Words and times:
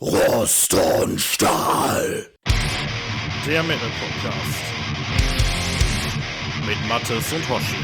Rost 0.00 0.76
und 1.02 1.20
Stahl. 1.20 2.26
Der 3.44 3.64
Metal 3.64 3.88
Podcast. 3.98 4.62
Mit 6.64 6.88
Mattes 6.88 7.32
und 7.32 7.48
Hoshi. 7.48 7.74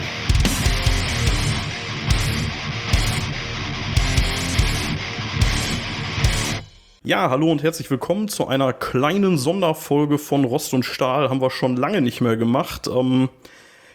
Ja, 7.02 7.30
hallo 7.30 7.50
und 7.50 7.64
herzlich 7.64 7.90
willkommen 7.90 8.28
zu 8.28 8.46
einer 8.46 8.72
kleinen 8.72 9.36
Sonderfolge 9.36 10.18
von 10.18 10.44
Rost 10.44 10.72
und 10.72 10.84
Stahl. 10.84 11.28
Haben 11.28 11.40
wir 11.40 11.50
schon 11.50 11.76
lange 11.76 12.00
nicht 12.00 12.20
mehr 12.20 12.36
gemacht. 12.36 12.86
Ähm, 12.86 13.28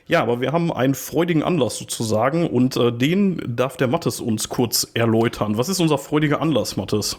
ja, 0.08 0.22
aber 0.22 0.42
wir 0.42 0.52
haben 0.52 0.74
einen 0.74 0.96
freudigen 0.96 1.42
Anlass 1.42 1.78
sozusagen 1.78 2.50
und 2.50 2.76
äh, 2.76 2.92
den 2.92 3.42
darf 3.56 3.78
der 3.78 3.88
Mattes 3.88 4.20
uns 4.20 4.50
kurz 4.50 4.92
erläutern. 4.94 5.58
Was 5.58 5.70
ist 5.70 5.80
unser 5.80 5.98
freudiger 5.98 6.42
Anlass, 6.42 6.76
Mattes? 6.76 7.18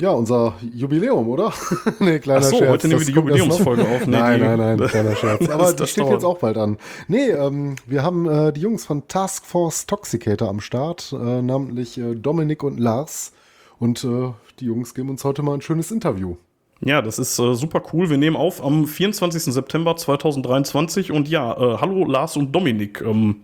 Ja, 0.00 0.10
unser 0.10 0.54
Jubiläum, 0.72 1.28
oder? 1.28 1.52
nee, 1.98 2.20
kleiner 2.20 2.40
Ach 2.40 2.50
so, 2.50 2.58
Scherz. 2.58 2.70
heute 2.70 2.88
nehmen 2.88 3.00
wir 3.00 3.06
die 3.06 3.12
Jubiläumsfolge 3.12 3.82
auf. 3.82 4.06
Nee, 4.06 4.16
nein, 4.16 4.40
nein, 4.40 4.58
nein, 4.58 4.78
kleiner 4.88 5.16
Scherz. 5.16 5.48
Aber 5.48 5.72
die 5.72 5.86
steht 5.88 6.08
jetzt 6.08 6.24
auch 6.24 6.38
bald 6.38 6.56
an. 6.56 6.78
Nee, 7.08 7.30
ähm, 7.30 7.74
wir 7.84 8.04
haben 8.04 8.28
äh, 8.28 8.52
die 8.52 8.60
Jungs 8.60 8.86
von 8.86 9.08
Task 9.08 9.44
Force 9.44 9.86
Toxicator 9.86 10.48
am 10.48 10.60
Start, 10.60 11.12
äh, 11.12 11.42
namentlich 11.42 11.98
äh, 11.98 12.14
Dominik 12.14 12.62
und 12.62 12.78
Lars. 12.78 13.32
Und 13.80 14.04
äh, 14.04 14.30
die 14.60 14.66
Jungs 14.66 14.94
geben 14.94 15.10
uns 15.10 15.24
heute 15.24 15.42
mal 15.42 15.54
ein 15.54 15.62
schönes 15.62 15.90
Interview. 15.90 16.36
Ja, 16.80 17.02
das 17.02 17.18
ist 17.18 17.36
äh, 17.40 17.54
super 17.54 17.82
cool. 17.92 18.08
Wir 18.08 18.18
nehmen 18.18 18.36
auf 18.36 18.64
am 18.64 18.86
24. 18.86 19.42
September 19.52 19.96
2023 19.96 21.10
und 21.10 21.28
ja, 21.28 21.52
äh, 21.54 21.78
hallo 21.78 22.04
Lars 22.04 22.36
und 22.36 22.52
Dominik. 22.52 23.00
Ähm, 23.00 23.42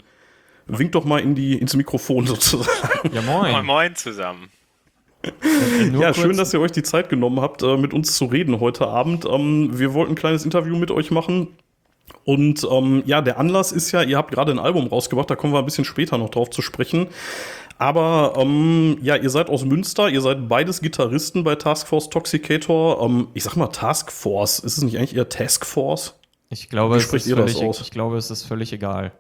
wink 0.67 0.93
doch 0.93 1.05
mal 1.05 1.19
in 1.19 1.35
die, 1.35 1.59
ins 1.59 1.75
Mikrofon 1.75 2.27
sozusagen. 2.29 3.11
Ja, 3.13 3.23
moin. 3.23 3.51
Moin, 3.51 3.67
moin 3.67 3.97
zusammen. 3.97 4.51
ja, 5.99 6.15
schön, 6.15 6.37
dass 6.37 6.53
ihr 6.53 6.61
euch 6.61 6.73
die 6.73 6.83
Zeit 6.83 7.09
genommen 7.09 7.41
habt, 7.41 7.63
äh, 7.63 7.77
mit 7.77 7.95
uns 7.95 8.17
zu 8.17 8.27
reden 8.27 8.61
heute 8.61 8.87
Abend. 8.87 9.25
Ähm, 9.25 9.79
wir 9.79 9.95
wollten 9.95 10.13
ein 10.13 10.17
kleines 10.17 10.45
Interview 10.45 10.77
mit 10.77 10.91
euch 10.91 11.11
machen. 11.11 11.49
Und 12.25 12.67
ähm, 12.71 13.03
ja, 13.07 13.21
der 13.21 13.39
Anlass 13.39 13.73
ist 13.73 13.93
ja, 13.93 14.03
ihr 14.03 14.17
habt 14.17 14.31
gerade 14.31 14.53
ein 14.53 14.59
Album 14.59 14.87
rausgebracht, 14.87 15.29
da 15.31 15.37
kommen 15.37 15.53
wir 15.53 15.59
ein 15.59 15.65
bisschen 15.65 15.85
später 15.85 16.19
noch 16.19 16.31
drauf 16.31 16.51
zu 16.51 16.63
sprechen. 16.63 17.09
Aber 17.77 18.35
ähm, 18.37 18.99
ja, 19.03 19.17
ihr 19.17 19.31
seid 19.31 19.51
aus 19.51 19.65
Münster, 19.65 20.09
ihr 20.09 20.21
seid 20.21 20.49
beides 20.49 20.81
Gitarristen 20.81 21.45
bei 21.45 21.57
Task 21.57 21.89
Force 21.89 22.09
Toxicator. 22.09 23.03
Ähm, 23.03 23.29
ich 23.35 23.45
sag 23.45 23.57
mal 23.57 23.69
Task 23.69 24.13
Force, 24.13 24.59
ist 24.61 24.79
es 24.79 24.85
nicht 24.85 24.97
eigentlich 24.97 25.17
eher 25.17 25.29
Task 25.29 25.67
Force? 25.67 26.15
Ich 26.51 26.69
glaube, 26.69 26.97
es 26.97 27.13
ist 27.13 27.33
völlig, 27.33 27.61
ich 27.61 27.91
glaube, 27.91 28.17
es 28.17 28.31
ist 28.31 28.45
völlig 28.45 28.73
egal. 28.73 29.13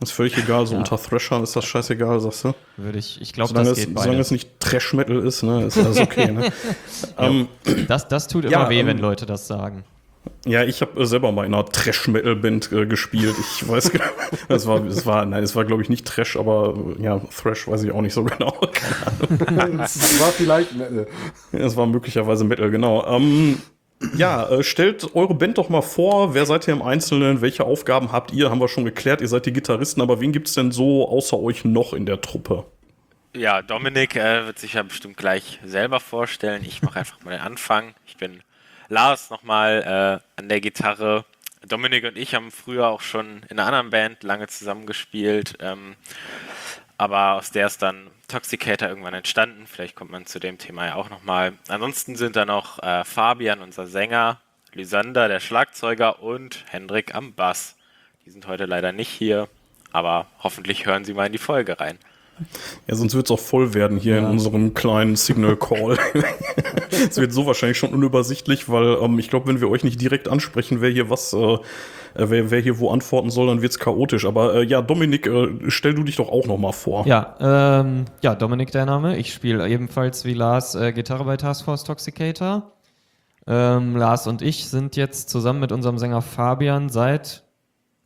Ist 0.00 0.12
völlig 0.12 0.38
egal, 0.38 0.64
so 0.66 0.74
ja. 0.74 0.78
unter 0.78 0.96
Thrashern 0.96 1.42
ist 1.42 1.56
das 1.56 1.64
scheißegal, 1.64 2.20
sagst 2.20 2.44
du? 2.44 2.54
Würde 2.76 2.98
ich, 2.98 3.20
ich 3.20 3.32
glaube, 3.32 3.52
das 3.52 3.68
es, 3.68 3.78
geht 3.78 3.98
Solange 3.98 4.20
es 4.20 4.30
nicht 4.30 4.60
Trash-Metal 4.60 5.18
ist, 5.26 5.42
ne, 5.42 5.64
ist 5.64 5.76
das 5.76 5.98
okay, 5.98 6.30
ne? 6.30 6.52
ähm, 7.18 7.48
das, 7.88 8.06
das 8.06 8.28
tut 8.28 8.44
immer 8.44 8.52
ja, 8.52 8.70
weh, 8.70 8.78
ähm, 8.78 8.86
wenn 8.86 8.98
Leute 8.98 9.26
das 9.26 9.48
sagen. 9.48 9.84
Ja, 10.46 10.62
ich 10.62 10.80
habe 10.82 11.04
selber 11.04 11.32
mal 11.32 11.46
in 11.46 11.54
einer 11.54 11.66
Trash-Metal-Band 11.66 12.70
äh, 12.70 12.86
gespielt. 12.86 13.34
Ich 13.40 13.68
weiß 13.68 13.92
gar 13.92 14.08
es 14.48 14.66
war, 14.66 14.84
es 14.86 15.04
war, 15.04 15.24
nein, 15.26 15.42
es 15.42 15.56
war 15.56 15.64
glaube 15.64 15.82
ich 15.82 15.88
nicht 15.88 16.06
Trash, 16.06 16.36
aber 16.36 16.74
ja, 17.00 17.20
Thrash 17.36 17.66
weiß 17.66 17.82
ich 17.82 17.90
auch 17.90 18.00
nicht 18.00 18.14
so 18.14 18.24
genau. 18.24 18.56
es 19.82 20.20
war 20.20 20.30
vielleicht 20.30 20.76
Metal. 20.76 21.06
Es 21.52 21.76
war 21.76 21.86
möglicherweise 21.86 22.44
Metal, 22.44 22.70
genau. 22.70 23.04
Ähm, 23.06 23.60
ja, 24.16 24.48
äh, 24.48 24.62
stellt 24.62 25.14
eure 25.14 25.34
Band 25.34 25.58
doch 25.58 25.68
mal 25.68 25.82
vor. 25.82 26.34
Wer 26.34 26.46
seid 26.46 26.68
ihr 26.68 26.74
im 26.74 26.82
Einzelnen? 26.82 27.40
Welche 27.40 27.64
Aufgaben 27.64 28.12
habt 28.12 28.32
ihr? 28.32 28.50
Haben 28.50 28.60
wir 28.60 28.68
schon 28.68 28.84
geklärt. 28.84 29.20
Ihr 29.20 29.28
seid 29.28 29.46
die 29.46 29.52
Gitarristen, 29.52 30.00
aber 30.00 30.20
wen 30.20 30.32
gibt 30.32 30.48
es 30.48 30.54
denn 30.54 30.70
so 30.70 31.08
außer 31.08 31.38
euch 31.38 31.64
noch 31.64 31.92
in 31.92 32.06
der 32.06 32.20
Truppe? 32.20 32.64
Ja, 33.34 33.62
Dominik 33.62 34.16
äh, 34.16 34.46
wird 34.46 34.58
sich 34.58 34.74
ja 34.74 34.82
bestimmt 34.82 35.16
gleich 35.16 35.60
selber 35.64 36.00
vorstellen. 36.00 36.64
Ich 36.64 36.82
mache 36.82 36.98
einfach 37.00 37.22
mal 37.24 37.32
den 37.32 37.40
Anfang. 37.40 37.94
Ich 38.06 38.16
bin 38.16 38.40
Lars 38.88 39.30
nochmal 39.30 40.22
äh, 40.36 40.40
an 40.40 40.48
der 40.48 40.60
Gitarre. 40.60 41.24
Dominik 41.66 42.04
und 42.04 42.16
ich 42.16 42.34
haben 42.34 42.50
früher 42.50 42.86
auch 42.86 43.00
schon 43.00 43.42
in 43.48 43.58
einer 43.58 43.66
anderen 43.66 43.90
Band 43.90 44.22
lange 44.22 44.46
zusammengespielt, 44.46 45.58
ähm, 45.60 45.96
aber 46.96 47.34
aus 47.34 47.50
der 47.50 47.66
ist 47.66 47.82
dann 47.82 48.10
Toxicator 48.28 48.88
irgendwann 48.88 49.14
entstanden. 49.14 49.66
Vielleicht 49.66 49.96
kommt 49.96 50.10
man 50.10 50.26
zu 50.26 50.38
dem 50.38 50.58
Thema 50.58 50.86
ja 50.86 50.94
auch 50.94 51.10
nochmal. 51.10 51.54
Ansonsten 51.68 52.14
sind 52.14 52.36
da 52.36 52.44
noch 52.44 52.82
äh, 52.82 53.04
Fabian, 53.04 53.60
unser 53.60 53.86
Sänger, 53.86 54.40
Lysander, 54.74 55.28
der 55.28 55.40
Schlagzeuger 55.40 56.22
und 56.22 56.64
Hendrik 56.68 57.14
am 57.14 57.32
Bass. 57.34 57.76
Die 58.26 58.30
sind 58.30 58.46
heute 58.46 58.66
leider 58.66 58.92
nicht 58.92 59.08
hier, 59.08 59.48
aber 59.92 60.26
hoffentlich 60.40 60.84
hören 60.84 61.04
sie 61.04 61.14
mal 61.14 61.26
in 61.26 61.32
die 61.32 61.38
Folge 61.38 61.80
rein. 61.80 61.98
Ja, 62.86 62.94
sonst 62.94 63.14
wird 63.14 63.26
es 63.26 63.30
auch 63.30 63.38
voll 63.38 63.74
werden 63.74 63.98
hier 63.98 64.16
ja. 64.16 64.20
in 64.20 64.26
unserem 64.26 64.74
kleinen 64.74 65.16
Signal 65.16 65.56
Call. 65.56 65.98
Es 67.10 67.16
wird 67.16 67.32
so 67.32 67.46
wahrscheinlich 67.46 67.78
schon 67.78 67.92
unübersichtlich, 67.92 68.68
weil 68.68 68.98
ähm, 69.00 69.18
ich 69.18 69.28
glaube, 69.28 69.46
wenn 69.46 69.60
wir 69.60 69.68
euch 69.70 69.84
nicht 69.84 70.00
direkt 70.00 70.28
ansprechen, 70.28 70.80
wer 70.80 70.90
hier 70.90 71.10
was, 71.10 71.32
äh, 71.32 71.58
wer, 72.14 72.50
wer 72.50 72.60
hier 72.60 72.78
wo 72.78 72.90
antworten 72.90 73.30
soll, 73.30 73.46
dann 73.46 73.62
wird 73.62 73.72
es 73.72 73.78
chaotisch. 73.78 74.24
Aber 74.24 74.54
äh, 74.54 74.64
ja, 74.64 74.82
Dominik, 74.82 75.26
äh, 75.26 75.48
stell 75.68 75.94
du 75.94 76.02
dich 76.02 76.16
doch 76.16 76.28
auch 76.28 76.46
noch 76.46 76.58
mal 76.58 76.72
vor. 76.72 77.06
Ja, 77.06 77.36
ähm, 77.40 78.06
ja, 78.22 78.34
Dominik 78.34 78.72
der 78.72 78.86
Name. 78.86 79.16
Ich 79.18 79.32
spiele 79.32 79.68
ebenfalls 79.68 80.24
wie 80.24 80.34
Lars 80.34 80.74
äh, 80.74 80.92
Gitarre 80.92 81.24
bei 81.24 81.36
Task 81.36 81.64
Force 81.64 81.84
Toxicator. 81.84 82.72
Ähm, 83.46 83.96
Lars 83.96 84.26
und 84.26 84.42
ich 84.42 84.68
sind 84.68 84.96
jetzt 84.96 85.30
zusammen 85.30 85.60
mit 85.60 85.72
unserem 85.72 85.98
Sänger 85.98 86.22
Fabian 86.22 86.88
seit 86.88 87.44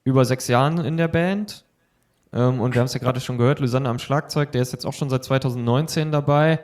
über 0.04 0.25
sechs 0.25 0.49
Jahren 0.49 0.78
in 0.78 0.97
der 0.97 1.09
Band. 1.09 1.62
Ähm, 2.32 2.60
und 2.60 2.75
wir 2.75 2.81
haben 2.81 2.87
es 2.87 2.94
ja 2.94 3.00
gerade 3.00 3.20
schon 3.20 3.38
gehört, 3.38 3.60
Lysander 3.60 3.91
am 3.91 3.98
Schlagzeug, 3.98 4.53
der 4.53 4.62
ist 4.62 4.72
jetzt 4.72 4.87
auch 4.87 4.94
schon 4.94 5.10
seit 5.10 5.25
2019 5.25 6.12
dabei. 6.12 6.60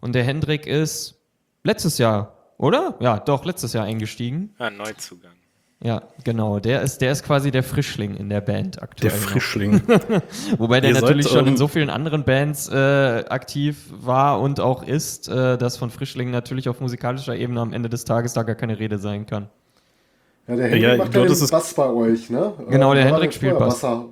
Und 0.00 0.14
der 0.14 0.24
Hendrik 0.24 0.66
ist 0.66 1.20
letztes 1.62 1.98
Jahr, 1.98 2.36
oder? 2.58 2.96
Ja, 3.00 3.18
doch, 3.18 3.44
letztes 3.44 3.72
Jahr 3.72 3.84
eingestiegen. 3.84 4.54
Ja, 4.58 4.70
Neuzugang. 4.70 5.32
Ja, 5.82 6.02
genau. 6.24 6.60
Der 6.60 6.80
ist, 6.80 7.02
der 7.02 7.12
ist 7.12 7.24
quasi 7.24 7.50
der 7.50 7.62
Frischling 7.62 8.16
in 8.16 8.30
der 8.30 8.40
Band 8.40 8.82
aktuell. 8.82 9.10
Der 9.10 9.18
Frischling. 9.18 9.82
Wobei 10.58 10.80
der 10.80 10.92
Ihr 10.94 11.00
natürlich 11.00 11.28
schon 11.28 11.44
in 11.44 11.52
ähm, 11.52 11.56
so 11.58 11.68
vielen 11.68 11.90
anderen 11.90 12.24
Bands 12.24 12.70
äh, 12.70 13.24
aktiv 13.28 13.90
war 13.90 14.40
und 14.40 14.60
auch 14.60 14.82
ist, 14.82 15.28
äh, 15.28 15.58
dass 15.58 15.76
von 15.76 15.90
Frischlingen 15.90 16.32
natürlich 16.32 16.70
auf 16.70 16.80
musikalischer 16.80 17.36
Ebene 17.36 17.60
am 17.60 17.74
Ende 17.74 17.90
des 17.90 18.06
Tages 18.06 18.32
da 18.32 18.44
gar 18.44 18.54
keine 18.54 18.78
Rede 18.78 18.98
sein 18.98 19.26
kann. 19.26 19.50
Ja, 20.48 20.56
der 20.56 20.64
Hendrik 20.68 20.82
ja, 20.82 20.96
macht 20.96 21.14
ja 21.14 21.26
den 21.26 21.48
Bass 21.50 21.74
bei 21.74 21.90
euch, 21.90 22.30
ne? 22.30 22.52
Genau, 22.70 22.94
der 22.94 23.04
Hendrik 23.04 23.34
spielt 23.34 23.58
Bass. 23.58 23.82
Wasser. 23.82 24.06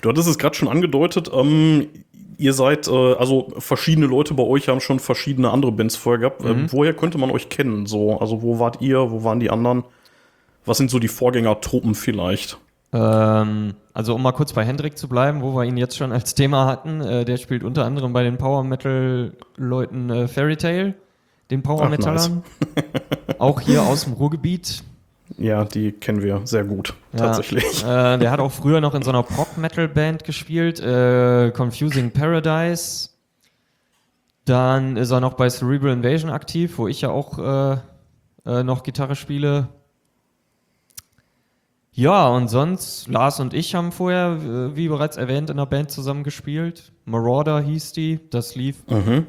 Du 0.00 0.08
hattest 0.08 0.28
es 0.28 0.38
gerade 0.38 0.54
schon 0.54 0.68
angedeutet, 0.68 1.30
ähm, 1.32 1.88
ihr 2.38 2.52
seid, 2.52 2.88
äh, 2.88 3.14
also 3.14 3.52
verschiedene 3.58 4.06
Leute 4.06 4.34
bei 4.34 4.42
euch 4.42 4.68
haben 4.68 4.80
schon 4.80 4.98
verschiedene 4.98 5.50
andere 5.50 5.72
Bands 5.72 5.96
vorher 5.96 6.20
gehabt. 6.20 6.42
Ähm, 6.42 6.48
mhm. 6.48 6.58
Ähm, 6.58 6.72
woher 6.72 6.94
könnte 6.94 7.18
man 7.18 7.30
euch 7.30 7.48
kennen? 7.48 7.86
So, 7.86 8.18
also 8.18 8.42
wo 8.42 8.58
wart 8.58 8.80
ihr, 8.80 9.10
wo 9.10 9.24
waren 9.24 9.40
die 9.40 9.50
anderen? 9.50 9.84
Was 10.64 10.78
sind 10.78 10.90
so 10.90 10.98
die 10.98 11.08
Vorgängertruppen 11.08 11.94
vielleicht? 11.94 12.58
Ähm, 12.92 13.74
also 13.94 14.14
um 14.14 14.22
mal 14.22 14.32
kurz 14.32 14.52
bei 14.52 14.64
Hendrik 14.64 14.98
zu 14.98 15.08
bleiben, 15.08 15.42
wo 15.42 15.54
wir 15.54 15.64
ihn 15.64 15.76
jetzt 15.76 15.96
schon 15.96 16.12
als 16.12 16.34
Thema 16.34 16.66
hatten, 16.66 17.00
äh, 17.00 17.24
der 17.24 17.36
spielt 17.36 17.64
unter 17.64 17.84
anderem 17.84 18.12
bei 18.12 18.22
den 18.22 18.38
Power 18.38 18.64
Metal 18.64 19.32
Leuten 19.56 20.10
äh, 20.10 20.28
Fairy 20.28 20.56
Tale, 20.56 20.94
den 21.50 21.62
Power 21.62 21.88
Metallern. 21.88 22.42
Nice. 22.74 22.84
Auch 23.38 23.60
hier 23.60 23.82
aus 23.82 24.04
dem 24.04 24.14
Ruhrgebiet. 24.14 24.82
Ja, 25.38 25.64
die 25.64 25.92
kennen 25.92 26.22
wir 26.22 26.42
sehr 26.44 26.64
gut, 26.64 26.94
ja, 27.12 27.18
tatsächlich. 27.18 27.64
Äh, 27.84 28.18
der 28.18 28.30
hat 28.30 28.40
auch 28.40 28.52
früher 28.52 28.80
noch 28.80 28.94
in 28.94 29.02
so 29.02 29.10
einer 29.10 29.22
Pop-Metal-Band 29.22 30.24
gespielt, 30.24 30.80
äh, 30.80 31.50
Confusing 31.50 32.10
Paradise. 32.10 33.10
Dann 34.44 34.96
ist 34.96 35.10
er 35.10 35.20
noch 35.20 35.34
bei 35.34 35.48
Cerebral 35.48 35.92
Invasion 35.92 36.30
aktiv, 36.30 36.78
wo 36.78 36.86
ich 36.86 37.00
ja 37.00 37.10
auch 37.10 37.38
äh, 37.38 37.78
äh 38.46 38.62
noch 38.62 38.82
Gitarre 38.82 39.16
spiele. 39.16 39.68
Ja, 41.92 42.28
und 42.28 42.48
sonst, 42.48 43.08
Lars 43.08 43.40
und 43.40 43.54
ich 43.54 43.74
haben 43.74 43.90
vorher, 43.90 44.38
äh, 44.38 44.76
wie 44.76 44.88
bereits 44.88 45.16
erwähnt, 45.16 45.50
in 45.50 45.56
einer 45.56 45.66
Band 45.66 45.90
zusammen 45.90 46.24
gespielt. 46.24 46.92
Marauder 47.06 47.60
hieß 47.60 47.92
die, 47.92 48.20
das 48.30 48.54
lief. 48.54 48.86
Mhm. 48.86 49.26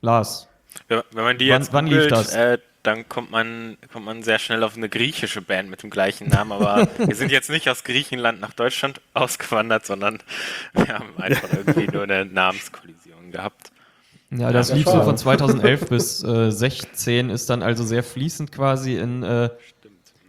Lars. 0.00 0.48
Wenn 0.88 1.02
man 1.14 1.38
die 1.38 1.48
wann, 1.48 1.60
jetzt 1.60 1.72
wann 1.72 1.84
googelt, 1.86 2.10
lief 2.10 2.10
das? 2.10 2.34
Dann 2.82 3.08
kommt 3.08 3.30
man, 3.30 3.76
kommt 3.92 4.06
man 4.06 4.22
sehr 4.22 4.38
schnell 4.38 4.64
auf 4.64 4.76
eine 4.76 4.88
griechische 4.88 5.42
Band 5.42 5.68
mit 5.68 5.82
dem 5.82 5.90
gleichen 5.90 6.28
Namen. 6.28 6.52
Aber 6.52 6.88
wir 6.98 7.14
sind 7.14 7.30
jetzt 7.30 7.50
nicht 7.50 7.68
aus 7.68 7.84
Griechenland 7.84 8.40
nach 8.40 8.54
Deutschland 8.54 9.00
ausgewandert, 9.14 9.84
sondern 9.84 10.22
wir 10.72 10.88
haben 10.88 11.16
einfach 11.18 11.48
irgendwie 11.52 11.88
nur 11.92 12.04
eine 12.04 12.24
Namenskollision 12.24 13.30
gehabt. 13.30 13.70
Ja, 14.30 14.52
das 14.52 14.68
ja, 14.68 14.76
lief 14.76 14.86
so 14.86 15.02
von 15.02 15.16
2011 15.16 15.88
bis 15.88 16.22
äh, 16.22 16.50
16, 16.52 17.30
ist 17.30 17.50
dann 17.50 17.62
also 17.62 17.82
sehr 17.82 18.04
fließend 18.04 18.52
quasi 18.52 18.96
in 18.96 19.24
äh, 19.24 19.50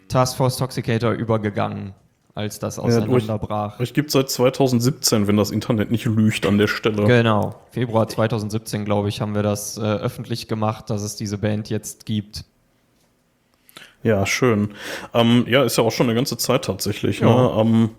Task 0.08 0.38
Force 0.38 0.58
Toxicator 0.58 1.12
übergegangen, 1.12 1.94
als 2.34 2.60
das 2.60 2.80
auseinanderbrach. 2.80 3.76
Ja, 3.76 3.82
euch 3.82 3.94
gibt 3.94 4.12
seit 4.12 4.30
2017, 4.30 5.28
wenn 5.28 5.38
das 5.38 5.52
Internet 5.52 5.92
nicht 5.92 6.06
lügt 6.06 6.46
an 6.46 6.58
der 6.58 6.68
Stelle. 6.68 7.06
Genau, 7.06 7.56
Februar 7.72 8.08
2017, 8.08 8.86
glaube 8.86 9.10
ich, 9.10 9.22
haben 9.22 9.36
wir 9.36 9.44
das 9.44 9.78
äh, 9.78 9.82
öffentlich 9.82 10.48
gemacht, 10.48 10.90
dass 10.90 11.02
es 11.02 11.16
diese 11.16 11.38
Band 11.38 11.70
jetzt 11.70 12.06
gibt. 12.06 12.46
Ja, 14.04 14.26
schön. 14.26 14.74
Ähm, 15.14 15.46
ja, 15.48 15.64
ist 15.64 15.78
ja 15.78 15.84
auch 15.84 15.92
schon 15.92 16.08
eine 16.08 16.16
ganze 16.16 16.38
Zeit 16.38 16.66
tatsächlich. 16.66 17.20
Ja, 17.20 17.28
ne? 17.28 17.62
ähm, 17.62 17.90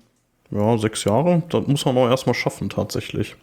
ja 0.51 0.79
sechs 0.79 1.05
Jahre, 1.05 1.43
das 1.49 1.67
muss 1.67 1.85
man 1.85 1.97
auch 1.97 2.09
erstmal 2.09 2.35
schaffen 2.35 2.71
tatsächlich. 2.71 3.37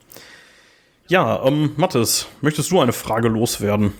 Ja, 1.07 1.44
ähm, 1.45 1.71
Mathis, 1.77 2.27
möchtest 2.41 2.71
du 2.71 2.80
eine 2.80 2.94
Frage 2.94 3.30
loswerden? 3.30 3.94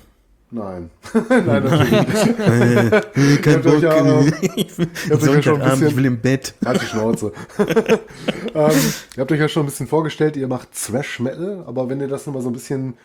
Nein. 0.52 0.90
Nein, 1.30 1.46
natürlich 1.46 1.92
nicht. 1.92 3.42
Kein 3.44 3.62
Bock. 3.62 3.82
Ja, 3.82 4.22
ich, 4.56 4.78
will, 4.78 5.44
schon 5.44 5.62
ein 5.62 5.70
bisschen, 5.70 5.88
ich 5.88 5.96
will 5.96 6.06
im 6.06 6.20
Bett. 6.20 6.56
Halt 6.66 6.82
die 6.82 6.86
Schnauze. 6.86 7.34
ähm, 8.56 8.72
ihr 9.16 9.22
habt 9.22 9.32
euch 9.32 9.40
ja 9.40 9.48
schon 9.48 9.64
ein 9.64 9.68
bisschen 9.68 9.88
vorgestellt, 9.88 10.38
ihr 10.38 10.48
macht 10.48 10.70
Thrash 10.74 11.20
Metal, 11.20 11.64
aber 11.68 11.88
wenn 11.90 12.00
ihr 12.00 12.08
das 12.08 12.26
nochmal 12.26 12.42
so 12.42 12.50
ein 12.50 12.54
bisschen 12.54 12.96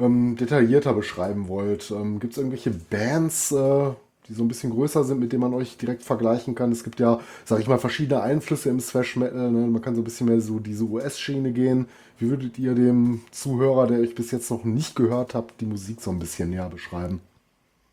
ähm, 0.00 0.36
detaillierter 0.36 0.92
beschreiben 0.92 1.46
wollt, 1.46 1.90
ähm, 1.92 2.18
gibt 2.18 2.32
es 2.32 2.38
irgendwelche 2.38 2.70
Bands, 2.70 3.52
äh, 3.52 3.90
die 4.28 4.34
so 4.34 4.42
ein 4.42 4.48
bisschen 4.48 4.70
größer 4.70 5.04
sind, 5.04 5.20
mit 5.20 5.32
denen 5.32 5.42
man 5.42 5.54
euch 5.54 5.76
direkt 5.76 6.02
vergleichen 6.02 6.56
kann? 6.56 6.72
Es 6.72 6.82
gibt 6.82 6.98
ja, 6.98 7.20
sag 7.44 7.60
ich 7.60 7.68
mal, 7.68 7.78
verschiedene 7.78 8.22
Einflüsse 8.22 8.70
im 8.70 8.78
Thrash 8.78 9.16
Metal. 9.16 9.52
Ne? 9.52 9.68
Man 9.68 9.82
kann 9.82 9.94
so 9.94 10.00
ein 10.00 10.04
bisschen 10.04 10.26
mehr 10.26 10.40
so 10.40 10.58
diese 10.58 10.84
US-Schiene 10.84 11.52
gehen. 11.52 11.86
Wie 12.18 12.30
würdet 12.30 12.58
ihr 12.58 12.74
dem 12.74 13.20
Zuhörer, 13.30 13.86
der 13.86 14.00
euch 14.00 14.14
bis 14.14 14.32
jetzt 14.32 14.50
noch 14.50 14.64
nicht 14.64 14.96
gehört 14.96 15.34
habt, 15.34 15.60
die 15.60 15.66
Musik 15.66 16.00
so 16.00 16.10
ein 16.10 16.18
bisschen 16.18 16.50
näher 16.50 16.68
beschreiben? 16.68 17.20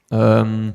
Ähm, 0.10 0.74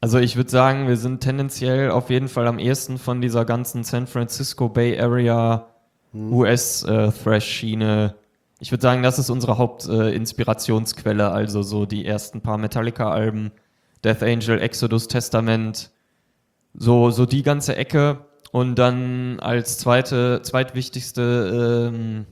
also 0.00 0.18
ich 0.18 0.36
würde 0.36 0.50
sagen, 0.50 0.88
wir 0.88 0.96
sind 0.96 1.20
tendenziell 1.20 1.90
auf 1.90 2.10
jeden 2.10 2.28
Fall 2.28 2.48
am 2.48 2.58
ehesten 2.58 2.98
von 2.98 3.20
dieser 3.20 3.44
ganzen 3.44 3.84
San 3.84 4.06
Francisco 4.06 4.68
Bay 4.68 4.98
Area 4.98 5.68
hm. 6.12 6.32
US-Thrash-Schiene. 6.32 8.14
Äh, 8.16 8.20
ich 8.58 8.72
würde 8.72 8.82
sagen, 8.82 9.02
das 9.02 9.18
ist 9.18 9.30
unsere 9.30 9.56
Hauptinspirationsquelle, 9.56 11.22
äh, 11.22 11.26
also 11.26 11.62
so 11.62 11.86
die 11.86 12.04
ersten 12.04 12.40
paar 12.40 12.58
Metallica-Alben, 12.58 13.52
Death 14.02 14.22
Angel, 14.22 14.60
Exodus, 14.60 15.06
Testament, 15.06 15.90
so, 16.74 17.10
so 17.10 17.24
die 17.24 17.42
ganze 17.42 17.76
Ecke. 17.76 18.26
Und 18.52 18.74
dann 18.76 19.38
als 19.38 19.78
zweite, 19.78 20.42
zweitwichtigste 20.42 21.92
ähm, 21.94 22.26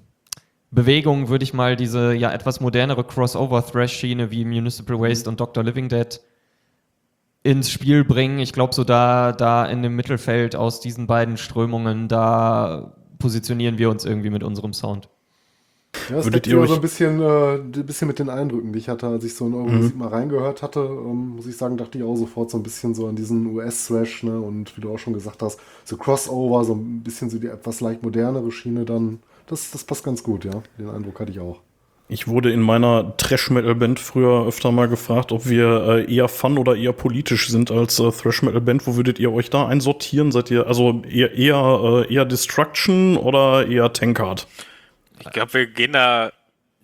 Bewegung 0.71 1.29
würde 1.29 1.45
ich 1.45 1.55
mal 1.55 1.77
diese 1.77 2.13
ja 2.13 2.33
etwas 2.33 2.61
modernere 2.61 3.05
Crossover-Thrash-Schiene 3.05 4.31
wie 4.31 4.45
Municipal 4.45 5.01
Waste 5.01 5.29
und 5.29 5.41
Dr. 5.41 5.65
Living 5.65 5.89
Dead 5.89 6.21
ins 7.43 7.71
Spiel 7.71 8.05
bringen. 8.05 8.39
Ich 8.39 8.53
glaube, 8.53 8.75
so 8.75 8.85
da, 8.85 9.33
da 9.33 9.65
in 9.65 9.83
dem 9.83 9.97
Mittelfeld 9.97 10.57
aus 10.57 10.81
diesen 10.81 11.07
beiden 11.07 11.37
Strömungen, 11.37 12.09
da 12.09 12.93
positionieren 13.19 13.79
wir 13.79 13.89
uns 13.91 14.05
irgendwie 14.05 14.31
mit 14.31 14.43
unserem 14.43 14.75
Sound. 14.75 15.09
Ja, 16.11 16.17
das 16.17 16.27
Würdet 16.27 16.47
ihr 16.47 16.59
euch 16.59 16.69
so 16.69 16.75
ein 16.75 16.81
bisschen, 16.83 17.21
äh, 17.21 17.55
ein 17.55 17.87
bisschen 17.87 18.09
mit 18.09 18.19
den 18.19 18.29
Eindrücken, 18.29 18.73
die 18.73 18.79
ich 18.79 18.91
hatte, 18.91 19.07
als 19.07 19.25
ich 19.25 19.35
so 19.35 19.47
in 19.47 19.55
eure 19.55 19.69
mhm. 19.69 19.77
Musik 19.79 19.97
mal 19.97 20.09
reingehört 20.09 20.63
hatte, 20.63 20.81
ähm, 20.81 21.37
muss 21.37 21.47
ich 21.47 21.57
sagen, 21.57 21.79
dachte 21.79 21.97
ich 21.97 22.05
auch 22.05 22.17
sofort 22.17 22.51
so 22.51 22.59
ein 22.59 22.63
bisschen 22.63 22.95
so 22.95 23.07
an 23.07 23.17
diesen 23.17 23.47
US-Thrash, 23.55 24.23
ne? 24.25 24.39
Und 24.39 24.77
wie 24.77 24.83
du 24.83 24.93
auch 24.93 24.99
schon 24.99 25.15
gesagt 25.15 25.43
hast, 25.43 25.59
so 25.85 25.97
Crossover, 25.97 26.65
so 26.65 26.75
ein 26.75 27.03
bisschen 27.03 27.31
so 27.31 27.39
die 27.39 27.47
etwas 27.47 27.81
leicht 27.81 28.03
modernere 28.03 28.53
Schiene 28.53 28.85
dann 28.85 29.21
das, 29.49 29.71
das 29.71 29.85
passt 29.85 30.05
ganz 30.05 30.23
gut, 30.23 30.45
ja. 30.45 30.63
Den 30.79 30.91
Eindruck 30.91 31.21
hatte 31.21 31.33
ich 31.33 31.41
auch. 31.41 31.61
Ich 32.11 32.27
wurde 32.27 32.51
in 32.51 32.63
meiner 32.63 33.17
Trash-Metal-Band 33.19 34.01
früher 34.01 34.47
öfter 34.47 34.73
mal 34.73 34.89
gefragt, 34.89 35.31
ob 35.31 35.47
wir 35.47 36.07
äh, 36.09 36.15
eher 36.15 36.29
fun 36.29 36.57
oder 36.57 36.75
eher 36.75 36.95
politisch 36.95 37.49
sind 37.49 37.71
als 37.71 37.99
äh, 37.99 38.11
Thrash-Metal-Band. 38.11 38.87
Wo 38.87 38.97
würdet 38.97 39.19
ihr 39.19 39.31
euch 39.31 39.51
da 39.51 39.69
einsortieren? 39.69 40.33
Seid 40.33 40.51
ihr 40.51 40.67
also 40.67 41.03
eher, 41.03 41.35
eher, 41.35 42.07
äh, 42.09 42.15
eher 42.15 42.25
Destruction 42.25 43.19
oder 43.19 43.67
eher 43.67 43.93
Tankard? 43.93 44.47
Ich 45.21 45.31
glaube, 45.31 45.53
wir 45.53 45.67
gehen 45.67 45.93
da 45.93 46.33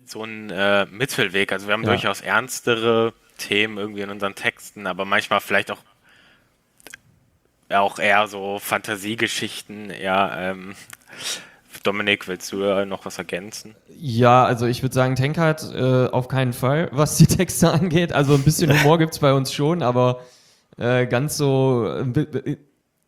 so 0.05 0.21
einen 0.21 0.51
äh, 0.51 0.85
Mittelweg. 0.85 1.51
Also 1.51 1.67
wir 1.67 1.73
haben 1.73 1.83
ja. 1.83 1.89
durchaus 1.89 2.21
ernstere 2.21 3.13
Themen 3.39 3.79
irgendwie 3.79 4.01
in 4.01 4.11
unseren 4.11 4.35
Texten, 4.35 4.85
aber 4.85 5.05
manchmal 5.05 5.41
vielleicht 5.41 5.71
auch 5.71 5.79
auch 7.69 7.97
eher 7.97 8.27
so 8.27 8.59
Fantasiegeschichten, 8.59 9.91
ja, 9.99 10.51
ähm, 10.51 10.75
Dominik, 11.85 12.27
willst 12.27 12.51
du 12.51 12.63
äh, 12.63 12.85
noch 12.85 13.05
was 13.05 13.17
ergänzen? 13.17 13.75
Ja, 13.95 14.43
also 14.43 14.65
ich 14.65 14.81
würde 14.81 14.95
sagen, 14.95 15.15
Tankard 15.15 15.71
äh, 15.73 16.07
auf 16.07 16.27
keinen 16.27 16.53
Fall, 16.53 16.89
was 16.93 17.17
die 17.17 17.27
Texte 17.27 17.69
angeht. 17.71 18.11
Also 18.11 18.33
ein 18.33 18.43
bisschen 18.43 18.71
Humor 18.71 18.97
gibt 18.97 19.13
es 19.13 19.19
bei 19.19 19.33
uns 19.33 19.53
schon, 19.53 19.83
aber 19.83 20.21
äh, 20.77 21.05
ganz 21.05 21.37
so, 21.37 21.87
äh, 21.87 22.57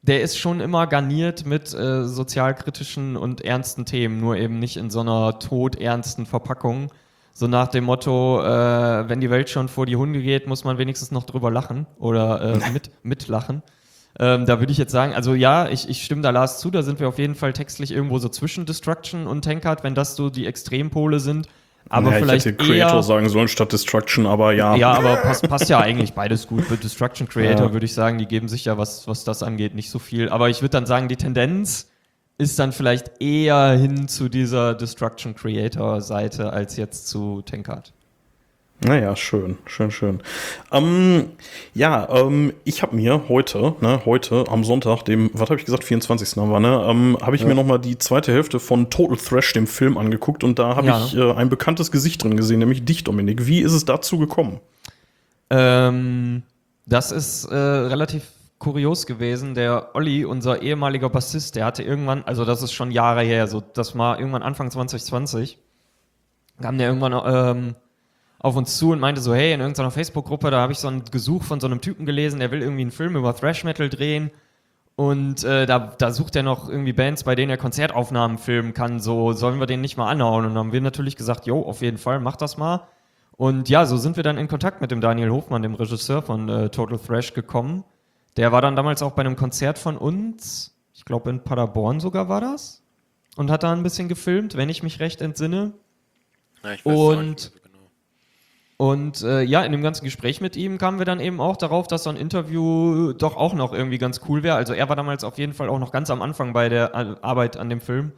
der 0.03 0.21
ist 0.21 0.38
schon 0.38 0.59
immer 0.59 0.85
garniert 0.85 1.45
mit 1.45 1.74
äh, 1.74 2.06
sozialkritischen 2.06 3.18
und 3.18 3.41
ernsten 3.41 3.85
Themen, 3.85 4.21
nur 4.21 4.38
eben 4.38 4.59
nicht 4.59 4.77
in 4.77 4.89
so 4.89 5.00
einer 5.01 5.39
todernsten 5.39 6.25
Verpackung. 6.25 6.91
So 7.33 7.47
nach 7.47 7.68
dem 7.68 7.83
Motto, 7.83 8.39
wenn 8.39 9.21
die 9.21 9.30
Welt 9.30 9.51
schon 9.51 9.69
vor 9.69 9.85
die 9.85 9.95
Hunde 9.95 10.23
geht, 10.23 10.47
muss 10.47 10.63
man 10.63 10.80
wenigstens 10.80 11.12
noch 11.12 11.23
drüber 11.23 11.51
lachen 11.51 11.85
oder 12.00 12.57
mit, 12.73 12.89
mitlachen. 13.03 13.62
Ähm, 14.19 14.45
da 14.45 14.59
würde 14.59 14.71
ich 14.71 14.77
jetzt 14.77 14.91
sagen, 14.91 15.13
also 15.13 15.35
ja, 15.35 15.69
ich, 15.69 15.87
ich 15.89 16.03
stimme 16.03 16.21
da 16.21 16.31
Lars 16.31 16.59
zu, 16.59 16.71
da 16.71 16.81
sind 16.81 16.99
wir 16.99 17.07
auf 17.07 17.19
jeden 17.19 17.35
Fall 17.35 17.53
textlich 17.53 17.91
irgendwo 17.91 18.17
so 18.17 18.29
zwischen 18.29 18.65
Destruction 18.65 19.27
und 19.27 19.43
Tankard, 19.43 19.83
wenn 19.83 19.93
das 19.93 20.15
so 20.15 20.29
die 20.29 20.47
Extrempole 20.47 21.19
sind. 21.19 21.47
Aber 21.89 22.11
ja, 22.11 22.17
vielleicht 22.17 22.45
ich 22.45 22.53
hätte 22.53 22.65
Creator 22.65 22.97
eher, 22.97 23.03
sagen 23.03 23.29
sollen 23.29 23.47
statt 23.47 23.71
Destruction, 23.71 24.25
aber 24.25 24.53
ja. 24.53 24.75
Ja, 24.75 24.91
aber 24.93 25.17
passt, 25.17 25.47
passt 25.47 25.69
ja 25.69 25.79
eigentlich 25.79 26.13
beides 26.13 26.47
gut. 26.47 26.69
Mit 26.69 26.83
Destruction 26.83 27.29
Creator 27.29 27.67
ja. 27.67 27.73
würde 27.73 27.85
ich 27.85 27.93
sagen, 27.93 28.17
die 28.17 28.25
geben 28.25 28.47
sich 28.49 28.65
ja, 28.65 28.77
was, 28.77 29.07
was 29.07 29.23
das 29.23 29.43
angeht, 29.43 29.75
nicht 29.75 29.89
so 29.89 29.99
viel. 29.99 30.29
Aber 30.29 30.49
ich 30.49 30.61
würde 30.61 30.71
dann 30.71 30.85
sagen, 30.85 31.07
die 31.07 31.15
Tendenz 31.15 31.89
ist 32.37 32.59
dann 32.59 32.71
vielleicht 32.71 33.21
eher 33.21 33.71
hin 33.71 34.07
zu 34.07 34.29
dieser 34.29 34.75
Destruction 34.75 35.35
Creator 35.35 36.01
Seite 36.01 36.51
als 36.51 36.75
jetzt 36.75 37.07
zu 37.07 37.41
Tankard. 37.43 37.93
Naja, 38.79 39.15
schön, 39.15 39.57
schön, 39.65 39.89
schön. 39.89 40.21
Ähm, 40.71 41.31
ja, 41.74 42.07
ähm, 42.09 42.53
ich 42.63 42.83
habe 42.83 42.95
mir 42.95 43.27
heute, 43.27 43.74
ne, 43.81 44.01
heute 44.06 44.45
am 44.50 44.63
Sonntag, 44.63 45.01
dem, 45.03 45.31
was 45.33 45.50
habe 45.50 45.59
ich 45.59 45.65
gesagt, 45.65 45.83
24. 45.83 46.38
war, 46.38 46.59
ne, 46.59 46.85
ähm, 46.88 47.18
habe 47.19 47.35
ich 47.35 47.41
ja. 47.41 47.47
mir 47.47 47.56
nochmal 47.56 47.79
die 47.79 47.97
zweite 47.97 48.31
Hälfte 48.31 48.59
von 48.59 48.91
Total 48.91 49.18
Thrash, 49.18 49.53
dem 49.53 49.65
Film, 49.65 49.97
angeguckt 49.97 50.44
und 50.44 50.59
da 50.59 50.75
habe 50.75 50.88
ja. 50.88 51.03
ich 51.03 51.18
äh, 51.18 51.31
ein 51.31 51.50
bekanntes 51.50 51.91
Gesicht 51.91 52.24
drin 52.24 52.38
gesehen, 52.38 52.59
nämlich 52.59 52.85
dich, 52.85 53.03
Dominik. 53.03 53.47
Wie 53.47 53.62
ist 53.62 53.74
es 53.74 53.83
dazu 53.85 54.19
gekommen? 54.19 54.59
Ähm, 55.50 56.44
das 56.85 57.12
ist 57.12 57.45
äh, 57.45 57.56
relativ 57.56 58.23
kurios 58.59 59.07
gewesen. 59.07 59.56
Der 59.56 59.95
Olli, 59.95 60.23
unser 60.23 60.62
ehemaliger 60.62 61.09
Bassist, 61.09 61.56
der 61.56 61.65
hatte 61.65 61.81
irgendwann, 61.81 62.23
also 62.25 62.45
das 62.45 62.62
ist 62.62 62.73
schon 62.73 62.91
Jahre 62.91 63.23
her, 63.23 63.47
so 63.47 63.59
das 63.73 63.97
war 63.97 64.19
irgendwann 64.19 64.44
Anfang 64.44 64.69
2020, 64.69 65.57
kam 66.62 66.77
der 66.77 66.89
irgendwann 66.89 67.13
ähm, 67.25 67.75
auf 68.39 68.55
uns 68.55 68.77
zu 68.77 68.91
und 68.91 68.99
meinte 68.99 69.21
so, 69.21 69.33
hey, 69.33 69.53
in 69.53 69.59
irgendeiner 69.59 69.91
Facebook-Gruppe, 69.91 70.51
da 70.51 70.59
habe 70.59 70.71
ich 70.71 70.79
so 70.79 70.87
ein 70.87 71.03
Gesuch 71.05 71.43
von 71.43 71.59
so 71.59 71.67
einem 71.67 71.81
Typen 71.81 72.05
gelesen, 72.05 72.39
der 72.39 72.51
will 72.51 72.61
irgendwie 72.61 72.81
einen 72.81 72.91
Film 72.91 73.15
über 73.15 73.35
Thrash 73.35 73.63
Metal 73.63 73.89
drehen. 73.89 74.31
Und 74.95 75.43
äh, 75.43 75.67
da, 75.67 75.93
da 75.97 76.11
sucht 76.11 76.35
er 76.35 76.43
noch 76.43 76.69
irgendwie 76.69 76.93
Bands, 76.93 77.23
bei 77.23 77.35
denen 77.35 77.51
er 77.51 77.57
Konzertaufnahmen 77.57 78.39
filmen 78.39 78.73
kann. 78.73 78.99
So, 78.99 79.33
sollen 79.33 79.59
wir 79.59 79.67
den 79.67 79.81
nicht 79.81 79.95
mal 79.95 80.09
anhauen? 80.09 80.45
Und 80.45 80.55
dann 80.55 80.57
haben 80.57 80.71
wir 80.71 80.81
natürlich 80.81 81.15
gesagt, 81.15 81.45
jo, 81.45 81.61
auf 81.61 81.81
jeden 81.81 81.97
Fall, 81.99 82.19
mach 82.19 82.35
das 82.35 82.57
mal. 82.57 82.87
Und 83.37 83.69
ja, 83.69 83.85
so 83.85 83.97
sind 83.97 84.15
wir 84.15 84.23
dann 84.23 84.39
in 84.39 84.47
Kontakt 84.47 84.81
mit 84.81 84.89
dem 84.89 84.99
Daniel 84.99 85.29
Hofmann, 85.29 85.61
dem 85.61 85.75
Regisseur 85.75 86.23
von 86.23 86.49
äh, 86.49 86.69
Total 86.69 86.97
Thrash, 86.97 87.33
gekommen. 87.33 87.83
Der 88.35 88.51
war 88.51 88.61
dann 88.61 88.75
damals 88.75 89.03
auch 89.03 89.11
bei 89.11 89.21
einem 89.21 89.35
Konzert 89.35 89.77
von 89.77 89.97
uns, 89.97 90.75
ich 90.94 91.06
glaube 91.06 91.29
in 91.29 91.44
Paderborn 91.44 91.99
sogar 91.99 92.29
war 92.29 92.41
das, 92.41 92.83
und 93.35 93.51
hat 93.51 93.61
da 93.61 93.71
ein 93.71 93.83
bisschen 93.83 94.07
gefilmt, 94.07 94.57
wenn 94.57 94.69
ich 94.69 94.81
mich 94.81 94.99
recht 94.99 95.21
entsinne. 95.21 95.73
Ja, 96.63 96.73
ich 96.73 96.85
weiß 96.85 96.95
und 96.95 97.51
und 98.77 99.23
äh, 99.23 99.41
ja, 99.41 99.63
in 99.63 99.71
dem 99.71 99.81
ganzen 99.81 100.05
Gespräch 100.05 100.39
mit 100.39 100.55
ihm 100.55 100.77
kamen 100.77 100.99
wir 100.99 101.05
dann 101.05 101.19
eben 101.19 101.41
auch 101.41 101.57
darauf, 101.57 101.87
dass 101.87 102.03
so 102.03 102.11
ein 102.11 102.15
Interview 102.15 103.11
doch 103.13 103.35
auch 103.35 103.55
noch 103.55 103.73
irgendwie 103.73 103.97
ganz 103.97 104.21
cool 104.29 104.43
wäre. 104.43 104.55
Also 104.55 104.73
er 104.73 104.87
war 104.87 104.95
damals 104.95 105.23
auf 105.23 105.39
jeden 105.39 105.53
Fall 105.53 105.69
auch 105.69 105.79
noch 105.79 105.91
ganz 105.91 106.11
am 106.11 106.21
Anfang 106.21 106.53
bei 106.53 106.69
der 106.69 106.93
Arbeit 107.23 107.57
an 107.57 107.69
dem 107.69 107.81
Film. 107.81 108.11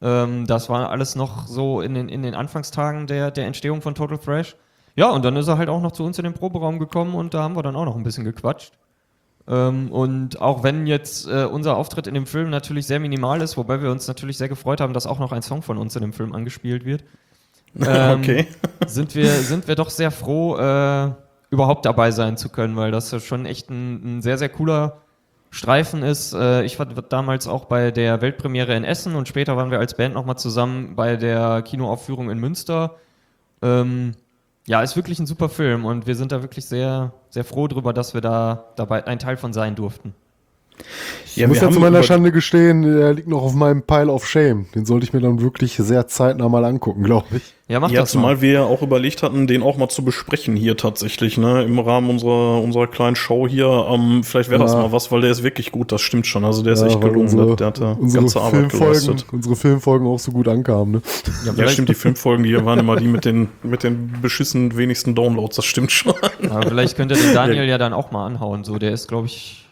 Ähm, 0.00 0.46
das 0.46 0.68
war 0.68 0.90
alles 0.90 1.16
noch 1.16 1.48
so 1.48 1.80
in 1.80 1.94
den, 1.94 2.08
in 2.08 2.22
den 2.22 2.34
Anfangstagen 2.34 3.08
der, 3.08 3.32
der 3.32 3.46
Entstehung 3.46 3.82
von 3.82 3.96
Total 3.96 4.18
Thrash. 4.18 4.56
Ja, 4.94 5.10
und 5.10 5.24
dann 5.24 5.34
ist 5.36 5.48
er 5.48 5.58
halt 5.58 5.68
auch 5.68 5.82
noch 5.82 5.92
zu 5.92 6.04
uns 6.04 6.18
in 6.18 6.24
den 6.24 6.34
Proberaum 6.34 6.78
gekommen 6.78 7.14
und 7.16 7.34
da 7.34 7.42
haben 7.42 7.56
wir 7.56 7.62
dann 7.64 7.74
auch 7.74 7.84
noch 7.84 7.96
ein 7.96 8.04
bisschen 8.04 8.24
gequatscht. 8.24 8.74
Ähm, 9.48 9.90
und 9.90 10.40
auch 10.40 10.62
wenn 10.62 10.86
jetzt 10.86 11.26
äh, 11.26 11.44
unser 11.44 11.76
Auftritt 11.76 12.06
in 12.06 12.14
dem 12.14 12.26
Film 12.26 12.50
natürlich 12.50 12.86
sehr 12.86 13.00
minimal 13.00 13.42
ist, 13.42 13.56
wobei 13.56 13.82
wir 13.82 13.90
uns 13.90 14.06
natürlich 14.06 14.38
sehr 14.38 14.48
gefreut 14.48 14.80
haben, 14.80 14.92
dass 14.92 15.06
auch 15.06 15.18
noch 15.18 15.32
ein 15.32 15.42
Song 15.42 15.62
von 15.62 15.78
uns 15.78 15.96
in 15.96 16.02
dem 16.02 16.12
Film 16.12 16.32
angespielt 16.32 16.84
wird, 16.84 17.02
ähm, 17.84 18.18
okay. 18.20 18.46
sind, 18.86 19.14
wir, 19.14 19.30
sind 19.30 19.68
wir 19.68 19.74
doch 19.74 19.90
sehr 19.90 20.10
froh, 20.10 20.56
äh, 20.56 21.10
überhaupt 21.50 21.84
dabei 21.84 22.10
sein 22.10 22.36
zu 22.36 22.48
können, 22.48 22.76
weil 22.76 22.90
das 22.90 23.10
ja 23.10 23.20
schon 23.20 23.46
echt 23.46 23.70
ein, 23.70 24.18
ein 24.18 24.22
sehr, 24.22 24.38
sehr 24.38 24.48
cooler 24.48 24.98
Streifen 25.50 26.02
ist. 26.02 26.34
Äh, 26.34 26.64
ich 26.64 26.78
war 26.78 26.86
damals 26.86 27.46
auch 27.46 27.66
bei 27.66 27.90
der 27.90 28.20
Weltpremiere 28.20 28.74
in 28.74 28.84
Essen 28.84 29.14
und 29.14 29.28
später 29.28 29.56
waren 29.56 29.70
wir 29.70 29.78
als 29.78 29.94
Band 29.94 30.14
nochmal 30.14 30.38
zusammen 30.38 30.96
bei 30.96 31.16
der 31.16 31.62
Kinoaufführung 31.62 32.30
in 32.30 32.38
Münster. 32.38 32.96
Ähm, 33.62 34.12
ja, 34.66 34.82
ist 34.82 34.96
wirklich 34.96 35.18
ein 35.18 35.26
super 35.26 35.48
Film 35.48 35.84
und 35.84 36.06
wir 36.06 36.16
sind 36.16 36.32
da 36.32 36.42
wirklich 36.42 36.66
sehr, 36.66 37.12
sehr 37.30 37.44
froh 37.44 37.68
drüber, 37.68 37.92
dass 37.92 38.14
wir 38.14 38.20
da 38.20 38.64
dabei 38.76 39.06
ein 39.06 39.18
Teil 39.18 39.36
von 39.36 39.52
sein 39.52 39.76
durften. 39.76 40.14
Ich 41.24 41.36
ja, 41.36 41.48
muss 41.48 41.60
ja 41.60 41.70
zu 41.70 41.80
meiner 41.80 42.02
Schande 42.02 42.32
gestehen, 42.32 42.82
der 42.82 43.12
liegt 43.12 43.28
noch 43.28 43.42
auf 43.42 43.54
meinem 43.54 43.82
Pile 43.82 44.10
of 44.10 44.26
Shame. 44.26 44.66
Den 44.74 44.86
sollte 44.86 45.04
ich 45.04 45.12
mir 45.12 45.20
dann 45.20 45.42
wirklich 45.42 45.74
sehr 45.74 46.06
zeitnah 46.06 46.48
mal 46.48 46.64
angucken, 46.64 47.02
glaube 47.02 47.26
ich. 47.36 47.42
Ja, 47.68 47.80
mach 47.80 47.90
ja, 47.90 48.02
das 48.02 48.12
zumal 48.12 48.36
mal. 48.36 48.40
wir 48.42 48.52
ja 48.52 48.62
auch 48.62 48.80
überlegt 48.80 49.24
hatten, 49.24 49.48
den 49.48 49.62
auch 49.62 49.76
mal 49.76 49.88
zu 49.88 50.04
besprechen 50.04 50.54
hier 50.54 50.76
tatsächlich, 50.76 51.36
ne, 51.36 51.64
im 51.64 51.80
Rahmen 51.80 52.08
unserer, 52.10 52.62
unserer 52.62 52.86
kleinen 52.86 53.16
Show 53.16 53.48
hier. 53.48 53.88
Ähm, 53.90 54.22
vielleicht 54.22 54.50
wäre 54.50 54.60
ja. 54.60 54.66
das 54.66 54.74
mal 54.76 54.92
was, 54.92 55.10
weil 55.10 55.20
der 55.20 55.32
ist 55.32 55.42
wirklich 55.42 55.72
gut, 55.72 55.90
das 55.90 56.00
stimmt 56.00 56.26
schon. 56.26 56.44
Also 56.44 56.62
der 56.62 56.74
ist 56.74 56.80
ja, 56.80 56.86
echt 56.86 57.00
gelungen, 57.00 57.22
unsere, 57.22 57.56
der 57.56 57.66
hat 57.66 57.80
da 57.80 57.98
ganze 58.00 58.40
Arbeit 58.40 58.70
geleistet. 58.70 59.26
Unsere 59.32 59.56
Filmfolgen 59.56 60.06
auch 60.06 60.20
so 60.20 60.30
gut 60.30 60.46
ankamen, 60.46 60.92
ne? 60.92 61.02
Ja, 61.44 61.52
ja 61.54 61.68
stimmt, 61.68 61.88
die 61.88 61.94
Filmfolgen, 61.94 62.44
die 62.44 62.64
waren 62.64 62.78
immer 62.78 62.96
die 62.96 63.08
mit 63.08 63.24
den, 63.24 63.48
mit 63.64 63.82
den 63.82 64.12
beschissen 64.22 64.76
wenigsten 64.76 65.14
Downloads, 65.14 65.56
das 65.56 65.64
stimmt 65.64 65.90
schon. 65.90 66.14
Ja, 66.40 66.62
vielleicht 66.62 66.96
könnte 66.96 67.16
den 67.16 67.34
Daniel 67.34 67.64
ja 67.64 67.78
dann 67.78 67.92
auch 67.92 68.12
mal 68.12 68.26
anhauen, 68.26 68.62
so, 68.62 68.78
der 68.78 68.92
ist, 68.92 69.08
glaube 69.08 69.26
ich, 69.26 69.65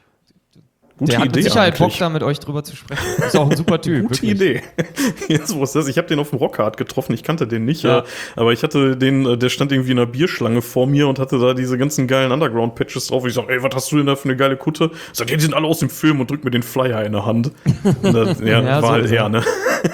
Gute 1.05 1.17
der 1.17 1.21
Idee. 1.21 1.29
Hat 1.29 1.37
mit 1.37 1.45
Sicherheit 1.45 1.75
eigentlich. 1.75 1.79
Bock, 1.79 1.99
da 1.99 2.09
mit 2.09 2.23
euch 2.23 2.41
drüber 2.41 2.65
zu 2.65 2.77
sprechen. 2.77 3.03
Ist 3.27 3.37
auch 3.37 3.51
ein 3.51 3.57
super 3.57 3.81
Typ. 3.81 4.03
Gute 4.03 4.23
wirklich. 4.23 4.31
Idee. 4.31 4.63
Jetzt, 5.29 5.55
wo 5.55 5.63
ist 5.63 5.75
das? 5.75 5.89
Ich 5.89 5.99
habe 5.99 6.09
den 6.09 6.19
auf 6.19 6.31
dem 6.31 6.39
Rockhard 6.39 6.77
getroffen. 6.77 7.13
Ich 7.13 7.23
kannte 7.23 7.47
den 7.47 7.65
nicht, 7.65 7.83
ja. 7.83 8.05
aber 8.37 8.53
ich 8.53 8.63
hatte 8.63 8.97
den, 8.97 9.27
äh, 9.27 9.39
der 9.39 9.49
stand 9.49 9.73
irgendwie 9.73 9.93
in 9.93 9.99
einer 9.99 10.07
Bierschlange 10.07 10.63
vor 10.63 10.87
mir 10.87 11.09
und 11.09 11.19
hatte 11.19 11.39
da 11.39 11.55
diese 11.55 11.79
ganzen 11.79 12.07
geilen 12.07 12.33
Underground-Patches 12.33 13.09
drauf. 13.09 13.27
Ich 13.27 13.35
sag, 13.35 13.49
ey, 13.49 13.63
was 13.63 13.75
hast 13.75 13.93
du 13.93 13.97
denn 13.97 14.07
da 14.07 14.17
für 14.17 14.29
eine 14.29 14.37
geile 14.37 14.57
Kutte? 14.57 14.91
Sagt, 15.13 15.31
ja, 15.31 15.37
die 15.37 15.43
sind 15.43 15.55
alle 15.55 15.67
aus 15.67 15.79
dem 15.79 15.91
Film 15.91 16.21
und 16.21 16.31
drückt 16.31 16.45
mir 16.45 16.51
den 16.51 16.63
Flyer 16.63 17.05
in 17.05 17.13
der 17.13 17.27
Hand. 17.27 17.53
Das, 18.03 18.41
ja, 18.41 18.61
ja, 18.61 18.83
war 18.83 18.83
so 18.83 18.89
halt 18.91 19.11
er, 19.11 19.29
ne? 19.29 19.43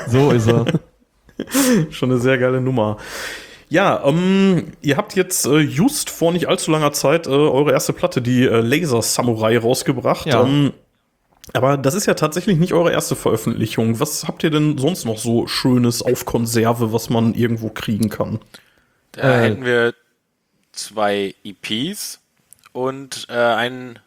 So 0.09 0.31
ist 0.31 0.47
er. 0.49 0.65
Schon 1.91 2.11
eine 2.11 2.21
sehr 2.21 2.39
geile 2.39 2.61
Nummer. 2.61 2.99
Ja, 3.71 4.03
ähm, 4.05 4.73
ihr 4.83 4.97
habt 4.97 5.15
jetzt 5.15 5.47
äh, 5.47 5.59
just 5.59 6.11
vor 6.11 6.33
nicht 6.33 6.49
allzu 6.49 6.73
langer 6.73 6.93
Zeit 6.93 7.29
äh, 7.29 7.31
eure 7.31 7.71
erste 7.71 7.93
Platte, 7.93 8.21
die 8.21 8.45
äh, 8.45 8.61
Laser 8.61 9.01
Samurai, 9.01 9.57
rausgebracht. 9.59 10.27
Ja. 10.27 10.43
Ähm, 10.43 10.73
aber 11.53 11.77
das 11.77 11.95
ist 11.95 12.07
ja 12.07 12.15
tatsächlich 12.15 12.59
nicht 12.59 12.73
eure 12.73 12.93
erste 12.93 13.17
Veröffentlichung. 13.17 14.01
Was 14.01 14.27
habt 14.27 14.43
ihr 14.45 14.51
denn 14.51 14.79
sonst 14.79 15.05
noch 15.05 15.19
so 15.19 15.47
Schönes 15.47 16.03
auf 16.03 16.25
Konserve, 16.25 16.93
was 16.93 17.11
man 17.11 17.35
irgendwo 17.35 17.71
kriegen 17.71 18.09
kann? 18.09 18.41
Da 19.13 19.41
äh, 19.41 19.49
hätten 19.49 19.65
wir 19.65 19.95
zwei 20.73 21.35
EPs 21.45 22.21
und 22.73 23.27
äh, 23.29 23.35
ein 23.35 23.99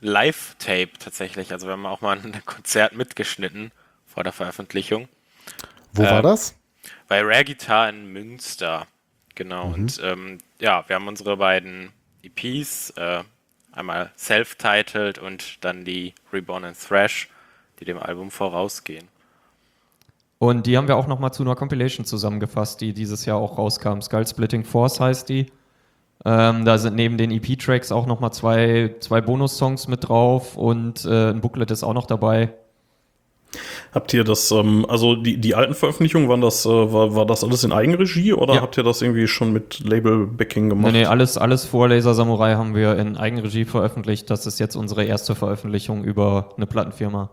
Live-Tape 0.00 0.90
tatsächlich. 0.98 1.52
Also 1.52 1.66
wir 1.66 1.72
haben 1.72 1.86
auch 1.86 2.00
mal 2.00 2.18
ein 2.18 2.42
Konzert 2.46 2.94
mitgeschnitten 2.94 3.72
vor 4.06 4.24
der 4.24 4.32
Veröffentlichung. 4.32 5.08
Wo 5.92 6.02
äh, 6.02 6.10
war 6.10 6.22
das? 6.22 6.54
Bei 7.08 7.20
Rare 7.22 7.44
Guitar 7.44 7.88
in 7.88 8.12
Münster. 8.12 8.86
Genau. 9.34 9.68
Mhm. 9.68 9.74
Und 9.74 10.00
ähm, 10.02 10.38
ja, 10.58 10.84
wir 10.86 10.96
haben 10.96 11.08
unsere 11.08 11.36
beiden 11.36 11.92
EPs, 12.22 12.90
äh, 12.90 13.22
Einmal 13.72 14.10
self-titled 14.16 15.18
und 15.18 15.64
dann 15.64 15.84
die 15.84 16.14
Reborn 16.32 16.64
and 16.64 16.76
Thrash, 16.78 17.28
die 17.80 17.84
dem 17.84 17.98
Album 17.98 18.30
vorausgehen. 18.30 19.08
Und 20.38 20.66
die 20.66 20.76
haben 20.76 20.88
wir 20.88 20.96
auch 20.96 21.06
nochmal 21.06 21.32
zu 21.32 21.42
einer 21.42 21.54
Compilation 21.54 22.04
zusammengefasst, 22.04 22.80
die 22.80 22.92
dieses 22.92 23.24
Jahr 23.26 23.38
auch 23.38 23.58
rauskam. 23.58 24.00
Skull 24.00 24.26
Splitting 24.26 24.64
Force 24.64 25.00
heißt 25.00 25.28
die. 25.28 25.46
Ähm, 26.24 26.64
da 26.64 26.78
sind 26.78 26.94
neben 26.94 27.16
den 27.16 27.30
EP-Tracks 27.30 27.90
auch 27.90 28.06
nochmal 28.06 28.32
zwei, 28.32 28.94
zwei 29.00 29.20
Bonus-Songs 29.20 29.88
mit 29.88 30.08
drauf 30.08 30.56
und 30.56 31.04
äh, 31.04 31.30
ein 31.30 31.40
Booklet 31.40 31.70
ist 31.70 31.82
auch 31.82 31.94
noch 31.94 32.06
dabei. 32.06 32.52
Habt 33.92 34.14
ihr 34.14 34.24
das, 34.24 34.50
ähm, 34.50 34.86
also 34.88 35.14
die, 35.14 35.38
die 35.38 35.54
alten 35.54 35.74
Veröffentlichungen, 35.74 36.28
waren 36.28 36.40
das, 36.40 36.64
äh, 36.64 36.68
war, 36.68 37.14
war 37.14 37.26
das 37.26 37.44
alles 37.44 37.64
in 37.64 37.72
Eigenregie 37.72 38.32
oder 38.32 38.54
ja. 38.54 38.62
habt 38.62 38.78
ihr 38.78 38.84
das 38.84 39.02
irgendwie 39.02 39.28
schon 39.28 39.52
mit 39.52 39.80
Label-Backing 39.80 40.70
gemacht? 40.70 40.92
Nee, 40.92 41.00
nee, 41.00 41.06
alles, 41.06 41.36
alles 41.36 41.64
vor 41.64 41.88
Laser 41.88 42.14
Samurai 42.14 42.54
haben 42.54 42.74
wir 42.74 42.96
in 42.96 43.16
Eigenregie 43.16 43.64
veröffentlicht. 43.64 44.30
Das 44.30 44.46
ist 44.46 44.58
jetzt 44.58 44.76
unsere 44.76 45.04
erste 45.04 45.34
Veröffentlichung 45.34 46.04
über 46.04 46.50
eine 46.56 46.66
Plattenfirma. 46.66 47.30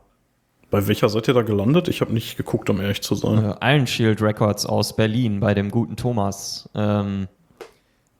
Bei 0.71 0.87
welcher 0.87 1.09
seid 1.09 1.27
ihr 1.27 1.33
da 1.33 1.41
gelandet? 1.41 1.87
Ich 1.87 2.01
habe 2.01 2.13
nicht 2.13 2.37
geguckt, 2.37 2.69
um 2.69 2.79
ehrlich 2.79 3.01
zu 3.01 3.15
sein. 3.15 3.55
Äh, 3.59 3.75
Iron 3.75 3.87
Shield 3.87 4.21
Records 4.21 4.65
aus 4.65 4.95
Berlin 4.95 5.39
bei 5.39 5.53
dem 5.53 5.71
guten 5.71 5.95
Thomas. 5.95 6.69
Ähm, 6.75 7.27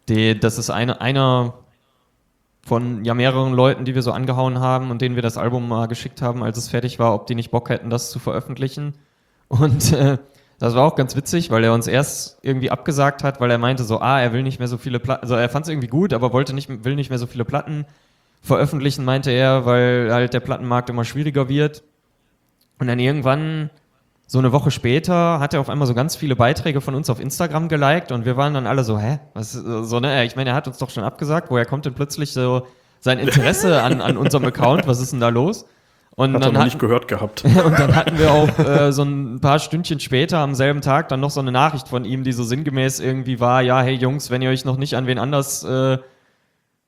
die, 0.07 0.39
das 0.39 0.57
ist 0.57 0.71
eine, 0.71 0.99
einer 1.01 1.53
von 2.61 3.03
ja 3.05 3.13
mehreren 3.13 3.53
Leuten, 3.53 3.85
die 3.85 3.95
wir 3.95 4.01
so 4.01 4.11
angehauen 4.11 4.59
haben 4.59 4.91
und 4.91 5.01
denen 5.01 5.15
wir 5.15 5.23
das 5.23 5.37
Album 5.37 5.67
mal 5.67 5.87
geschickt 5.87 6.21
haben, 6.21 6.43
als 6.43 6.57
es 6.57 6.69
fertig 6.69 6.99
war, 6.99 7.13
ob 7.13 7.27
die 7.27 7.35
nicht 7.35 7.51
Bock 7.51 7.69
hätten, 7.69 7.89
das 7.89 8.11
zu 8.11 8.19
veröffentlichen. 8.19 8.93
Und 9.47 9.93
äh, 9.93 10.17
das 10.59 10.75
war 10.75 10.85
auch 10.85 10.95
ganz 10.95 11.15
witzig, 11.15 11.51
weil 11.51 11.63
er 11.63 11.73
uns 11.73 11.87
erst 11.87 12.37
irgendwie 12.41 12.69
abgesagt 12.69 13.23
hat, 13.23 13.39
weil 13.39 13.49
er 13.49 13.57
meinte 13.57 13.83
so, 13.83 13.99
ah, 13.99 14.19
er 14.19 14.33
will 14.33 14.43
nicht 14.43 14.59
mehr 14.59 14.67
so 14.67 14.77
viele 14.77 14.99
Platten, 14.99 15.23
also 15.23 15.35
er 15.35 15.49
fand 15.49 15.65
es 15.65 15.69
irgendwie 15.69 15.87
gut, 15.87 16.13
aber 16.13 16.33
wollte 16.33 16.53
nicht, 16.53 16.83
will 16.83 16.95
nicht 16.95 17.09
mehr 17.09 17.17
so 17.17 17.27
viele 17.27 17.45
Platten 17.45 17.85
veröffentlichen, 18.41 19.05
meinte 19.05 19.31
er, 19.31 19.65
weil 19.65 20.09
halt 20.11 20.33
der 20.33 20.41
Plattenmarkt 20.41 20.89
immer 20.89 21.05
schwieriger 21.05 21.49
wird. 21.49 21.83
Und 22.77 22.87
dann 22.87 22.99
irgendwann 22.99 23.69
so 24.31 24.37
eine 24.37 24.51
Woche 24.51 24.69
später 24.69 25.39
hat 25.39 25.55
er 25.55 25.59
auf 25.59 25.69
einmal 25.69 25.87
so 25.87 25.95
ganz 25.95 26.15
viele 26.15 26.35
Beiträge 26.35 26.81
von 26.81 26.93
uns 26.93 27.09
auf 27.09 27.19
Instagram 27.19 27.67
geliked 27.67 28.11
und 28.11 28.25
wir 28.25 28.37
waren 28.37 28.53
dann 28.53 28.67
alle 28.67 28.83
so, 28.83 28.99
hä? 28.99 29.17
Was, 29.33 29.53
so, 29.53 29.99
ne? 29.99 30.23
Ich 30.23 30.35
meine, 30.35 30.51
er 30.51 30.55
hat 30.55 30.67
uns 30.67 30.77
doch 30.77 30.91
schon 30.91 31.03
abgesagt, 31.03 31.49
woher 31.49 31.65
kommt 31.65 31.85
denn 31.85 31.95
plötzlich 31.95 32.31
so 32.31 32.67
sein 32.99 33.17
Interesse 33.17 33.81
an, 33.81 34.01
an 34.01 34.17
unserem 34.17 34.45
Account? 34.45 34.85
Was 34.85 35.01
ist 35.01 35.13
denn 35.13 35.19
da 35.19 35.29
los? 35.29 35.65
Und 36.11 36.35
hat 36.35 36.43
dann 36.43 36.53
er 36.53 36.59
noch 36.59 36.65
nicht 36.65 36.77
gehört 36.77 37.07
gehabt. 37.07 37.43
und 37.65 37.79
dann 37.79 37.95
hatten 37.95 38.19
wir 38.19 38.31
auch 38.31 38.59
äh, 38.59 38.91
so 38.91 39.01
ein 39.01 39.39
paar 39.41 39.57
Stündchen 39.57 39.99
später 39.99 40.37
am 40.37 40.53
selben 40.53 40.81
Tag 40.81 41.09
dann 41.09 41.21
noch 41.21 41.31
so 41.31 41.39
eine 41.39 41.51
Nachricht 41.51 41.87
von 41.87 42.05
ihm, 42.05 42.23
die 42.23 42.31
so 42.31 42.43
sinngemäß 42.43 42.99
irgendwie 42.99 43.39
war, 43.39 43.63
ja, 43.63 43.81
hey 43.81 43.95
Jungs, 43.95 44.29
wenn 44.29 44.43
ihr 44.43 44.51
euch 44.51 44.63
noch 44.63 44.77
nicht 44.77 44.95
an 44.95 45.07
wen 45.07 45.17
anders 45.17 45.63
äh, 45.63 45.97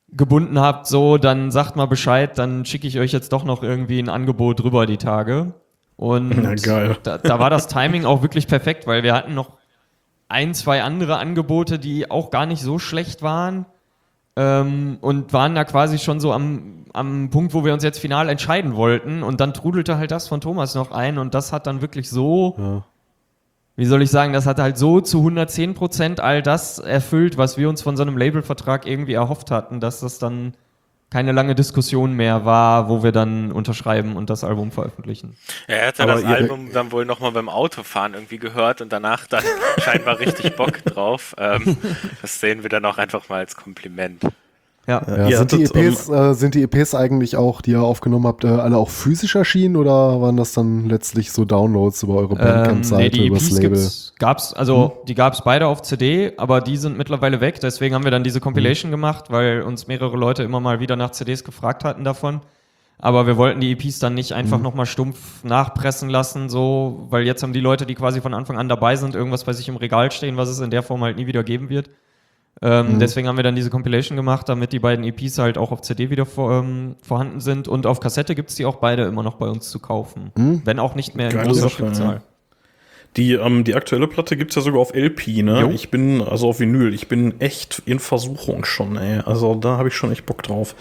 gebunden 0.10 0.60
habt, 0.60 0.86
so, 0.86 1.18
dann 1.18 1.50
sagt 1.50 1.76
mal 1.76 1.88
Bescheid, 1.88 2.38
dann 2.38 2.66
schicke 2.66 2.86
ich 2.86 3.00
euch 3.00 3.12
jetzt 3.12 3.34
doch 3.34 3.46
noch 3.46 3.64
irgendwie 3.64 3.98
ein 3.98 4.10
Angebot 4.10 4.64
rüber 4.64 4.86
die 4.86 4.98
Tage. 4.98 5.56
Und 6.02 6.42
Na. 6.42 6.56
Da, 7.04 7.20
da 7.20 7.38
war 7.38 7.52
das 7.52 7.68
Timing 7.68 8.06
auch 8.06 8.24
wirklich 8.24 8.48
perfekt, 8.48 8.88
weil 8.88 9.04
wir 9.04 9.14
hatten 9.14 9.36
noch 9.36 9.60
ein, 10.30 10.56
zwei 10.56 10.82
andere 10.82 11.18
Angebote, 11.18 11.78
die 11.78 12.10
auch 12.10 12.32
gar 12.32 12.48
nicht 12.48 12.64
so 12.64 12.80
schlecht 12.80 13.22
waren. 13.22 13.68
Ähm, 14.36 14.98
und 15.02 15.32
waren 15.32 15.54
da 15.54 15.64
quasi 15.64 16.00
schon 16.00 16.20
so 16.20 16.34
am, 16.34 16.86
am 16.94 17.30
Punkt, 17.30 17.54
wo 17.54 17.64
wir 17.64 17.72
uns 17.74 17.84
jetzt 17.84 18.00
final 18.00 18.30
entscheiden 18.30 18.76
wollten. 18.76 19.22
Und 19.22 19.42
dann 19.42 19.54
trudelte 19.54 20.00
halt 20.00 20.10
das 20.10 20.28
von 20.28 20.42
Thomas 20.42 20.74
noch 20.74 20.90
ein 20.90 21.20
und 21.20 21.36
das 21.36 21.54
hat 21.54 21.68
dann 21.68 21.84
wirklich 21.84 22.10
so, 22.10 22.56
ja. 22.58 22.84
wie 23.76 23.86
soll 23.86 24.02
ich 24.02 24.10
sagen, 24.10 24.34
das 24.34 24.48
hat 24.48 24.58
halt 24.58 24.80
so 24.80 25.02
zu 25.02 25.20
110 25.20 25.76
Prozent 25.76 26.20
all 26.20 26.42
das 26.42 26.80
erfüllt, 26.80 27.38
was 27.38 27.60
wir 27.60 27.70
uns 27.70 27.84
von 27.84 27.96
so 27.96 28.02
einem 28.02 28.18
Labelvertrag 28.18 28.88
irgendwie 28.88 29.14
erhofft 29.14 29.52
hatten, 29.52 29.80
dass 29.80 30.00
das 30.00 30.18
dann 30.18 30.56
keine 31.12 31.34
lange 31.34 31.56
Diskussion 31.56 32.14
mehr 32.14 32.46
war, 32.46 32.88
wo 32.88 33.04
wir 33.04 33.12
dann 33.12 33.52
unterschreiben 33.52 34.16
und 34.16 34.30
das 34.30 34.46
Album 34.46 34.72
veröffentlichen. 34.72 35.36
Ja, 35.68 35.76
er 35.76 35.88
hatte 35.88 36.04
Aber 36.04 36.14
das 36.14 36.24
Album 36.24 36.72
dann 36.72 36.92
wohl 36.94 37.06
nochmal 37.06 37.34
beim 37.34 37.50
Autofahren 37.50 38.14
irgendwie 38.14 38.38
gehört 38.38 38.82
und 38.82 38.94
danach 38.94 39.28
dann 39.28 39.44
scheinbar 39.84 40.20
richtig 40.20 40.56
Bock 40.56 40.84
drauf. 40.86 41.36
Ähm, 41.38 41.78
das 42.22 42.40
sehen 42.40 42.64
wir 42.64 42.70
dann 42.70 42.86
auch 42.86 42.98
einfach 42.98 43.28
mal 43.28 43.40
als 43.40 43.58
Kompliment. 43.58 44.24
Ja, 44.88 45.02
ja, 45.08 45.28
ja 45.28 45.38
sind, 45.38 45.52
die 45.52 45.64
EPs, 45.64 46.10
um, 46.10 46.16
äh, 46.16 46.34
sind 46.34 46.56
die 46.56 46.64
EPs 46.64 46.96
eigentlich 46.96 47.38
auch, 47.38 47.62
die 47.62 47.72
ihr 47.72 47.82
aufgenommen 47.82 48.26
habt, 48.26 48.44
äh, 48.44 48.48
alle 48.48 48.78
auch 48.78 48.90
physisch 48.90 49.36
erschienen 49.36 49.76
oder 49.76 50.20
waren 50.22 50.38
das 50.38 50.54
dann 50.54 50.90
letztlich 50.90 51.32
so 51.32 51.46
Downloads 51.46 52.02
über 52.02 52.16
eure 52.16 52.36
Bandcamp-Seite, 52.36 53.18
ähm, 53.18 53.22
nee, 53.22 53.28
über 53.28 53.38
das 53.38 53.52
Label? 53.52 53.92
Gab's, 54.18 54.54
also 54.54 54.96
hm? 54.96 55.06
die 55.08 55.16
gab 55.16 55.34
es 55.34 55.42
beide 55.44 55.68
auf 55.68 55.84
CD, 55.84 56.34
aber 56.38 56.62
die 56.62 56.78
sind 56.78 56.98
mittlerweile 56.98 57.42
weg. 57.42 57.60
Deswegen 57.60 57.94
haben 57.94 58.04
wir 58.04 58.12
dann 58.12 58.24
diese 58.24 58.40
Compilation 58.40 58.90
hm. 58.90 58.98
gemacht, 58.98 59.26
weil 59.30 59.62
uns 59.62 59.88
mehrere 59.88 60.18
Leute 60.18 60.42
immer 60.42 60.60
mal 60.60 60.80
wieder 60.80 60.96
nach 60.96 61.12
CDs 61.12 61.44
gefragt 61.44 61.84
hatten 61.84 62.04
davon. 62.04 62.42
Aber 62.98 63.26
wir 63.26 63.36
wollten 63.36 63.60
die 63.60 63.72
EPs 63.72 63.98
dann 63.98 64.14
nicht 64.14 64.34
einfach 64.34 64.58
mhm. 64.58 64.64
nochmal 64.64 64.86
stumpf 64.86 65.44
nachpressen 65.44 66.08
lassen, 66.08 66.50
so, 66.50 67.08
weil 67.10 67.26
jetzt 67.26 67.42
haben 67.42 67.52
die 67.52 67.60
Leute, 67.60 67.88
die 67.88 67.96
quasi 67.96 68.22
von 68.22 68.36
Anfang 68.36 68.60
an 68.60 68.70
dabei 68.70 68.96
sind, 68.96 69.16
irgendwas 69.16 69.44
bei 69.44 69.54
sich 69.54 69.68
im 69.68 69.76
Regal 69.76 70.12
stehen, 70.12 70.38
was 70.38 70.50
es 70.50 70.60
in 70.60 70.70
der 70.70 70.84
Form 70.84 71.02
halt 71.02 71.18
nie 71.18 71.26
wieder 71.26 71.44
geben 71.44 71.70
wird. 71.70 71.90
Ähm, 72.64 72.94
mhm. 72.94 73.00
Deswegen 73.00 73.28
haben 73.28 73.38
wir 73.38 73.44
dann 73.44 73.56
diese 73.56 73.72
Compilation 73.72 74.16
gemacht, 74.16 74.48
damit 74.48 74.72
die 74.72 74.80
beiden 74.80 75.04
EPs 75.04 75.40
halt 75.40 75.58
auch 75.58 75.72
auf 75.72 75.82
CD 75.82 76.10
wieder 76.12 76.26
vor, 76.26 76.60
ähm, 76.60 76.96
vorhanden 77.02 77.40
sind. 77.40 77.68
Und 77.68 77.88
auf 77.88 78.00
Kassette 78.00 78.36
gibt 78.36 78.50
es 78.50 78.56
die 78.56 78.66
auch 78.66 78.76
beide 78.76 79.04
immer 79.04 79.24
noch 79.24 79.36
bei 79.36 79.48
uns 79.48 79.70
zu 79.70 79.80
kaufen. 79.80 80.32
Mhm. 80.38 80.62
Wenn 80.64 80.80
auch 80.80 80.94
nicht 80.94 81.16
mehr 81.16 81.32
in 81.32 81.42
großer 81.42 81.70
Stückzahl. 81.70 82.16
Ja. 82.16 82.22
Die, 83.18 83.34
ähm, 83.34 83.64
die 83.64 83.76
aktuelle 83.76 84.08
Platte 84.08 84.38
gibt 84.38 84.52
es 84.52 84.56
ja 84.56 84.62
sogar 84.62 84.80
auf 84.80 84.94
LP, 84.94 85.44
ne? 85.44 85.62
Jo. 85.62 85.70
Ich 85.72 85.90
bin, 85.92 86.22
also 86.22 86.48
auf 86.50 86.60
Vinyl, 86.60 86.94
ich 86.94 87.10
bin 87.10 87.42
echt 87.42 87.82
in 87.86 88.00
Versuchung 88.00 88.64
schon, 88.64 88.96
ey. 88.96 89.20
Also 89.26 89.56
da 89.56 89.78
habe 89.78 89.90
ich 89.90 89.96
schon 89.96 90.12
echt 90.12 90.26
Bock 90.26 90.44
drauf. 90.44 90.76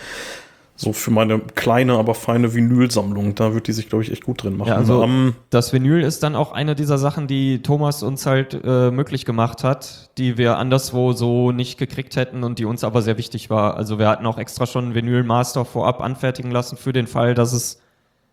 So 0.80 0.94
für 0.94 1.10
meine 1.10 1.40
kleine, 1.40 1.98
aber 1.98 2.14
feine 2.14 2.54
Vinylsammlung. 2.54 3.34
Da 3.34 3.52
wird 3.52 3.66
die 3.66 3.72
sich, 3.72 3.90
glaube 3.90 4.02
ich, 4.02 4.10
echt 4.10 4.24
gut 4.24 4.42
drin 4.42 4.56
machen. 4.56 4.70
Ja, 4.70 4.76
also 4.76 5.02
um, 5.02 5.34
das 5.50 5.74
Vinyl 5.74 6.00
ist 6.00 6.22
dann 6.22 6.34
auch 6.34 6.52
eine 6.52 6.74
dieser 6.74 6.96
Sachen, 6.96 7.26
die 7.26 7.60
Thomas 7.60 8.02
uns 8.02 8.24
halt 8.24 8.58
äh, 8.64 8.90
möglich 8.90 9.26
gemacht 9.26 9.62
hat, 9.62 10.08
die 10.16 10.38
wir 10.38 10.56
anderswo 10.56 11.12
so 11.12 11.52
nicht 11.52 11.76
gekriegt 11.78 12.16
hätten 12.16 12.44
und 12.44 12.58
die 12.58 12.64
uns 12.64 12.82
aber 12.82 13.02
sehr 13.02 13.18
wichtig 13.18 13.50
war. 13.50 13.76
Also 13.76 13.98
wir 13.98 14.08
hatten 14.08 14.24
auch 14.24 14.38
extra 14.38 14.64
schon 14.64 14.86
einen 14.86 14.94
Vinyl-Master 14.94 15.66
vorab 15.66 16.00
anfertigen 16.00 16.50
lassen 16.50 16.78
für 16.78 16.94
den 16.94 17.06
Fall, 17.06 17.34
dass 17.34 17.52
es 17.52 17.82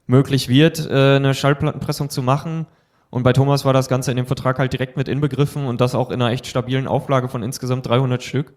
möglich 0.06 0.48
wird, 0.48 0.90
äh, 0.90 1.18
eine 1.18 1.34
Schallplattenpressung 1.34 2.10
zu 2.10 2.24
machen. 2.24 2.66
Und 3.10 3.24
bei 3.24 3.34
Thomas 3.34 3.66
war 3.66 3.74
das 3.74 3.90
Ganze 3.90 4.12
in 4.12 4.16
dem 4.16 4.26
Vertrag 4.26 4.58
halt 4.58 4.72
direkt 4.72 4.96
mit 4.96 5.10
inbegriffen 5.10 5.66
und 5.66 5.82
das 5.82 5.96
auch 5.96 6.12
in 6.12 6.22
einer 6.22 6.32
echt 6.32 6.48
stabilen 6.48 6.88
Auflage 6.88 7.28
von 7.28 7.44
insgesamt 7.44 7.86
300 7.88 8.24
Stück. 8.24 8.54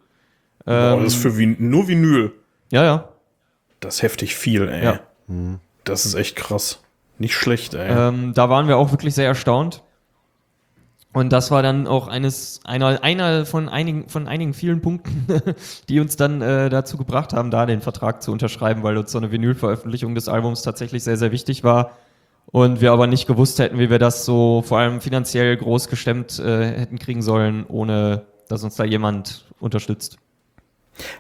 Ähm, 0.64 0.98
Boah, 0.98 1.02
das 1.02 1.14
ist 1.14 1.22
für 1.22 1.36
Vin 1.36 1.56
nur 1.58 1.88
Vinyl. 1.88 2.32
Ja, 2.70 2.84
ja. 2.84 3.08
Das 3.80 3.96
ist 3.96 4.02
heftig 4.02 4.36
viel, 4.36 4.68
ey. 4.68 4.84
Ja. 4.84 5.00
Mhm. 5.26 5.58
Das 5.84 6.06
ist 6.06 6.14
echt 6.14 6.36
krass. 6.36 6.80
Nicht 7.18 7.34
schlecht, 7.34 7.74
ey. 7.74 7.90
Ähm, 7.90 8.32
da 8.34 8.48
waren 8.48 8.68
wir 8.68 8.76
auch 8.76 8.90
wirklich 8.92 9.14
sehr 9.14 9.26
erstaunt. 9.26 9.82
Und 11.12 11.32
das 11.32 11.50
war 11.50 11.62
dann 11.62 11.88
auch 11.88 12.06
eines, 12.06 12.60
einer, 12.64 13.02
einer 13.02 13.44
von 13.44 13.68
einigen, 13.68 14.08
von 14.08 14.28
einigen 14.28 14.54
vielen 14.54 14.80
Punkten, 14.80 15.26
die 15.88 15.98
uns 15.98 16.16
dann 16.16 16.40
äh, 16.40 16.68
dazu 16.70 16.96
gebracht 16.96 17.32
haben, 17.32 17.50
da 17.50 17.66
den 17.66 17.80
Vertrag 17.80 18.22
zu 18.22 18.30
unterschreiben, 18.30 18.84
weil 18.84 18.96
uns 18.96 19.10
so 19.10 19.18
eine 19.18 19.32
Vinylveröffentlichung 19.32 20.14
des 20.14 20.28
Albums 20.28 20.62
tatsächlich 20.62 21.02
sehr, 21.02 21.16
sehr 21.16 21.32
wichtig 21.32 21.64
war. 21.64 21.96
Und 22.46 22.80
wir 22.80 22.92
aber 22.92 23.06
nicht 23.06 23.26
gewusst 23.26 23.58
hätten, 23.58 23.78
wie 23.78 23.90
wir 23.90 23.98
das 23.98 24.24
so 24.24 24.62
vor 24.66 24.78
allem 24.78 25.00
finanziell 25.00 25.56
groß 25.56 25.88
gestemmt 25.88 26.38
äh, 26.38 26.80
hätten 26.80 26.98
kriegen 26.98 27.22
sollen, 27.22 27.64
ohne 27.66 28.22
dass 28.48 28.64
uns 28.64 28.76
da 28.76 28.84
jemand 28.84 29.44
unterstützt. 29.60 30.16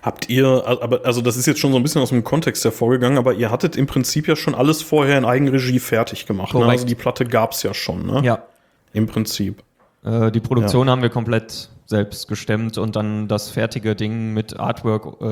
Habt 0.02 0.28
ihr, 0.28 0.62
aber 0.66 1.00
also 1.04 1.20
das 1.20 1.36
ist 1.36 1.46
jetzt 1.46 1.60
schon 1.60 1.72
so 1.72 1.78
ein 1.78 1.82
bisschen 1.82 2.02
aus 2.02 2.10
dem 2.10 2.24
Kontext 2.24 2.64
hervorgegangen, 2.64 3.18
aber 3.18 3.34
ihr 3.34 3.50
hattet 3.50 3.76
im 3.76 3.86
Prinzip 3.86 4.28
ja 4.28 4.36
schon 4.36 4.54
alles 4.54 4.82
vorher 4.82 5.16
in 5.16 5.24
Eigenregie 5.24 5.78
fertig 5.78 6.26
gemacht. 6.26 6.54
Ne? 6.54 6.66
Also 6.66 6.86
die 6.86 6.94
Platte 6.94 7.24
gab 7.24 7.52
es 7.52 7.62
ja 7.62 7.72
schon, 7.72 8.06
ne? 8.06 8.20
Ja. 8.22 8.42
Im 8.92 9.06
Prinzip. 9.06 9.62
Äh, 10.04 10.30
die 10.30 10.40
Produktion 10.40 10.86
ja. 10.86 10.92
haben 10.92 11.02
wir 11.02 11.10
komplett 11.10 11.70
selbst 11.86 12.28
gestemmt 12.28 12.78
und 12.78 12.96
dann 12.96 13.26
das 13.28 13.50
fertige 13.50 13.96
Ding 13.96 14.32
mit 14.32 14.58
Artwork 14.58 15.20
äh, 15.20 15.24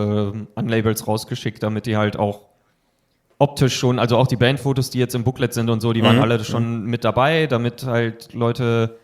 an 0.54 0.68
Labels 0.68 1.06
rausgeschickt, 1.06 1.62
damit 1.62 1.86
die 1.86 1.96
halt 1.96 2.18
auch 2.18 2.46
optisch 3.38 3.76
schon, 3.76 3.98
also 3.98 4.16
auch 4.16 4.26
die 4.26 4.36
Bandfotos, 4.36 4.90
die 4.90 4.98
jetzt 4.98 5.14
im 5.14 5.24
Booklet 5.24 5.54
sind 5.54 5.70
und 5.70 5.80
so, 5.80 5.92
die 5.92 6.02
waren 6.02 6.16
mhm. 6.16 6.22
alle 6.22 6.42
schon 6.44 6.84
mit 6.84 7.04
dabei, 7.04 7.46
damit 7.46 7.84
halt 7.84 8.34
Leute 8.34 8.98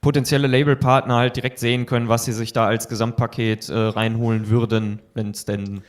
potenzielle 0.00 0.46
Labelpartner 0.46 1.16
halt 1.16 1.36
direkt 1.36 1.58
sehen 1.58 1.86
können, 1.86 2.08
was 2.08 2.24
sie 2.24 2.32
sich 2.32 2.52
da 2.52 2.66
als 2.66 2.88
Gesamtpaket 2.88 3.68
äh, 3.68 3.76
reinholen 3.76 4.48
würden, 4.48 5.00
wenn 5.14 5.30
es 5.30 5.44
denn 5.44 5.82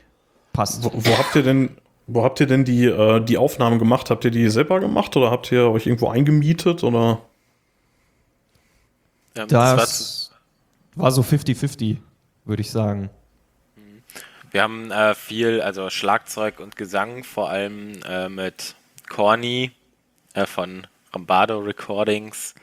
passt. 0.53 0.83
Wo, 0.83 0.91
wo, 0.93 1.17
habt 1.17 1.35
ihr 1.35 1.43
denn, 1.43 1.77
wo 2.07 2.23
habt 2.23 2.39
ihr 2.39 2.47
denn 2.47 2.65
die, 2.65 2.85
äh, 2.85 3.21
die 3.21 3.37
Aufnahmen 3.37 3.79
gemacht? 3.79 4.09
Habt 4.09 4.25
ihr 4.25 4.31
die 4.31 4.49
selber 4.49 4.79
gemacht 4.79 5.15
oder 5.15 5.31
habt 5.31 5.51
ihr 5.51 5.69
euch 5.69 5.87
irgendwo 5.87 6.09
eingemietet 6.09 6.83
oder? 6.83 7.21
Ja, 9.35 9.45
das, 9.45 10.31
war 10.95 11.11
so 11.11 11.21
50-50, 11.21 11.97
würde 12.43 12.61
ich 12.61 12.71
sagen. 12.71 13.09
Wir 14.51 14.63
haben 14.63 14.91
äh, 14.91 15.15
viel, 15.15 15.61
also 15.61 15.89
Schlagzeug 15.89 16.59
und 16.59 16.75
Gesang, 16.75 17.23
vor 17.23 17.49
allem 17.49 18.01
äh, 18.05 18.27
mit 18.27 18.75
Corny 19.07 19.71
äh, 20.33 20.45
von 20.45 20.85
Rambardo 21.13 21.59
Recordings 21.59 22.53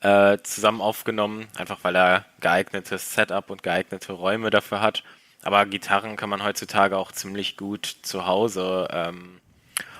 äh, 0.00 0.38
zusammen 0.42 0.80
aufgenommen, 0.80 1.48
einfach 1.56 1.78
weil 1.82 1.96
er 1.96 2.24
geeignetes 2.40 3.14
Setup 3.14 3.50
und 3.50 3.62
geeignete 3.62 4.12
Räume 4.12 4.50
dafür 4.50 4.80
hat. 4.80 5.02
Aber 5.42 5.64
Gitarren 5.66 6.16
kann 6.16 6.30
man 6.30 6.44
heutzutage 6.44 6.96
auch 6.96 7.12
ziemlich 7.12 7.56
gut 7.56 7.86
zu 8.02 8.26
Hause 8.26 8.88
ähm, 8.90 9.40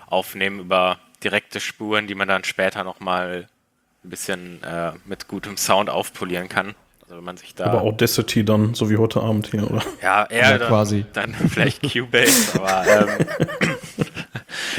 aufnehmen 0.06 0.60
über 0.60 0.98
direkte 1.22 1.60
Spuren, 1.60 2.06
die 2.06 2.14
man 2.14 2.28
dann 2.28 2.44
später 2.44 2.84
nochmal 2.84 3.48
ein 4.04 4.10
bisschen 4.10 4.62
äh, 4.62 4.92
mit 5.04 5.28
gutem 5.28 5.56
Sound 5.56 5.90
aufpolieren 5.90 6.48
kann. 6.48 6.74
Also 7.02 7.16
wenn 7.16 7.24
man 7.24 7.36
sich 7.36 7.54
da 7.54 7.64
aber 7.64 7.82
Audacity 7.82 8.44
dann, 8.44 8.74
so 8.74 8.90
wie 8.90 8.98
heute 8.98 9.22
Abend 9.22 9.48
hier, 9.48 9.68
oder? 9.70 9.82
Ja, 10.02 10.26
eher 10.26 10.50
ja, 10.50 10.58
dann, 10.58 10.68
quasi. 10.68 11.06
dann 11.12 11.34
vielleicht 11.34 11.80
Cubase, 11.82 12.60
aber 12.60 12.86
ähm, 12.86 13.26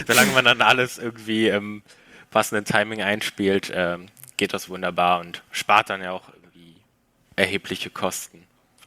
solange 0.08 0.32
man 0.32 0.46
dann 0.46 0.62
alles 0.62 1.00
irgendwie 1.00 1.48
im 1.48 1.82
passenden 2.30 2.66
Timing 2.66 3.02
einspielt, 3.02 3.72
ähm, 3.74 4.08
geht 4.40 4.54
das 4.54 4.70
wunderbar 4.70 5.20
und 5.20 5.44
spart 5.52 5.90
dann 5.90 6.02
ja 6.02 6.14
auch 6.14 6.30
irgendwie 6.30 6.78
erhebliche 7.36 7.90
Kosten. 7.90 8.40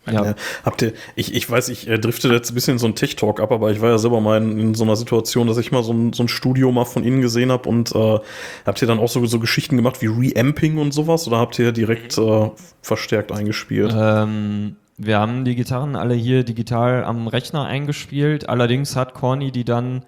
Ja. 0.07 0.25
ja. 0.25 0.35
Habt 0.65 0.83
ihr, 0.83 0.95
ich, 1.15 1.33
ich 1.35 1.49
weiß, 1.49 1.69
ich 1.69 1.87
äh, 1.87 1.99
drifte 1.99 2.29
jetzt 2.33 2.51
ein 2.51 2.55
bisschen 2.55 2.79
so 2.79 2.89
ein 2.89 2.97
Tech-Talk 2.97 3.39
ab, 3.39 3.53
aber 3.53 3.71
ich 3.71 3.81
war 3.81 3.91
ja 3.91 3.99
selber 3.99 4.21
mal 4.21 4.43
in, 4.43 4.59
in, 4.59 4.75
so 4.75 4.83
einer 4.83 4.97
Situation, 4.97 5.47
dass 5.47 5.59
ich 5.59 5.71
mal 5.71 5.85
so 5.85 5.93
ein, 5.93 6.13
so 6.13 6.25
ein 6.25 6.29
Studio 6.29 6.73
mal 6.73 6.87
von 6.87 7.05
Ihnen 7.05 7.21
gesehen 7.21 7.53
habe 7.53 7.69
und 7.69 7.95
äh, 7.95 8.19
habt 8.67 8.83
ihr 8.83 8.89
dann 8.89 8.99
auch 8.99 9.09
so, 9.09 9.25
so 9.27 9.39
Geschichten 9.39 9.77
gemacht 9.77 10.03
wie 10.03 10.07
Reamping 10.07 10.79
und 10.79 10.93
sowas 10.93 11.29
oder 11.29 11.39
habt 11.39 11.59
ihr 11.59 11.71
direkt 11.71 12.17
mhm. 12.17 12.29
äh, 12.29 12.51
verstärkt 12.81 13.31
eingespielt? 13.31 13.95
Ähm, 13.95 14.77
wir 14.97 15.21
haben 15.21 15.45
die 15.45 15.55
Gitarren 15.55 15.95
alle 15.95 16.15
hier 16.15 16.43
digital 16.43 17.05
am 17.05 17.29
Rechner 17.29 17.67
eingespielt, 17.67 18.49
allerdings 18.49 18.97
hat 18.97 19.15
Corny 19.15 19.53
die 19.53 19.65
dann 19.65 20.05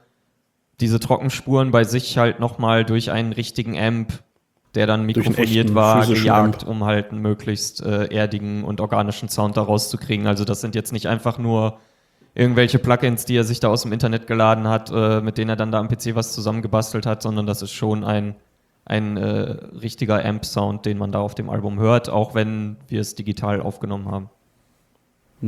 diese 0.81 0.99
Trockenspuren 0.99 1.71
bei 1.71 1.85
sich 1.85 2.19
halt 2.19 2.41
nochmal 2.41 2.85
durch 2.85 3.13
einen 3.13 3.33
richtigen 3.33 3.79
Amp 3.79 4.25
der 4.75 4.87
dann 4.87 5.05
mikrofoniert 5.05 5.75
war, 5.75 6.07
gejagt, 6.07 6.65
um 6.65 6.85
halt 6.85 7.11
einen 7.11 7.23
möglichst 7.23 7.83
äh, 7.83 8.07
erdigen 8.13 8.65
und 8.65 8.81
organischen 8.81 9.29
Sound 9.29 9.57
daraus 9.57 9.89
zu 9.89 9.99
kriegen. 9.99 10.27
Also 10.27 10.45
das 10.45 10.61
sind 10.61 10.75
jetzt 10.75 10.93
nicht 10.93 11.07
einfach 11.07 11.39
nur 11.39 11.79
irgendwelche 12.35 12.79
Plugins, 12.79 13.25
die 13.25 13.37
er 13.37 13.45
sich 13.45 13.61
da 13.61 13.69
aus 13.69 13.83
dem 13.83 13.93
Internet 13.93 14.27
geladen 14.27 14.67
hat, 14.69 14.91
äh, 14.93 15.21
mit 15.21 15.39
denen 15.39 15.51
er 15.51 15.57
dann 15.57 15.71
da 15.71 15.79
am 15.79 15.89
PC 15.89 16.15
was 16.15 16.33
zusammengebastelt 16.33 17.07
hat, 17.07 17.23
sondern 17.23 17.47
das 17.47 17.63
ist 17.63 17.73
schon 17.73 18.03
ein, 18.03 18.35
ein 18.85 19.17
äh, 19.17 19.57
richtiger 19.81 20.25
Amp-Sound, 20.25 20.85
den 20.85 20.99
man 20.99 21.13
da 21.13 21.21
auf 21.21 21.35
dem 21.35 21.49
Album 21.49 21.79
hört, 21.79 22.11
auch 22.11 22.35
wenn 22.35 22.77
wir 22.89 23.01
es 23.01 23.15
digital 23.15 23.61
aufgenommen 23.61 24.11
haben. 24.11 24.31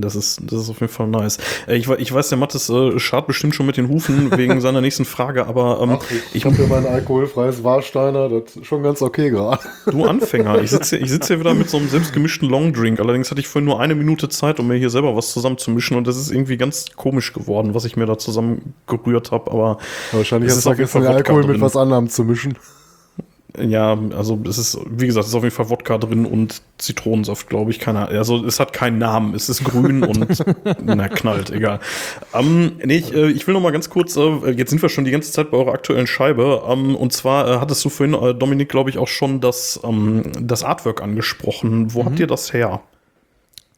Das 0.00 0.14
ist, 0.14 0.40
das 0.42 0.62
ist 0.62 0.70
auf 0.70 0.80
jeden 0.80 0.92
Fall 0.92 1.08
nice. 1.08 1.38
Äh, 1.66 1.76
ich, 1.76 1.88
ich 1.88 2.12
weiß, 2.12 2.28
der 2.28 2.38
Mattes 2.38 2.68
äh, 2.68 2.98
schart 2.98 3.26
bestimmt 3.26 3.54
schon 3.54 3.66
mit 3.66 3.76
den 3.76 3.88
Hufen 3.88 4.30
wegen 4.36 4.60
seiner 4.60 4.80
nächsten 4.80 5.04
Frage, 5.04 5.46
aber 5.46 5.80
ähm, 5.82 5.98
Ach, 6.00 6.10
ich, 6.10 6.22
ich 6.34 6.44
habe 6.44 6.56
hier 6.56 6.66
mein 6.66 6.86
alkoholfreies 6.86 7.64
Warsteiner, 7.64 8.28
das 8.28 8.56
ist 8.56 8.66
schon 8.66 8.82
ganz 8.82 9.02
okay 9.02 9.30
gerade. 9.30 9.60
Du 9.86 10.04
Anfänger, 10.04 10.62
ich 10.62 10.70
sitze 10.70 10.96
ich 10.96 11.10
sitz 11.10 11.28
hier 11.28 11.40
wieder 11.40 11.54
mit 11.54 11.70
so 11.70 11.78
einem 11.78 11.88
selbstgemischten 11.88 12.48
Longdrink. 12.48 13.00
Allerdings 13.00 13.30
hatte 13.30 13.40
ich 13.40 13.48
vorhin 13.48 13.66
nur 13.66 13.80
eine 13.80 13.94
Minute 13.94 14.28
Zeit, 14.28 14.60
um 14.60 14.68
mir 14.68 14.76
hier 14.76 14.90
selber 14.90 15.16
was 15.16 15.32
zusammenzumischen 15.32 15.96
und 15.96 16.06
das 16.06 16.16
ist 16.16 16.30
irgendwie 16.30 16.56
ganz 16.56 16.86
komisch 16.96 17.32
geworden, 17.32 17.74
was 17.74 17.84
ich 17.84 17.96
mir 17.96 18.06
da 18.06 18.18
zusammen 18.18 18.74
gerührt 18.86 19.32
habe. 19.32 19.50
Aber 19.50 19.78
wahrscheinlich 20.12 20.50
hast 20.50 20.58
du 20.58 20.70
vergessen, 20.70 21.06
Alkohol 21.06 21.46
mit 21.46 21.60
was 21.60 21.76
anderem 21.76 22.08
zu 22.08 22.24
mischen. 22.24 22.56
Ja, 23.58 23.98
also 24.16 24.38
es 24.46 24.58
ist, 24.58 24.78
wie 24.86 25.06
gesagt, 25.06 25.24
es 25.24 25.30
ist 25.30 25.34
auf 25.34 25.42
jeden 25.42 25.54
Fall 25.54 25.70
Wodka 25.70 25.96
drin 25.98 26.26
und 26.26 26.60
Zitronensaft, 26.78 27.48
glaube 27.48 27.70
ich. 27.70 27.78
Keine 27.78 28.00
Ahnung. 28.00 28.16
Also 28.16 28.44
es 28.44 28.60
hat 28.60 28.72
keinen 28.72 28.98
Namen. 28.98 29.34
Es 29.34 29.48
ist 29.48 29.64
grün 29.64 30.02
und 30.02 30.44
na, 30.82 31.08
knallt, 31.08 31.50
egal. 31.50 31.80
Ähm, 32.34 32.72
nee, 32.84 32.96
ich, 32.98 33.14
äh, 33.14 33.30
ich 33.30 33.46
will 33.46 33.54
noch 33.54 33.62
mal 33.62 33.72
ganz 33.72 33.88
kurz, 33.88 34.16
äh, 34.16 34.50
jetzt 34.50 34.70
sind 34.70 34.82
wir 34.82 34.88
schon 34.88 35.04
die 35.04 35.10
ganze 35.10 35.32
Zeit 35.32 35.50
bei 35.50 35.56
eurer 35.56 35.72
aktuellen 35.72 36.06
Scheibe. 36.06 36.64
Ähm, 36.68 36.94
und 36.96 37.12
zwar 37.12 37.48
äh, 37.48 37.58
hattest 37.58 37.84
du 37.84 37.88
vorhin, 37.88 38.14
äh, 38.14 38.34
Dominik, 38.34 38.68
glaube 38.68 38.90
ich, 38.90 38.98
auch 38.98 39.08
schon 39.08 39.40
das, 39.40 39.80
ähm, 39.84 40.24
das 40.40 40.62
Artwork 40.62 41.02
angesprochen. 41.02 41.94
Wo 41.94 42.02
mhm. 42.02 42.06
habt 42.06 42.18
ihr 42.18 42.26
das 42.26 42.52
her? 42.52 42.82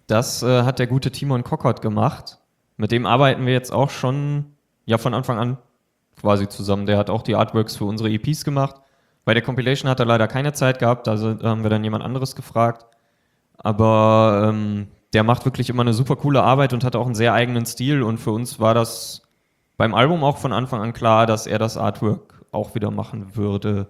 Das 0.09 0.42
äh, 0.42 0.62
hat 0.62 0.81
der 0.81 0.88
gute 0.88 1.12
Timon 1.12 1.44
Kockert 1.44 1.83
gemacht. 1.83 2.38
Mit 2.78 2.90
dem 2.90 3.07
arbeiten 3.07 3.46
wir 3.46 3.52
jetzt 3.52 3.72
auch 3.72 3.90
schon, 3.90 4.46
ja, 4.87 4.98
von 4.98 5.14
Anfang 5.14 5.38
an 5.38 5.59
quasi 6.20 6.48
zusammen. 6.48 6.87
Der 6.87 6.98
hat 6.98 7.11
auch 7.11 7.22
die 7.22 7.37
Artworks 7.37 7.76
für 7.76 7.85
unsere 7.85 8.11
EPs 8.11 8.44
gemacht 8.44 8.74
bei 9.24 9.35
der 9.35 9.42
Compilation 9.42 9.90
hat 9.90 10.00
er 10.00 10.07
leider 10.07 10.28
keine 10.28 10.52
Zeit 10.52 10.78
gehabt, 10.78 11.09
also 11.09 11.38
haben 11.42 11.62
wir 11.62 11.70
dann 11.70 11.85
jemand 11.85 12.04
anderes 12.04 12.35
gefragt. 12.35 12.87
Aber 13.59 14.48
ähm, 14.48 14.88
der 15.12 15.24
macht 15.24 15.44
wirklich 15.44 15.70
immer 15.70 15.83
eine 15.83 15.92
super 15.92 16.16
coole 16.16 16.42
Arbeit 16.42 16.72
und 16.72 16.85
hat 16.85 16.96
auch 16.96 17.07
einen 17.07 17.14
sehr 17.14 17.33
eigenen 17.33 17.66
Stil. 17.66 18.02
Und 18.02 18.18
für 18.18 18.31
uns 18.31 18.61
war 18.61 18.74
das 18.74 19.22
beim 19.76 19.94
Album 19.94 20.24
auch 20.24 20.38
von 20.38 20.52
Anfang 20.52 20.81
an 20.81 20.92
klar, 20.92 21.26
dass 21.26 21.46
er 21.46 21.59
das 21.59 21.76
Artwork 21.76 22.44
auch 22.52 22.74
wieder 22.74 22.90
machen 22.90 23.37
würde. 23.37 23.88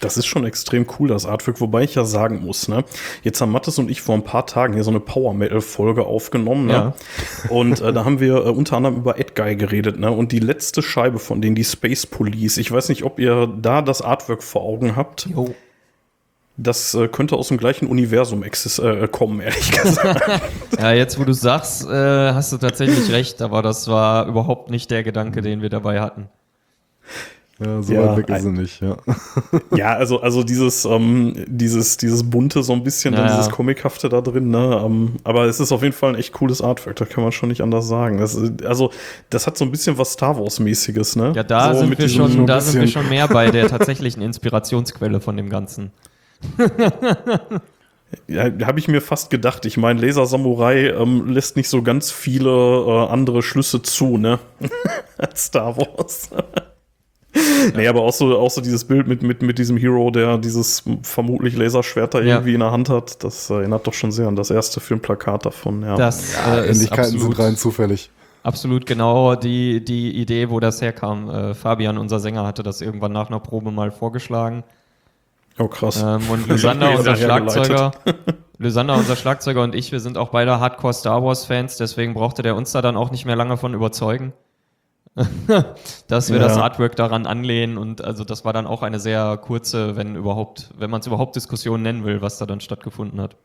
Das 0.00 0.16
ist 0.16 0.26
schon 0.26 0.44
extrem 0.44 0.86
cool, 0.98 1.08
das 1.08 1.26
Artwork, 1.26 1.60
wobei 1.60 1.82
ich 1.82 1.94
ja 1.94 2.04
sagen 2.04 2.42
muss, 2.44 2.68
ne, 2.68 2.84
jetzt 3.22 3.40
haben 3.40 3.52
Mattes 3.52 3.78
und 3.78 3.90
ich 3.90 4.02
vor 4.02 4.14
ein 4.14 4.24
paar 4.24 4.46
Tagen 4.46 4.74
hier 4.74 4.82
so 4.82 4.90
eine 4.90 5.00
Power 5.00 5.34
Metal 5.34 5.60
Folge 5.60 6.06
aufgenommen, 6.06 6.66
ne? 6.66 6.72
Ja. 6.72 6.94
Und 7.50 7.80
äh, 7.80 7.92
da 7.92 8.04
haben 8.04 8.18
wir 8.18 8.46
äh, 8.46 8.50
unter 8.50 8.76
anderem 8.76 8.96
über 8.96 9.18
Edguy 9.18 9.56
geredet, 9.56 9.98
ne? 9.98 10.10
Und 10.10 10.32
die 10.32 10.38
letzte 10.38 10.82
Scheibe 10.82 11.18
von 11.18 11.40
denen, 11.40 11.54
die 11.54 11.64
Space 11.64 12.06
Police, 12.06 12.56
ich 12.56 12.72
weiß 12.72 12.88
nicht, 12.88 13.04
ob 13.04 13.18
ihr 13.18 13.46
da 13.46 13.82
das 13.82 14.02
Artwork 14.02 14.42
vor 14.42 14.62
Augen 14.62 14.96
habt. 14.96 15.26
Jo. 15.26 15.54
Das 16.56 16.94
äh, 16.94 17.08
könnte 17.08 17.36
aus 17.36 17.48
dem 17.48 17.56
gleichen 17.56 17.86
Universum 17.86 18.42
äh, 18.42 19.08
kommen, 19.08 19.40
ehrlich 19.40 19.70
gesagt. 19.82 20.42
ja, 20.78 20.92
jetzt 20.92 21.18
wo 21.18 21.24
du 21.24 21.32
sagst, 21.32 21.86
äh, 21.86 22.32
hast 22.32 22.52
du 22.52 22.58
tatsächlich 22.58 23.10
recht, 23.10 23.40
aber 23.40 23.62
das 23.62 23.88
war 23.88 24.26
überhaupt 24.26 24.70
nicht 24.70 24.90
der 24.90 25.02
Gedanke, 25.02 25.40
den 25.40 25.62
wir 25.62 25.70
dabei 25.70 26.00
hatten. 26.00 26.28
Ja, 27.62 27.82
so 27.82 27.92
ja, 27.92 28.06
weit 28.06 28.16
weg 28.16 28.28
ist 28.30 28.42
sie 28.42 28.50
nicht, 28.50 28.80
ja. 28.80 28.96
Ja, 29.76 29.92
also, 29.92 30.20
also 30.22 30.42
dieses, 30.42 30.86
ähm, 30.86 31.34
dieses, 31.46 31.98
dieses 31.98 32.28
bunte, 32.28 32.62
so 32.62 32.72
ein 32.72 32.82
bisschen, 32.82 33.12
ja, 33.12 33.20
dann 33.20 33.36
dieses 33.36 33.50
Comichafte 33.50 34.08
da 34.08 34.22
drin, 34.22 34.48
ne? 34.48 34.80
Ähm, 34.82 35.16
aber 35.24 35.44
es 35.44 35.60
ist 35.60 35.70
auf 35.70 35.82
jeden 35.82 35.94
Fall 35.94 36.14
ein 36.14 36.14
echt 36.14 36.32
cooles 36.32 36.62
Artwork, 36.62 36.96
da 36.96 37.04
kann 37.04 37.22
man 37.22 37.32
schon 37.32 37.50
nicht 37.50 37.60
anders 37.60 37.86
sagen. 37.86 38.16
Das, 38.16 38.40
also, 38.64 38.90
das 39.28 39.46
hat 39.46 39.58
so 39.58 39.66
ein 39.66 39.70
bisschen 39.70 39.98
was 39.98 40.12
Star 40.12 40.38
Wars-mäßiges, 40.38 41.16
ne? 41.16 41.32
Ja, 41.36 41.42
da, 41.42 41.74
so 41.74 41.80
sind, 41.80 41.98
wir 41.98 42.08
schon, 42.08 42.46
da 42.46 42.62
sind 42.62 42.80
wir 42.80 42.88
schon 42.88 43.08
mehr 43.10 43.28
bei 43.28 43.50
der 43.50 43.68
tatsächlichen 43.68 44.22
Inspirationsquelle 44.22 45.20
von 45.20 45.36
dem 45.36 45.50
Ganzen. 45.50 45.90
Ja, 48.26 48.50
habe 48.66 48.80
ich 48.80 48.88
mir 48.88 49.00
fast 49.00 49.30
gedacht. 49.30 49.64
Ich 49.66 49.76
meine, 49.76 50.00
Laser 50.00 50.26
Samurai 50.26 50.88
ähm, 50.88 51.28
lässt 51.28 51.56
nicht 51.56 51.68
so 51.68 51.82
ganz 51.82 52.10
viele 52.10 52.50
äh, 52.50 53.06
andere 53.08 53.40
Schlüsse 53.40 53.82
zu, 53.82 54.18
ne? 54.18 54.40
Star 55.36 55.76
Wars. 55.76 56.30
nee, 57.76 57.86
aber 57.86 58.02
auch 58.02 58.12
so, 58.12 58.38
auch 58.38 58.50
so 58.50 58.60
dieses 58.60 58.84
Bild 58.84 59.06
mit, 59.06 59.22
mit, 59.22 59.42
mit 59.42 59.58
diesem 59.58 59.76
Hero, 59.76 60.10
der 60.10 60.38
dieses 60.38 60.84
vermutlich 61.02 61.56
Laserschwert 61.56 62.14
da 62.14 62.20
irgendwie 62.20 62.54
in 62.54 62.60
der 62.60 62.70
Hand 62.70 62.88
hat, 62.88 63.22
das 63.24 63.50
erinnert 63.50 63.86
doch 63.86 63.94
schon 63.94 64.12
sehr 64.12 64.28
an 64.28 64.36
das 64.36 64.50
erste 64.50 64.80
Filmplakat 64.80 65.46
davon. 65.46 65.82
Ja, 65.82 65.96
das 65.96 66.34
ja, 66.34 66.58
äh, 66.58 66.68
Ähnlichkeiten 66.68 67.18
sind 67.18 67.38
rein 67.38 67.56
zufällig. 67.56 68.10
absolut 68.42 68.86
genau 68.86 69.34
die, 69.34 69.84
die 69.84 70.16
Idee, 70.16 70.50
wo 70.50 70.60
das 70.60 70.80
herkam. 70.80 71.30
Äh, 71.30 71.54
Fabian, 71.54 71.98
unser 71.98 72.20
Sänger, 72.20 72.46
hatte 72.46 72.62
das 72.62 72.80
irgendwann 72.80 73.12
nach 73.12 73.28
einer 73.28 73.40
Probe 73.40 73.70
mal 73.70 73.90
vorgeschlagen. 73.90 74.64
Oh, 75.58 75.68
krass. 75.68 76.02
Ähm, 76.02 76.22
und 76.30 76.46
Lysander, 76.48 76.96
unser 76.96 77.16
Schlagzeuger, 77.16 77.92
Lysander, 78.58 78.96
unser 78.96 79.16
Schlagzeuger 79.16 79.62
und 79.62 79.74
ich, 79.74 79.92
wir 79.92 80.00
sind 80.00 80.16
auch 80.16 80.30
beide 80.30 80.58
Hardcore 80.60 80.94
Star 80.94 81.22
Wars 81.22 81.44
Fans, 81.44 81.76
deswegen 81.76 82.14
brauchte 82.14 82.42
der 82.42 82.56
uns 82.56 82.72
da 82.72 82.82
dann 82.82 82.96
auch 82.96 83.10
nicht 83.10 83.26
mehr 83.26 83.36
lange 83.36 83.56
von 83.56 83.74
überzeugen, 83.74 84.32
dass 86.08 86.30
wir 86.30 86.36
ja. 86.36 86.42
das 86.42 86.56
Artwork 86.56 86.96
daran 86.96 87.26
anlehnen 87.26 87.78
und 87.78 88.02
also 88.02 88.24
das 88.24 88.44
war 88.44 88.52
dann 88.52 88.66
auch 88.66 88.82
eine 88.82 89.00
sehr 89.00 89.36
kurze, 89.38 89.96
wenn 89.96 90.14
überhaupt, 90.14 90.70
wenn 90.78 90.90
man 90.90 91.00
es 91.00 91.06
überhaupt 91.06 91.36
Diskussion 91.36 91.82
nennen 91.82 92.04
will, 92.04 92.22
was 92.22 92.38
da 92.38 92.46
dann 92.46 92.60
stattgefunden 92.60 93.20
hat. 93.20 93.36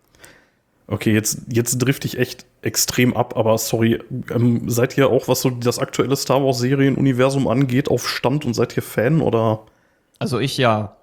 Okay, 0.87 1.13
jetzt, 1.13 1.41
jetzt 1.49 1.79
drifte 1.79 2.07
ich 2.07 2.19
echt 2.19 2.45
extrem 2.61 3.17
ab, 3.17 3.35
aber 3.35 3.57
sorry, 3.57 3.99
ähm, 4.29 4.69
seid 4.69 4.95
ihr 4.97 5.09
auch, 5.09 5.27
was 5.27 5.41
so 5.41 5.49
das 5.49 5.79
aktuelle 5.79 6.15
Star 6.15 6.43
Wars 6.43 6.59
Serienuniversum 6.59 7.47
angeht, 7.47 7.89
auf 7.89 8.07
Stand 8.07 8.45
und 8.45 8.53
seid 8.53 8.77
ihr 8.77 8.83
Fan 8.83 9.21
oder? 9.21 9.61
Also 10.19 10.39
ich 10.39 10.57
ja. 10.57 10.95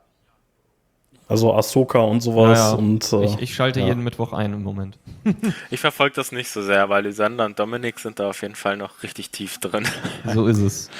Also 1.32 1.54
Ahsoka 1.54 1.98
und 2.00 2.20
sowas. 2.20 2.58
Ja, 2.58 2.70
ja. 2.72 2.74
Und, 2.74 3.10
äh, 3.14 3.24
ich, 3.24 3.38
ich, 3.40 3.54
schalte 3.54 3.80
ja. 3.80 3.86
jeden 3.86 4.04
Mittwoch 4.04 4.34
ein 4.34 4.52
im 4.52 4.62
Moment. 4.62 4.98
ich 5.70 5.80
verfolge 5.80 6.14
das 6.14 6.30
nicht 6.30 6.50
so 6.50 6.60
sehr, 6.60 6.90
weil 6.90 7.04
Lysander 7.04 7.46
und 7.46 7.58
Dominik 7.58 7.98
sind 8.00 8.18
da 8.18 8.28
auf 8.28 8.42
jeden 8.42 8.54
Fall 8.54 8.76
noch 8.76 9.02
richtig 9.02 9.30
tief 9.30 9.56
drin. 9.56 9.88
So 10.34 10.46
ist 10.46 10.58
es. 10.58 10.90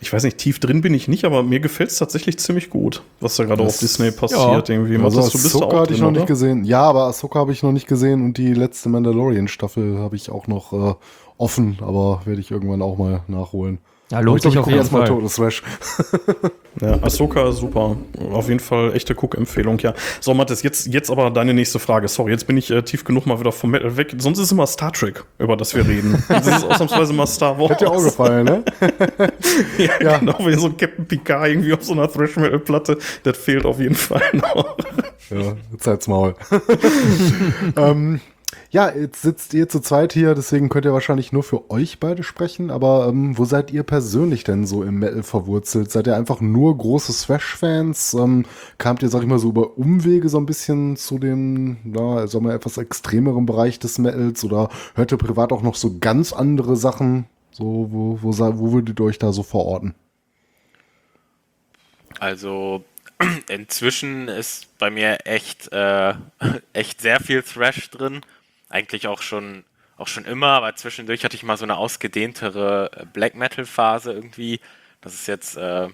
Ich 0.00 0.10
weiß 0.10 0.24
nicht, 0.24 0.38
tief 0.38 0.60
drin 0.60 0.80
bin 0.80 0.94
ich 0.94 1.08
nicht, 1.08 1.26
aber 1.26 1.42
mir 1.42 1.60
gefällt 1.60 1.90
es 1.90 1.98
tatsächlich 1.98 2.38
ziemlich 2.38 2.70
gut, 2.70 3.02
was 3.20 3.36
da 3.36 3.44
gerade 3.44 3.62
auf 3.62 3.78
Disney 3.78 4.12
passiert. 4.12 4.68
Ja. 4.70 4.74
Irgendwie. 4.74 4.96
Also 4.96 5.20
Matthias, 5.20 5.44
Ahsoka 5.44 5.80
hatte 5.80 5.92
ich 5.92 6.00
noch 6.00 6.08
oder? 6.08 6.20
nicht 6.20 6.26
gesehen. 6.26 6.64
Ja, 6.64 6.80
aber 6.80 7.04
Ahsoka 7.04 7.38
habe 7.38 7.52
ich 7.52 7.62
noch 7.62 7.72
nicht 7.72 7.86
gesehen 7.86 8.24
und 8.24 8.38
die 8.38 8.54
letzte 8.54 8.88
Mandalorian-Staffel 8.88 9.98
habe 9.98 10.16
ich 10.16 10.30
auch 10.30 10.46
noch 10.46 10.72
äh, 10.72 10.94
offen, 11.36 11.76
aber 11.82 12.22
werde 12.24 12.40
ich 12.40 12.50
irgendwann 12.50 12.80
auch 12.80 12.96
mal 12.96 13.20
nachholen. 13.28 13.78
Ja, 14.14 14.20
lohnt 14.20 14.42
sich 14.42 14.56
auf 14.56 14.68
jeden 14.68 14.84
Fall. 14.84 15.08
Total 15.08 15.28
Thrash. 15.28 15.62
ja, 16.80 17.02
Ahsoka, 17.02 17.50
super. 17.50 17.96
Auf 18.30 18.46
jeden 18.46 18.60
Fall 18.60 18.94
echte 18.94 19.12
Cook-Empfehlung, 19.12 19.80
ja. 19.80 19.92
So, 20.20 20.32
Mathis, 20.34 20.62
jetzt, 20.62 20.86
jetzt 20.86 21.10
aber 21.10 21.32
deine 21.32 21.52
nächste 21.52 21.80
Frage. 21.80 22.06
Sorry, 22.06 22.30
jetzt 22.30 22.46
bin 22.46 22.56
ich 22.56 22.70
äh, 22.70 22.82
tief 22.82 23.02
genug 23.02 23.26
mal 23.26 23.40
wieder 23.40 23.50
vom 23.50 23.72
Metal 23.72 23.96
weg. 23.96 24.14
Sonst 24.18 24.38
ist 24.38 24.44
es 24.44 24.52
immer 24.52 24.68
Star 24.68 24.92
Trek, 24.92 25.24
über 25.40 25.56
das 25.56 25.74
wir 25.74 25.84
reden. 25.86 26.22
Das 26.34 26.46
ist 26.46 26.64
ausnahmsweise 26.64 27.12
mal 27.12 27.26
Star 27.26 27.58
Wars. 27.58 27.70
Hat 27.70 27.80
dir 27.80 27.90
auch 27.90 28.02
gefallen, 28.02 28.44
ne? 28.44 28.64
ja, 29.78 29.90
ja, 30.00 30.18
genau, 30.18 30.38
wie 30.40 30.54
so 30.54 30.66
ein 30.66 30.76
Captain 30.76 31.06
Picard 31.06 31.48
irgendwie 31.48 31.72
auf 31.72 31.82
so 31.82 31.92
einer 31.92 32.08
Thrash-Metal-Platte. 32.08 32.98
Das 33.24 33.36
fehlt 33.36 33.64
auf 33.64 33.80
jeden 33.80 33.94
Fall 33.96 34.22
noch. 34.32 34.76
ja, 35.30 35.54
jetzt 35.72 35.86
halt's 35.86 36.06
Maul. 36.06 36.34
ähm, 37.76 38.20
ja, 38.74 38.90
jetzt 38.92 39.22
sitzt 39.22 39.54
ihr 39.54 39.68
zu 39.68 39.78
zweit 39.78 40.12
hier, 40.12 40.34
deswegen 40.34 40.68
könnt 40.68 40.84
ihr 40.84 40.92
wahrscheinlich 40.92 41.30
nur 41.30 41.44
für 41.44 41.70
euch 41.70 42.00
beide 42.00 42.24
sprechen, 42.24 42.72
aber 42.72 43.06
ähm, 43.08 43.38
wo 43.38 43.44
seid 43.44 43.70
ihr 43.70 43.84
persönlich 43.84 44.42
denn 44.42 44.66
so 44.66 44.82
im 44.82 44.98
Metal 44.98 45.22
verwurzelt? 45.22 45.92
Seid 45.92 46.08
ihr 46.08 46.16
einfach 46.16 46.40
nur 46.40 46.76
große 46.76 47.12
Thrash-Fans? 47.12 48.14
Ähm, 48.14 48.46
kamt 48.76 49.04
ihr, 49.04 49.10
sag 49.10 49.22
ich 49.22 49.28
mal, 49.28 49.38
so 49.38 49.50
über 49.50 49.78
Umwege 49.78 50.28
so 50.28 50.38
ein 50.38 50.46
bisschen 50.46 50.96
zu 50.96 51.20
dem, 51.20 51.76
ja, 51.84 52.26
sagen 52.26 52.46
wir, 52.46 52.52
etwas 52.52 52.76
extremeren 52.76 53.46
Bereich 53.46 53.78
des 53.78 53.98
Metals 53.98 54.42
oder 54.42 54.70
hört 54.96 55.12
ihr 55.12 55.18
privat 55.18 55.52
auch 55.52 55.62
noch 55.62 55.76
so 55.76 55.96
ganz 56.00 56.32
andere 56.32 56.74
Sachen? 56.74 57.26
So, 57.52 57.90
wo, 57.92 58.18
wo, 58.22 58.36
wo 58.36 58.72
würdet 58.72 58.98
ihr 58.98 59.04
euch 59.04 59.20
da 59.20 59.32
so 59.32 59.44
verorten? 59.44 59.94
Also 62.18 62.82
inzwischen 63.48 64.26
ist 64.26 64.76
bei 64.78 64.90
mir 64.90 65.18
echt, 65.26 65.72
äh, 65.72 66.14
echt 66.72 67.00
sehr 67.02 67.20
viel 67.20 67.44
Thrash 67.44 67.88
drin 67.90 68.22
eigentlich 68.68 69.06
auch 69.06 69.22
schon, 69.22 69.64
auch 69.96 70.08
schon 70.08 70.24
immer, 70.24 70.48
aber 70.48 70.74
zwischendurch 70.76 71.24
hatte 71.24 71.36
ich 71.36 71.42
mal 71.42 71.56
so 71.56 71.64
eine 71.64 71.76
ausgedehntere 71.76 72.90
äh, 72.92 73.06
Black 73.12 73.34
Metal 73.34 73.64
Phase 73.64 74.12
irgendwie. 74.12 74.60
Das 75.00 75.14
ist 75.14 75.26
jetzt, 75.26 75.56
äh, 75.56 75.88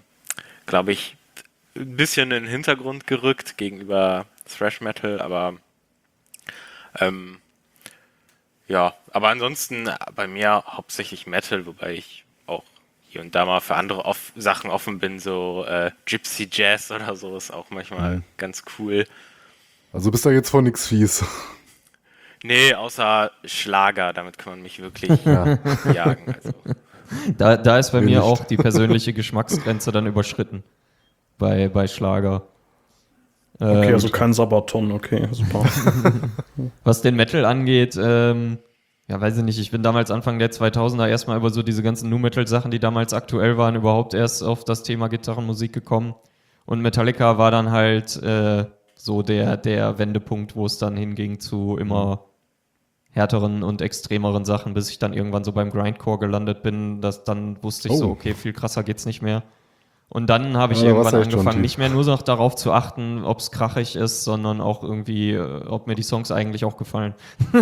glaube 0.66 0.92
ich, 0.92 1.16
ein 1.76 1.96
bisschen 1.96 2.30
in 2.30 2.44
den 2.44 2.50
Hintergrund 2.50 3.06
gerückt 3.06 3.56
gegenüber 3.56 4.26
Thrash 4.46 4.80
Metal, 4.80 5.20
aber 5.20 5.56
ähm, 6.98 7.38
ja, 8.66 8.94
aber 9.12 9.28
ansonsten 9.28 9.90
bei 10.14 10.26
mir 10.26 10.64
hauptsächlich 10.66 11.26
Metal, 11.26 11.66
wobei 11.66 11.94
ich 11.94 12.24
auch 12.46 12.64
hier 13.09 13.20
und 13.20 13.35
da 13.35 13.44
mal 13.44 13.61
für 13.61 13.74
andere 13.74 14.04
off 14.04 14.33
Sachen 14.37 14.70
offen 14.70 14.98
bin, 14.98 15.18
so 15.18 15.64
äh, 15.66 15.90
Gypsy 16.06 16.48
Jazz 16.50 16.90
oder 16.90 17.16
so 17.16 17.37
ist 17.37 17.50
auch 17.50 17.70
manchmal 17.70 18.16
mhm. 18.16 18.24
ganz 18.37 18.62
cool. 18.78 19.06
Also 19.92 20.11
bist 20.11 20.24
du 20.24 20.30
jetzt 20.30 20.50
vor 20.50 20.62
nichts 20.62 20.87
fies. 20.87 21.24
Nee, 22.42 22.74
außer 22.74 23.31
Schlager, 23.44 24.12
damit 24.12 24.38
kann 24.38 24.55
man 24.55 24.62
mich 24.62 24.81
wirklich 24.81 25.24
ja. 25.24 25.59
jagen. 25.92 26.35
Also. 26.35 26.53
Da, 27.37 27.57
da 27.57 27.79
ist 27.79 27.90
bei 27.90 28.00
mir, 28.00 28.07
mir 28.07 28.24
auch 28.24 28.44
die 28.44 28.57
persönliche 28.57 29.12
Geschmacksgrenze 29.12 29.92
dann 29.92 30.07
überschritten. 30.07 30.62
Bei, 31.38 31.68
bei 31.68 31.87
Schlager. 31.87 32.46
Okay, 33.59 33.88
ähm, 33.88 33.94
also 33.94 34.09
kein 34.09 34.33
Sabaton, 34.33 34.92
okay, 34.92 35.29
super. 35.33 35.64
Was 36.85 37.03
den 37.03 37.16
Metal 37.16 37.44
angeht, 37.44 37.98
ähm, 38.00 38.59
ja, 39.07 39.20
weiß 39.20 39.37
ich 39.37 39.44
nicht, 39.44 39.59
ich 39.59 39.70
bin 39.70 39.83
damals 39.83 40.11
Anfang 40.11 40.38
der 40.38 40.50
2000er 40.50 41.09
erstmal 41.09 41.37
über 41.37 41.50
so 41.50 41.62
diese 41.62 41.83
ganzen 41.83 42.09
Nu-Metal-Sachen, 42.09 42.70
die 42.70 42.79
damals 42.79 43.12
aktuell 43.12 43.59
waren, 43.59 43.74
überhaupt 43.74 44.14
erst 44.14 44.42
auf 44.42 44.64
das 44.64 44.83
Thema 44.83 45.09
Gitarrenmusik 45.09 45.72
gekommen. 45.72 46.14
Und 46.64 46.81
Metallica 46.81 47.37
war 47.37 47.50
dann 47.50 47.70
halt 47.70 48.16
äh, 48.22 48.66
so 48.94 49.22
der, 49.22 49.57
der 49.57 49.98
Wendepunkt, 49.98 50.55
wo 50.55 50.64
es 50.64 50.79
dann 50.79 50.96
hinging 50.96 51.40
zu 51.40 51.76
immer 51.76 52.29
härteren 53.12 53.62
und 53.62 53.83
extremeren 53.83 54.44
Sachen, 54.44 54.75
bis 54.75 54.90
ich 54.90 54.99
dann 54.99 55.12
irgendwann 55.12 55.44
so 55.44 55.53
beim 55.53 55.70
Grindcore 55.70 56.18
gelandet 56.18 56.62
bin. 56.62 57.01
Das, 57.01 57.25
dann 57.25 57.62
wusste 57.62 57.88
ich 57.88 57.94
oh. 57.94 57.99
so, 57.99 58.11
okay, 58.11 58.35
viel 58.35 58.53
krasser 58.53 58.83
geht's 58.83 59.07
nicht 59.07 59.23
mehr. 59.23 59.42
Und 60.12 60.29
dann 60.29 60.57
habe 60.57 60.73
ich 60.73 60.83
ja, 60.83 60.88
irgendwann 60.88 61.14
angefangen, 61.14 61.61
nicht 61.61 61.79
mehr 61.79 61.88
nur 61.88 62.05
noch 62.05 62.23
darauf 62.23 62.57
zu 62.57 62.73
achten, 62.73 63.23
ob 63.25 63.38
es 63.38 63.53
krachig 63.53 63.94
ist, 63.94 64.25
sondern 64.25 64.61
auch 64.61 64.83
irgendwie, 64.83 65.35
äh, 65.35 65.64
ob 65.68 65.87
mir 65.87 65.94
die 65.94 66.03
Songs 66.03 66.33
eigentlich 66.33 66.64
auch 66.64 66.77
gefallen. 66.77 67.14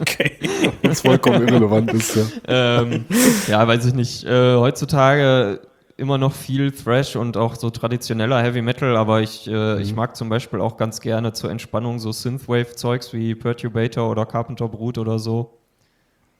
okay. 0.00 0.36
Was 0.82 1.02
vollkommen 1.02 1.46
irrelevant 1.46 1.92
ist, 1.92 2.16
ja. 2.16 2.24
ähm, 2.48 3.04
ja, 3.46 3.68
weiß 3.68 3.86
ich 3.86 3.94
nicht. 3.94 4.24
Äh, 4.24 4.56
heutzutage 4.56 5.60
immer 5.98 6.16
noch 6.16 6.32
viel 6.32 6.70
Thrash 6.72 7.16
und 7.16 7.36
auch 7.36 7.56
so 7.56 7.70
traditioneller 7.70 8.40
Heavy 8.40 8.62
Metal, 8.62 8.96
aber 8.96 9.20
ich, 9.20 9.48
äh, 9.48 9.74
mhm. 9.74 9.80
ich 9.80 9.94
mag 9.94 10.16
zum 10.16 10.28
Beispiel 10.28 10.60
auch 10.60 10.76
ganz 10.76 11.00
gerne 11.00 11.32
zur 11.32 11.50
Entspannung 11.50 11.98
so 11.98 12.12
Synthwave-Zeugs 12.12 13.12
wie 13.12 13.34
Perturbator 13.34 14.08
oder 14.08 14.24
Carpenter 14.24 14.68
Brut 14.68 14.96
oder 14.96 15.18
so. 15.18 15.58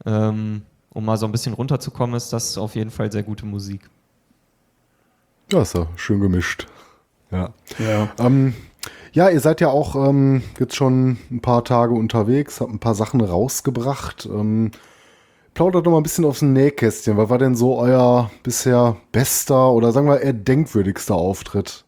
Ähm, 0.06 0.62
um 0.90 1.04
mal 1.04 1.16
so 1.16 1.26
ein 1.26 1.32
bisschen 1.32 1.54
runterzukommen, 1.54 2.16
ist 2.16 2.32
das 2.32 2.56
auf 2.56 2.76
jeden 2.76 2.90
Fall 2.90 3.10
sehr 3.10 3.24
gute 3.24 3.46
Musik. 3.46 3.90
Ja, 5.52 5.62
ist 5.62 5.74
ja 5.74 5.88
schön 5.96 6.20
gemischt. 6.20 6.66
Ja. 7.32 7.52
Ja. 7.78 8.08
Ähm, 8.20 8.54
ja, 9.12 9.28
ihr 9.28 9.40
seid 9.40 9.60
ja 9.60 9.68
auch 9.68 9.96
ähm, 9.96 10.42
jetzt 10.60 10.76
schon 10.76 11.18
ein 11.30 11.40
paar 11.40 11.64
Tage 11.64 11.94
unterwegs, 11.94 12.60
habt 12.60 12.70
ein 12.70 12.78
paar 12.78 12.94
Sachen 12.94 13.20
rausgebracht. 13.20 14.26
Ähm, 14.26 14.70
plaudert 15.58 15.86
doch 15.86 15.90
mal 15.90 15.96
ein 15.96 16.04
bisschen 16.04 16.24
aufs 16.24 16.40
Nähkästchen. 16.40 17.16
Was 17.16 17.30
war 17.30 17.38
denn 17.38 17.56
so 17.56 17.76
euer 17.76 18.30
bisher 18.44 18.96
bester 19.10 19.72
oder 19.72 19.90
sagen 19.90 20.06
wir 20.06 20.20
eher 20.20 20.32
denkwürdigster 20.32 21.16
Auftritt? 21.16 21.84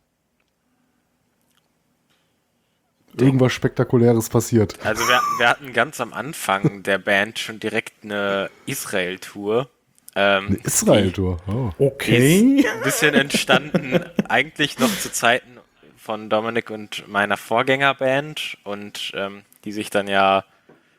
Irgendwas 3.17 3.53
Spektakuläres 3.53 4.29
passiert. 4.29 4.77
Also 4.85 5.07
wir, 5.07 5.21
wir 5.39 5.49
hatten 5.49 5.73
ganz 5.73 6.01
am 6.01 6.13
Anfang 6.13 6.83
der 6.83 6.99
Band 6.99 7.39
schon 7.39 7.61
direkt 7.61 8.03
eine 8.03 8.51
Israel-Tour. 8.67 9.69
Ähm, 10.17 10.47
eine 10.49 10.57
Israel-Tour? 10.57 11.37
Oh. 11.47 11.71
Okay. 11.79 12.67
ein 12.69 12.83
bisschen 12.83 13.15
entstanden, 13.15 14.01
eigentlich 14.29 14.81
noch 14.81 14.93
zu 14.99 15.13
Zeiten 15.13 15.59
von 15.97 16.29
Dominik 16.29 16.71
und 16.71 17.07
meiner 17.07 17.37
Vorgängerband 17.37 18.59
und 18.65 19.13
ähm, 19.15 19.43
die 19.65 19.71
sich 19.71 19.91
dann 19.91 20.09
ja 20.09 20.45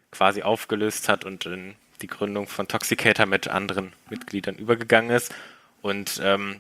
quasi 0.10 0.42
aufgelöst 0.42 1.10
hat 1.10 1.26
und 1.26 1.46
in 1.46 1.76
die 2.02 2.08
Gründung 2.08 2.48
von 2.48 2.68
Toxicator 2.68 3.26
mit 3.26 3.48
anderen 3.48 3.94
Mitgliedern 4.10 4.56
übergegangen 4.56 5.12
ist. 5.12 5.34
Und 5.82 6.20
ähm, 6.24 6.60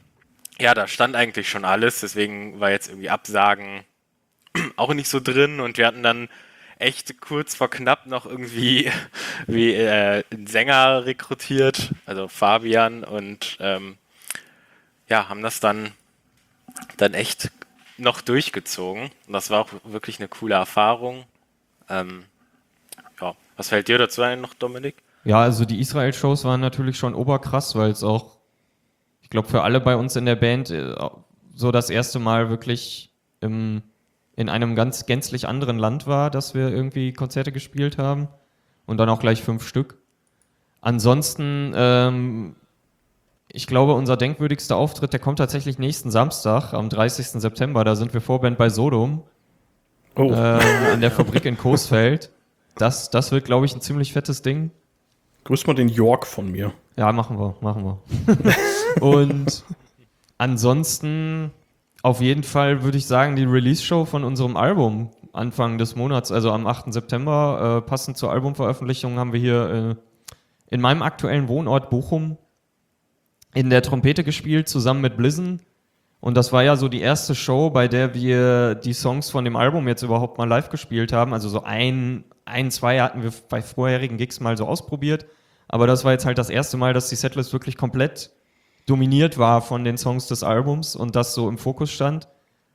ja, 0.59 0.73
da 0.73 0.87
stand 0.87 1.15
eigentlich 1.15 1.49
schon 1.49 1.65
alles, 1.65 2.01
deswegen 2.01 2.59
war 2.59 2.71
jetzt 2.71 2.89
irgendwie 2.89 3.09
Absagen 3.09 3.83
auch 4.75 4.93
nicht 4.93 5.09
so 5.09 5.19
drin 5.19 5.59
und 5.59 5.77
wir 5.77 5.87
hatten 5.87 6.03
dann 6.03 6.29
echt 6.77 7.21
kurz 7.21 7.55
vor 7.55 7.69
knapp 7.69 8.07
noch 8.07 8.25
irgendwie 8.25 8.91
wie 9.47 9.73
äh, 9.73 10.23
einen 10.31 10.47
Sänger 10.47 11.05
rekrutiert, 11.05 11.91
also 12.05 12.27
Fabian 12.27 13.03
und 13.03 13.57
ähm, 13.59 13.97
ja, 15.07 15.29
haben 15.29 15.41
das 15.41 15.59
dann 15.59 15.91
dann 16.97 17.13
echt 17.13 17.51
noch 17.97 18.21
durchgezogen. 18.21 19.11
Und 19.27 19.33
das 19.33 19.49
war 19.49 19.61
auch 19.61 19.69
wirklich 19.83 20.19
eine 20.19 20.27
coole 20.27 20.55
Erfahrung. 20.55 21.25
Ähm, 21.89 22.25
ja, 23.19 23.35
was 23.57 23.69
fällt 23.69 23.87
dir 23.87 23.97
dazu 23.97 24.21
ein 24.21 24.41
noch, 24.41 24.53
Dominik? 24.53 24.95
Ja, 25.23 25.41
also 25.41 25.65
die 25.65 25.79
Israel-Shows 25.79 26.45
waren 26.45 26.61
natürlich 26.61 26.97
schon 26.97 27.13
oberkrass, 27.13 27.75
weil 27.75 27.91
es 27.91 28.03
auch, 28.03 28.37
ich 29.21 29.29
glaube, 29.29 29.47
für 29.47 29.63
alle 29.63 29.79
bei 29.79 29.95
uns 29.95 30.15
in 30.15 30.25
der 30.25 30.35
Band 30.35 30.71
äh, 30.71 30.95
so 31.53 31.71
das 31.71 31.89
erste 31.89 32.19
Mal 32.19 32.49
wirklich 32.49 33.13
im, 33.39 33.83
in 34.35 34.49
einem 34.49 34.75
ganz 34.75 35.05
gänzlich 35.05 35.47
anderen 35.47 35.77
Land 35.77 36.07
war, 36.07 36.31
dass 36.31 36.53
wir 36.53 36.69
irgendwie 36.69 37.13
Konzerte 37.13 37.51
gespielt 37.51 37.97
haben 37.97 38.29
und 38.85 38.97
dann 38.97 39.09
auch 39.09 39.19
gleich 39.19 39.41
fünf 39.41 39.67
Stück. 39.67 39.97
ansonsten, 40.81 41.73
ähm, 41.75 42.55
ich 43.53 43.67
glaube, 43.67 43.93
unser 43.93 44.17
denkwürdigster 44.17 44.77
Auftritt, 44.77 45.13
der 45.13 45.19
kommt 45.19 45.39
tatsächlich 45.39 45.77
nächsten 45.77 46.09
Samstag, 46.09 46.73
am 46.73 46.89
30. 46.89 47.41
September. 47.41 47.83
Da 47.83 47.95
sind 47.95 48.13
wir 48.13 48.21
Vorband 48.21 48.57
bei 48.57 48.69
Sodom. 48.69 49.23
Oh. 50.15 50.31
Äh, 50.31 50.59
an 50.93 51.01
der 51.01 51.11
Fabrik 51.11 51.45
in 51.45 51.57
Coesfeld. 51.57 52.31
Das, 52.77 53.09
das 53.09 53.31
wird, 53.31 53.45
glaube 53.45 53.65
ich, 53.65 53.75
ein 53.75 53.81
ziemlich 53.81 54.13
fettes 54.13 54.41
Ding. 54.41 54.71
Grüß 55.43 55.67
mal 55.67 55.73
den 55.73 55.89
York 55.89 56.27
von 56.27 56.51
mir. 56.51 56.73
Ja, 56.97 57.11
machen 57.11 57.39
wir, 57.39 57.55
machen 57.61 57.83
wir. 57.83 59.01
Und 59.01 59.63
ansonsten 60.37 61.51
auf 62.03 62.21
jeden 62.21 62.43
Fall 62.43 62.83
würde 62.83 62.97
ich 62.97 63.05
sagen, 63.05 63.35
die 63.35 63.43
Release-Show 63.43 64.05
von 64.05 64.23
unserem 64.23 64.57
Album 64.57 65.09
Anfang 65.33 65.77
des 65.77 65.95
Monats, 65.95 66.31
also 66.31 66.51
am 66.51 66.67
8. 66.67 66.93
September, 66.93 67.77
äh, 67.77 67.87
passend 67.87 68.17
zur 68.17 68.31
Albumveröffentlichung, 68.31 69.17
haben 69.17 69.33
wir 69.33 69.39
hier 69.39 69.69
äh, 69.69 70.75
in 70.75 70.81
meinem 70.81 71.01
aktuellen 71.01 71.47
Wohnort 71.47 71.89
Bochum 71.89 72.37
in 73.53 73.69
der 73.69 73.81
Trompete 73.81 74.23
gespielt, 74.23 74.67
zusammen 74.67 75.01
mit 75.01 75.17
Blizzon. 75.17 75.61
Und 76.21 76.37
das 76.37 76.53
war 76.53 76.63
ja 76.63 76.75
so 76.75 76.87
die 76.87 77.01
erste 77.01 77.33
Show, 77.33 77.71
bei 77.71 77.87
der 77.87 78.13
wir 78.13 78.75
die 78.75 78.93
Songs 78.93 79.31
von 79.31 79.43
dem 79.43 79.55
Album 79.55 79.87
jetzt 79.87 80.03
überhaupt 80.03 80.37
mal 80.37 80.47
live 80.47 80.69
gespielt 80.69 81.11
haben. 81.11 81.33
Also 81.33 81.49
so 81.49 81.63
ein, 81.63 82.23
ein, 82.45 82.69
zwei 82.69 83.01
hatten 83.01 83.23
wir 83.23 83.33
bei 83.49 83.61
vorherigen 83.63 84.17
Gigs 84.17 84.39
mal 84.39 84.55
so 84.55 84.67
ausprobiert. 84.67 85.25
Aber 85.67 85.87
das 85.87 86.05
war 86.05 86.11
jetzt 86.11 86.25
halt 86.25 86.37
das 86.37 86.51
erste 86.51 86.77
Mal, 86.77 86.93
dass 86.93 87.09
die 87.09 87.15
Setlist 87.15 87.53
wirklich 87.53 87.75
komplett 87.75 88.29
dominiert 88.85 89.39
war 89.39 89.61
von 89.63 89.83
den 89.83 89.97
Songs 89.97 90.27
des 90.27 90.43
Albums 90.43 90.95
und 90.95 91.15
das 91.15 91.33
so 91.33 91.49
im 91.49 91.57
Fokus 91.57 91.91
stand. 91.91 92.27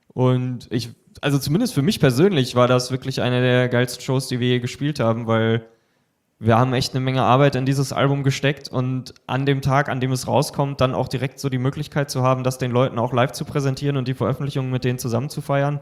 Und 0.09 0.67
ich, 0.69 0.89
also 1.21 1.39
zumindest 1.39 1.73
für 1.73 1.81
mich 1.81 2.01
persönlich 2.01 2.55
war 2.55 2.67
das 2.67 2.91
wirklich 2.91 3.21
eine 3.21 3.39
der 3.41 3.69
geilsten 3.69 4.03
Shows, 4.03 4.27
die 4.27 4.41
wir 4.41 4.47
je 4.49 4.59
gespielt 4.59 4.99
haben, 4.99 5.25
weil 5.25 5.65
wir 6.39 6.57
haben 6.57 6.73
echt 6.73 6.93
eine 6.93 7.03
Menge 7.03 7.23
Arbeit 7.23 7.55
in 7.55 7.65
dieses 7.65 7.91
Album 7.91 8.23
gesteckt 8.23 8.69
und 8.69 9.15
an 9.25 9.45
dem 9.45 9.61
Tag, 9.61 9.89
an 9.89 9.99
dem 9.99 10.11
es 10.11 10.27
rauskommt, 10.27 10.81
dann 10.81 10.93
auch 10.93 11.07
direkt 11.07 11.39
so 11.39 11.49
die 11.49 11.57
Möglichkeit 11.57 12.11
zu 12.11 12.21
haben, 12.21 12.43
das 12.43 12.59
den 12.59 12.71
Leuten 12.71 12.99
auch 12.99 13.11
live 13.11 13.31
zu 13.31 13.43
präsentieren 13.43 13.97
und 13.97 14.07
die 14.07 14.13
Veröffentlichung 14.13 14.69
mit 14.69 14.83
denen 14.83 14.99
zusammen 14.99 15.29
zu 15.29 15.41
feiern. 15.41 15.79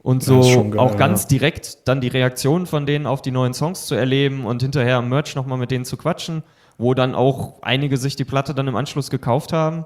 Und 0.00 0.22
so 0.22 0.40
geil, 0.70 0.78
auch 0.78 0.96
ganz 0.96 1.24
ja. 1.24 1.28
direkt 1.30 1.88
dann 1.88 2.00
die 2.00 2.08
Reaktionen 2.08 2.66
von 2.66 2.86
denen 2.86 3.06
auf 3.06 3.22
die 3.22 3.32
neuen 3.32 3.54
Songs 3.54 3.86
zu 3.86 3.96
erleben 3.96 4.46
und 4.46 4.62
hinterher 4.62 4.98
am 4.98 5.08
Merch 5.08 5.34
nochmal 5.34 5.58
mit 5.58 5.72
denen 5.72 5.84
zu 5.84 5.96
quatschen, 5.96 6.44
wo 6.78 6.94
dann 6.94 7.16
auch 7.16 7.60
einige 7.62 7.96
sich 7.96 8.14
die 8.14 8.24
Platte 8.24 8.54
dann 8.54 8.68
im 8.68 8.76
Anschluss 8.76 9.10
gekauft 9.10 9.52
haben. 9.52 9.84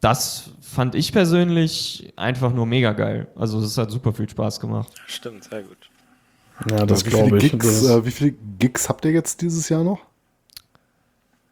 Das 0.00 0.50
fand 0.60 0.96
ich 0.96 1.12
persönlich 1.12 2.12
einfach 2.16 2.52
nur 2.52 2.66
mega 2.66 2.92
geil. 2.92 3.28
Also 3.36 3.60
es 3.60 3.78
hat 3.78 3.92
super 3.92 4.12
viel 4.12 4.28
Spaß 4.28 4.58
gemacht. 4.58 4.90
Stimmt, 5.06 5.44
sehr 5.44 5.62
gut. 5.62 5.89
Ja, 6.68 6.84
das 6.84 7.04
glaube 7.04 7.38
ich. 7.38 7.52
Gigs, 7.52 7.84
äh, 7.84 8.04
wie 8.04 8.10
viele 8.10 8.34
Gigs 8.58 8.88
habt 8.88 9.04
ihr 9.04 9.12
jetzt 9.12 9.40
dieses 9.40 9.68
Jahr 9.68 9.84
noch? 9.84 10.00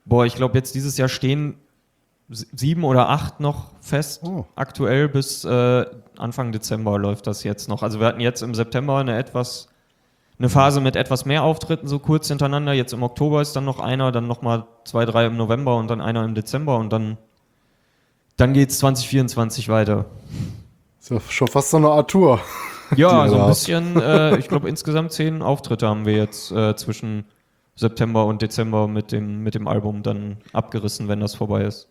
Boah, 0.05 0.27
ich 0.27 0.35
glaube, 0.35 0.57
jetzt 0.57 0.75
dieses 0.75 0.97
Jahr 0.97 1.09
stehen 1.09 1.57
sieben 2.29 2.85
oder 2.85 3.09
acht 3.09 3.41
noch 3.41 3.71
fest. 3.81 4.23
Oh. 4.23 4.45
Aktuell 4.55 5.09
bis 5.09 5.45
äh, 5.45 5.87
Anfang 6.19 6.53
Dezember 6.53 6.99
läuft 6.99 7.27
das 7.27 7.43
jetzt 7.43 7.69
noch. 7.69 7.83
Also 7.83 8.01
wir 8.01 8.07
hatten 8.07 8.21
jetzt 8.21 8.43
im 8.43 8.55
September 8.55 8.99
eine 8.99 9.17
etwas 9.17 9.69
eine 10.39 10.49
Phase 10.49 10.81
mit 10.81 10.95
etwas 10.95 11.25
mehr 11.25 11.43
Auftritten, 11.43 11.89
so 11.89 11.99
kurz 11.99 12.29
hintereinander. 12.29 12.73
Jetzt 12.73 12.93
im 12.93 13.03
Oktober 13.03 13.43
ist 13.43 13.57
dann 13.57 13.65
noch 13.65 13.81
einer, 13.81 14.13
dann 14.13 14.29
nochmal 14.29 14.67
zwei, 14.85 15.05
drei 15.05 15.27
im 15.27 15.37
November 15.37 15.77
und 15.77 15.89
dann 15.89 16.01
einer 16.01 16.25
im 16.25 16.35
Dezember 16.35 16.79
und 16.79 16.93
dann, 16.93 17.19
dann 18.37 18.53
geht 18.53 18.71
es 18.71 18.79
2024 18.79 19.69
weiter. 19.69 20.07
Ist 21.01 21.11
ja 21.11 21.21
schon 21.29 21.49
fast 21.49 21.71
so 21.71 21.79
eine 21.79 21.89
Art 21.89 22.11
Tour. 22.11 22.41
Ja, 22.97 23.29
so 23.29 23.41
ein 23.41 23.49
bisschen. 23.49 24.01
Äh, 24.01 24.39
ich 24.39 24.49
glaube, 24.49 24.69
insgesamt 24.69 25.13
zehn 25.13 25.43
Auftritte 25.43 25.87
haben 25.87 26.07
wir 26.07 26.15
jetzt 26.15 26.51
äh, 26.53 26.75
zwischen 26.77 27.25
September 27.75 28.27
und 28.27 28.43
Dezember 28.43 28.89
mit 28.89 29.13
dem, 29.13 29.43
mit 29.43 29.55
dem 29.55 29.69
Album 29.69 30.03
dann 30.03 30.39
abgerissen, 30.53 31.09
wenn 31.09 31.21
das 31.21 31.35
vorbei 31.35 31.63
ist. 31.63 31.89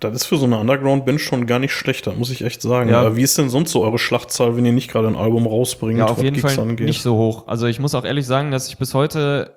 Das 0.00 0.14
ist 0.14 0.24
für 0.26 0.36
so 0.36 0.44
eine 0.44 0.58
Underground-Band 0.58 1.20
schon 1.20 1.46
gar 1.46 1.58
nicht 1.58 1.72
schlechter, 1.72 2.12
muss 2.12 2.30
ich 2.30 2.44
echt 2.44 2.60
sagen. 2.60 2.90
Ja. 2.90 3.16
Wie 3.16 3.22
ist 3.22 3.38
denn 3.38 3.48
sonst 3.48 3.72
so 3.72 3.82
eure 3.82 3.98
Schlachtzahl, 3.98 4.56
wenn 4.56 4.66
ihr 4.66 4.72
nicht 4.72 4.90
gerade 4.90 5.08
ein 5.08 5.16
Album 5.16 5.46
rausbringt? 5.46 5.98
Ja, 5.98 6.06
auf 6.06 6.22
jeden 6.22 6.38
Fall 6.38 6.58
angeht? 6.58 6.86
nicht 6.86 7.00
so 7.00 7.16
hoch. 7.16 7.44
Also 7.46 7.66
ich 7.66 7.80
muss 7.80 7.94
auch 7.94 8.04
ehrlich 8.04 8.26
sagen, 8.26 8.50
dass 8.50 8.68
ich 8.68 8.76
bis 8.76 8.92
heute 8.92 9.56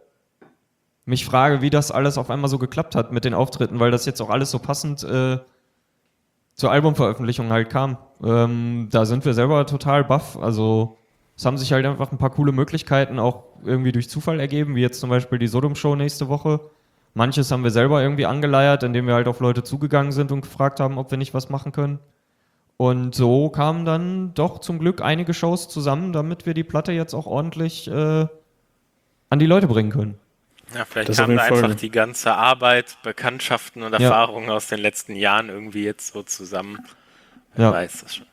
mich 1.04 1.26
frage, 1.26 1.62
wie 1.62 1.70
das 1.70 1.92
alles 1.92 2.18
auf 2.18 2.30
einmal 2.30 2.50
so 2.50 2.58
geklappt 2.58 2.96
hat 2.96 3.12
mit 3.12 3.26
den 3.26 3.34
Auftritten, 3.34 3.80
weil 3.82 3.92
das 3.92 4.06
jetzt 4.06 4.22
auch 4.22 4.30
alles 4.30 4.52
so 4.52 4.60
passend 4.60 5.04
äh, 5.04 5.40
zur 6.60 6.72
Albumveröffentlichung 6.72 7.50
halt 7.52 7.70
kam. 7.70 7.98
Ähm, 8.22 8.90
da 8.92 9.06
sind 9.06 9.24
wir 9.24 9.34
selber 9.34 9.66
total 9.66 10.04
baff. 10.04 10.38
Also 10.38 10.98
es 11.38 11.46
haben 11.46 11.58
sich 11.58 11.72
halt 11.72 11.86
einfach 11.86 12.12
ein 12.12 12.18
paar 12.18 12.32
coole 12.32 12.52
Möglichkeiten 12.52 13.18
auch 13.18 13.44
irgendwie 13.64 13.94
durch 13.94 14.10
Zufall 14.10 14.42
ergeben, 14.42 14.76
wie 14.76 14.82
jetzt 14.82 15.00
zum 15.00 15.10
Beispiel 15.10 15.40
die 15.40 15.48
Sodom-Show 15.48 15.96
nächste 15.96 16.28
Woche. 16.28 16.60
Manches 17.14 17.50
haben 17.52 17.64
wir 17.64 17.72
selber 17.72 18.02
irgendwie 18.04 18.26
angeleiert, 18.26 18.84
indem 18.84 19.08
wir 19.08 19.14
halt 19.14 19.30
auf 19.30 19.40
Leute 19.40 19.64
zugegangen 19.64 20.12
sind 20.12 20.34
und 20.34 20.42
gefragt 20.42 20.82
haben, 20.82 20.98
ob 20.98 21.12
wir 21.12 21.18
nicht 21.18 21.34
was 21.34 21.50
machen 21.50 21.72
können. 21.72 22.00
Und 22.76 23.16
so 23.16 23.50
kamen 23.50 23.86
dann 23.86 24.34
doch 24.34 24.60
zum 24.60 24.80
Glück 24.80 25.02
einige 25.02 25.34
Shows 25.34 25.70
zusammen, 25.70 26.12
damit 26.12 26.46
wir 26.46 26.54
die 26.54 26.66
Platte 26.66 26.92
jetzt 26.92 27.14
auch 27.14 27.26
ordentlich 27.26 27.88
äh, 27.90 28.28
an 29.30 29.40
die 29.40 29.46
Leute 29.46 29.68
bringen 29.68 29.92
können. 29.92 30.19
Ja, 30.76 30.86
vielleicht 30.86 31.10
das 31.10 31.18
kam 31.18 31.36
da 31.36 31.44
einfach 31.44 31.76
die 31.76 31.90
ganze 31.90 32.34
Arbeit, 32.34 32.98
Bekanntschaften 33.04 33.82
und 33.84 33.94
Erfahrungen 33.94 34.50
ja. 34.50 34.56
aus 34.56 34.68
den 34.68 34.80
letzten 34.80 35.16
Jahren 35.16 35.50
irgendwie 35.50 35.84
jetzt 35.84 36.14
so 36.14 36.24
zusammen. 36.24 36.80
Wer 37.56 37.66
ja. 37.66 37.74
weiß 37.74 38.02
das 38.04 38.16
schon. 38.16 38.28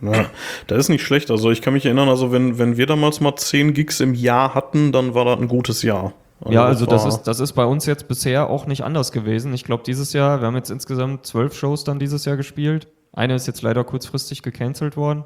Ja, 0.00 0.26
das 0.66 0.78
ist 0.78 0.88
nicht 0.90 1.02
schlecht. 1.02 1.30
Also 1.30 1.50
ich 1.50 1.62
kann 1.62 1.72
mich 1.72 1.86
erinnern, 1.86 2.08
also 2.08 2.32
wenn, 2.32 2.58
wenn 2.58 2.76
wir 2.76 2.86
damals 2.86 3.20
mal 3.20 3.36
10 3.36 3.72
Gigs 3.72 4.00
im 4.00 4.14
Jahr 4.14 4.54
hatten, 4.54 4.92
dann 4.92 5.14
war 5.14 5.24
das 5.24 5.38
ein 5.38 5.48
gutes 5.48 5.82
Jahr. 5.82 6.12
Also 6.40 6.52
ja, 6.52 6.64
also 6.66 6.84
das 6.84 7.06
ist, 7.06 7.22
das 7.22 7.40
ist 7.40 7.52
bei 7.52 7.64
uns 7.64 7.86
jetzt 7.86 8.06
bisher 8.06 8.50
auch 8.50 8.66
nicht 8.66 8.82
anders 8.82 9.12
gewesen. 9.12 9.54
Ich 9.54 9.64
glaube, 9.64 9.82
dieses 9.86 10.12
Jahr, 10.12 10.40
wir 10.40 10.46
haben 10.46 10.56
jetzt 10.56 10.70
insgesamt 10.70 11.24
zwölf 11.24 11.56
Shows 11.56 11.84
dann 11.84 11.98
dieses 11.98 12.24
Jahr 12.26 12.36
gespielt. 12.36 12.88
Eine 13.12 13.36
ist 13.36 13.46
jetzt 13.46 13.62
leider 13.62 13.84
kurzfristig 13.84 14.42
gecancelt 14.42 14.96
worden. 14.96 15.24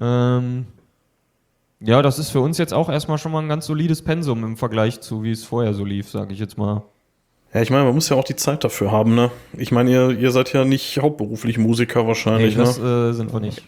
Ähm, 0.00 0.66
ja, 1.80 2.02
das 2.02 2.18
ist 2.18 2.30
für 2.30 2.40
uns 2.40 2.58
jetzt 2.58 2.72
auch 2.72 2.88
erstmal 2.88 3.18
schon 3.18 3.32
mal 3.32 3.42
ein 3.42 3.48
ganz 3.48 3.66
solides 3.66 4.02
Pensum 4.02 4.44
im 4.44 4.56
Vergleich 4.56 5.00
zu, 5.00 5.22
wie 5.22 5.30
es 5.30 5.44
vorher 5.44 5.74
so 5.74 5.84
lief, 5.84 6.10
sage 6.10 6.32
ich 6.32 6.38
jetzt 6.38 6.56
mal. 6.56 6.82
Ja, 7.52 7.62
ich 7.62 7.70
meine, 7.70 7.84
man 7.84 7.94
muss 7.94 8.08
ja 8.08 8.16
auch 8.16 8.24
die 8.24 8.36
Zeit 8.36 8.64
dafür 8.64 8.90
haben, 8.90 9.14
ne? 9.14 9.30
Ich 9.56 9.72
meine, 9.72 9.90
ihr, 9.90 10.10
ihr 10.10 10.30
seid 10.30 10.52
ja 10.52 10.64
nicht 10.64 10.98
hauptberuflich 10.98 11.58
Musiker 11.58 12.06
wahrscheinlich, 12.06 12.56
nee, 12.56 12.62
das, 12.62 12.78
ne? 12.78 13.10
äh, 13.10 13.12
sind 13.12 13.32
wir 13.32 13.40
nicht. 13.40 13.62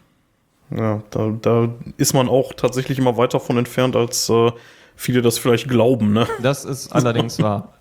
Ja, 0.75 1.03
da, 1.11 1.35
da 1.41 1.69
ist 1.97 2.13
man 2.13 2.29
auch 2.29 2.53
tatsächlich 2.53 2.99
immer 2.99 3.17
weit 3.17 3.33
davon 3.33 3.57
entfernt, 3.57 3.97
als 3.97 4.29
äh, 4.29 4.53
viele 4.97 5.23
das 5.23 5.39
vielleicht 5.39 5.69
glauben, 5.69 6.13
ne? 6.13 6.27
Das 6.43 6.65
ist 6.65 6.93
allerdings 6.93 7.39
wahr. 7.43 7.79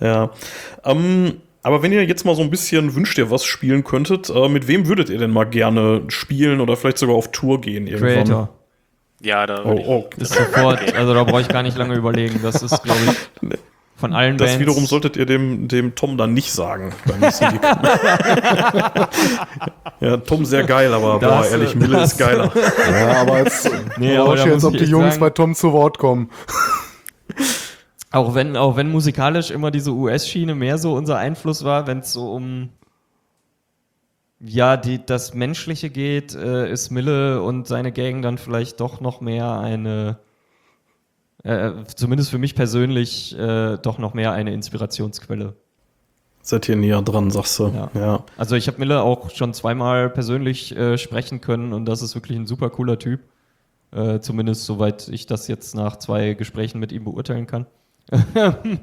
Ja. 0.00 0.30
Ähm, 0.84 1.40
aber 1.62 1.82
wenn 1.82 1.92
ihr 1.92 2.04
jetzt 2.04 2.24
mal 2.24 2.34
so 2.34 2.42
ein 2.42 2.50
bisschen 2.50 2.94
wünscht 2.94 3.18
ihr 3.18 3.30
was 3.30 3.44
spielen 3.44 3.84
könntet, 3.84 4.30
äh, 4.30 4.48
mit 4.48 4.66
wem 4.68 4.86
würdet 4.86 5.10
ihr 5.10 5.18
denn 5.18 5.30
mal 5.30 5.44
gerne 5.44 6.02
spielen 6.08 6.60
oder 6.60 6.76
vielleicht 6.76 6.98
sogar 6.98 7.16
auf 7.16 7.32
Tour 7.32 7.60
gehen 7.60 7.86
irgendwann? 7.86 8.24
Creator. 8.24 8.59
Ja, 9.22 9.46
da 9.46 9.64
oh, 9.64 9.82
oh. 9.86 10.10
ist 10.16 10.32
sofort, 10.34 10.94
also 10.94 11.12
da 11.12 11.24
brauche 11.24 11.42
ich 11.42 11.48
gar 11.48 11.62
nicht 11.62 11.76
lange 11.76 11.94
überlegen. 11.94 12.40
Das 12.42 12.62
ist, 12.62 12.82
glaube 12.82 13.00
ich, 13.06 13.58
von 13.96 14.14
allen 14.14 14.38
das 14.38 14.52
Bands. 14.52 14.60
wiederum 14.60 14.86
solltet 14.86 15.18
ihr 15.18 15.26
dem, 15.26 15.68
dem 15.68 15.94
Tom 15.94 16.16
dann 16.16 16.32
nicht 16.32 16.50
sagen. 16.50 16.94
ja, 20.00 20.16
Tom 20.16 20.46
sehr 20.46 20.64
geil, 20.64 20.94
aber 20.94 21.18
das, 21.20 21.30
boah, 21.30 21.46
ehrlich, 21.46 21.74
Mille 21.74 22.02
ist 22.02 22.16
geiler. 22.16 22.50
Ja, 22.90 23.20
aber 23.20 23.38
jetzt, 23.40 23.70
nee, 23.98 24.16
aber 24.16 24.38
jetzt, 24.38 24.64
ob 24.64 24.72
die 24.72 24.84
Jungs 24.84 25.14
sagen, 25.14 25.20
bei 25.20 25.30
Tom 25.30 25.54
zu 25.54 25.74
Wort 25.74 25.98
kommen. 25.98 26.30
Auch 28.10 28.34
wenn, 28.34 28.56
auch 28.56 28.76
wenn 28.76 28.90
musikalisch 28.90 29.50
immer 29.50 29.70
diese 29.70 29.92
US-Schiene 29.92 30.54
mehr 30.54 30.78
so 30.78 30.94
unser 30.94 31.18
Einfluss 31.18 31.62
war, 31.62 31.86
wenn 31.86 31.98
es 31.98 32.14
so 32.14 32.32
um 32.32 32.70
ja, 34.40 34.76
die, 34.76 35.04
das 35.04 35.34
Menschliche 35.34 35.90
geht, 35.90 36.34
äh, 36.34 36.70
ist 36.70 36.90
Mille 36.90 37.42
und 37.42 37.66
seine 37.66 37.92
Gang 37.92 38.22
dann 38.22 38.38
vielleicht 38.38 38.80
doch 38.80 39.00
noch 39.00 39.20
mehr 39.20 39.58
eine, 39.58 40.18
äh, 41.42 41.72
zumindest 41.94 42.30
für 42.30 42.38
mich 42.38 42.54
persönlich, 42.54 43.38
äh, 43.38 43.76
doch 43.76 43.98
noch 43.98 44.14
mehr 44.14 44.32
eine 44.32 44.52
Inspirationsquelle. 44.54 45.54
Seid 46.42 46.68
ihr 46.70 46.76
näher 46.76 47.02
dran, 47.02 47.30
sagst 47.30 47.58
du. 47.58 47.68
Ja. 47.68 47.90
ja. 47.94 48.24
Also 48.38 48.56
ich 48.56 48.66
habe 48.66 48.78
Mille 48.78 49.02
auch 49.02 49.30
schon 49.30 49.52
zweimal 49.52 50.08
persönlich 50.08 50.74
äh, 50.74 50.96
sprechen 50.96 51.42
können 51.42 51.74
und 51.74 51.84
das 51.84 52.00
ist 52.00 52.14
wirklich 52.14 52.38
ein 52.38 52.46
super 52.46 52.70
cooler 52.70 52.98
Typ. 52.98 53.20
Äh, 53.92 54.20
zumindest 54.20 54.64
soweit 54.64 55.08
ich 55.08 55.26
das 55.26 55.48
jetzt 55.48 55.74
nach 55.74 55.96
zwei 55.96 56.32
Gesprächen 56.32 56.78
mit 56.78 56.92
ihm 56.92 57.04
beurteilen 57.04 57.46
kann. 57.46 57.66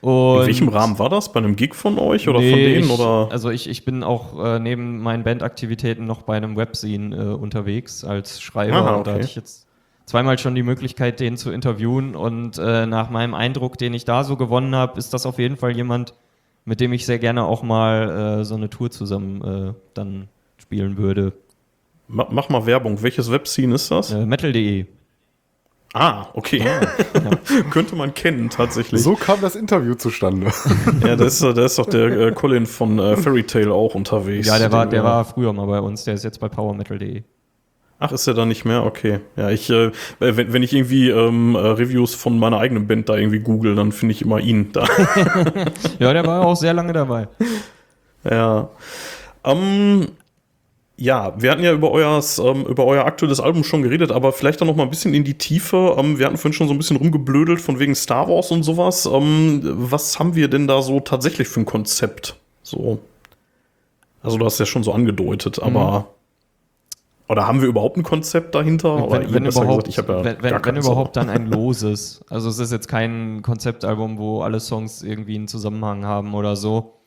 Und 0.00 0.40
In 0.40 0.46
welchem 0.46 0.68
Rahmen 0.68 0.98
war 0.98 1.10
das? 1.10 1.32
Bei 1.32 1.40
einem 1.40 1.56
Gig 1.56 1.74
von 1.74 1.98
euch 1.98 2.26
oder 2.26 2.40
nee, 2.40 2.50
von 2.50 2.58
denen? 2.58 2.84
Ich, 2.84 2.90
oder? 2.90 3.28
Also 3.30 3.50
ich, 3.50 3.68
ich 3.68 3.84
bin 3.84 4.02
auch 4.02 4.42
äh, 4.42 4.58
neben 4.58 5.00
meinen 5.00 5.24
Bandaktivitäten 5.24 6.06
noch 6.06 6.22
bei 6.22 6.36
einem 6.36 6.56
Webzine 6.56 7.14
äh, 7.14 7.34
unterwegs 7.34 8.02
als 8.02 8.40
Schreiber. 8.40 8.76
Aha, 8.76 8.94
okay. 8.94 9.04
Da 9.04 9.12
hatte 9.12 9.24
ich 9.26 9.36
jetzt 9.36 9.66
zweimal 10.06 10.38
schon 10.38 10.54
die 10.54 10.62
Möglichkeit, 10.62 11.20
den 11.20 11.36
zu 11.36 11.50
interviewen. 11.50 12.16
Und 12.16 12.56
äh, 12.58 12.86
nach 12.86 13.10
meinem 13.10 13.34
Eindruck, 13.34 13.76
den 13.76 13.92
ich 13.92 14.06
da 14.06 14.24
so 14.24 14.36
gewonnen 14.36 14.74
habe, 14.74 14.98
ist 14.98 15.12
das 15.12 15.26
auf 15.26 15.38
jeden 15.38 15.58
Fall 15.58 15.76
jemand, 15.76 16.14
mit 16.64 16.80
dem 16.80 16.94
ich 16.94 17.04
sehr 17.04 17.18
gerne 17.18 17.44
auch 17.44 17.62
mal 17.62 18.40
äh, 18.40 18.44
so 18.44 18.54
eine 18.54 18.70
Tour 18.70 18.90
zusammen 18.90 19.44
äh, 19.44 19.74
dann 19.92 20.28
spielen 20.56 20.96
würde. 20.96 21.34
Mach 22.08 22.48
mal 22.48 22.66
Werbung. 22.66 23.02
Welches 23.02 23.30
Webzine 23.30 23.74
ist 23.74 23.90
das? 23.90 24.12
Äh, 24.12 24.24
Metal.de. 24.24 24.86
Ah, 25.92 26.28
okay. 26.34 26.62
Ja. 26.64 26.80
Könnte 27.70 27.96
man 27.96 28.14
kennen, 28.14 28.48
tatsächlich. 28.48 29.02
So 29.02 29.16
kam 29.16 29.40
das 29.40 29.56
Interview 29.56 29.94
zustande. 29.94 30.52
ja, 31.04 31.16
da 31.16 31.24
ist, 31.24 31.42
da 31.42 31.64
ist 31.64 31.78
doch 31.78 31.86
der 31.86 32.10
äh, 32.10 32.32
Colin 32.32 32.66
von 32.66 32.98
äh, 32.98 33.16
Fairy 33.16 33.42
Tale 33.42 33.72
auch 33.72 33.96
unterwegs. 33.96 34.46
Ja, 34.46 34.58
der 34.58 34.70
war, 34.70 34.86
der 34.86 35.02
war 35.02 35.24
früher 35.24 35.52
mal 35.52 35.66
bei 35.66 35.80
uns, 35.80 36.04
der 36.04 36.14
ist 36.14 36.22
jetzt 36.22 36.38
bei 36.38 36.48
powermetal.de. 36.48 37.24
Ach, 38.02 38.12
ist 38.12 38.26
er 38.26 38.34
da 38.34 38.46
nicht 38.46 38.64
mehr? 38.64 38.86
Okay. 38.86 39.20
Ja, 39.36 39.50
ich, 39.50 39.68
äh, 39.68 39.90
wenn, 40.20 40.52
wenn 40.52 40.62
ich 40.62 40.72
irgendwie 40.72 41.10
ähm, 41.10 41.54
äh, 41.54 41.58
Reviews 41.58 42.14
von 42.14 42.38
meiner 42.38 42.58
eigenen 42.58 42.86
Band 42.86 43.08
da 43.08 43.16
irgendwie 43.16 43.40
google, 43.40 43.74
dann 43.74 43.92
finde 43.92 44.12
ich 44.12 44.22
immer 44.22 44.38
ihn 44.38 44.72
da. 44.72 44.86
ja, 45.98 46.12
der 46.12 46.26
war 46.26 46.46
auch 46.46 46.56
sehr 46.56 46.72
lange 46.72 46.94
dabei. 46.94 47.28
Ja. 48.24 48.70
Ähm, 49.44 50.08
ja, 51.00 51.32
wir 51.40 51.50
hatten 51.50 51.62
ja 51.62 51.72
über, 51.72 51.90
euers, 51.90 52.38
ähm, 52.38 52.66
über 52.66 52.84
euer 52.84 53.06
aktuelles 53.06 53.40
Album 53.40 53.64
schon 53.64 53.80
geredet, 53.82 54.12
aber 54.12 54.34
vielleicht 54.34 54.60
dann 54.60 54.68
noch 54.68 54.76
mal 54.76 54.82
ein 54.82 54.90
bisschen 54.90 55.14
in 55.14 55.24
die 55.24 55.38
Tiefe. 55.38 55.96
Ähm, 55.98 56.18
wir 56.18 56.26
hatten 56.26 56.36
vorhin 56.36 56.52
schon 56.52 56.68
so 56.68 56.74
ein 56.74 56.76
bisschen 56.76 56.98
rumgeblödelt 56.98 57.58
von 57.58 57.78
wegen 57.78 57.94
Star 57.94 58.28
Wars 58.28 58.50
und 58.50 58.64
sowas. 58.64 59.06
Ähm, 59.06 59.62
was 59.64 60.18
haben 60.18 60.34
wir 60.34 60.48
denn 60.48 60.66
da 60.66 60.82
so 60.82 61.00
tatsächlich 61.00 61.48
für 61.48 61.60
ein 61.60 61.64
Konzept? 61.64 62.36
So. 62.62 62.98
Also, 64.22 64.36
du 64.36 64.44
hast 64.44 64.60
ja 64.60 64.66
schon 64.66 64.82
so 64.82 64.92
angedeutet, 64.92 65.58
aber. 65.58 66.00
Mhm. 66.00 66.04
Oder 67.28 67.46
haben 67.46 67.62
wir 67.62 67.68
überhaupt 67.68 67.96
ein 67.96 68.02
Konzept 68.02 68.54
dahinter? 68.54 69.10
Wenn, 69.10 69.32
wenn 69.32 69.46
überhaupt, 69.46 69.86
gesagt, 69.86 70.08
ja 70.08 70.24
wenn, 70.24 70.42
wenn, 70.42 70.64
wenn 70.64 70.76
überhaupt 70.76 71.16
dann 71.16 71.30
ein 71.30 71.46
loses. 71.46 72.22
Also 72.28 72.48
es 72.48 72.58
ist 72.58 72.72
jetzt 72.72 72.88
kein 72.88 73.40
Konzeptalbum, 73.42 74.18
wo 74.18 74.42
alle 74.42 74.58
Songs 74.58 75.04
irgendwie 75.04 75.36
einen 75.36 75.46
Zusammenhang 75.46 76.04
haben 76.04 76.34
oder 76.34 76.56
so. 76.56 76.99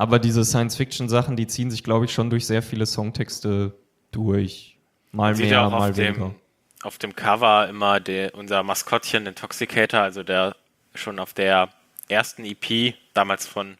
Aber 0.00 0.18
diese 0.18 0.46
Science-Fiction-Sachen, 0.46 1.36
die 1.36 1.46
ziehen 1.46 1.70
sich, 1.70 1.84
glaube 1.84 2.06
ich, 2.06 2.14
schon 2.14 2.30
durch 2.30 2.46
sehr 2.46 2.62
viele 2.62 2.86
Songtexte 2.86 3.74
durch. 4.12 4.78
Mal 5.12 5.34
mehr, 5.34 5.46
ja 5.46 5.68
mal 5.68 5.94
weniger. 5.94 6.28
Dem, 6.30 6.34
auf 6.82 6.96
dem 6.96 7.14
Cover 7.14 7.68
immer 7.68 8.00
der, 8.00 8.34
unser 8.34 8.62
Maskottchen 8.62 9.26
Intoxicator, 9.26 10.00
also 10.00 10.22
der 10.22 10.56
schon 10.94 11.18
auf 11.18 11.34
der 11.34 11.68
ersten 12.08 12.46
EP, 12.46 12.94
damals 13.12 13.46
von 13.46 13.76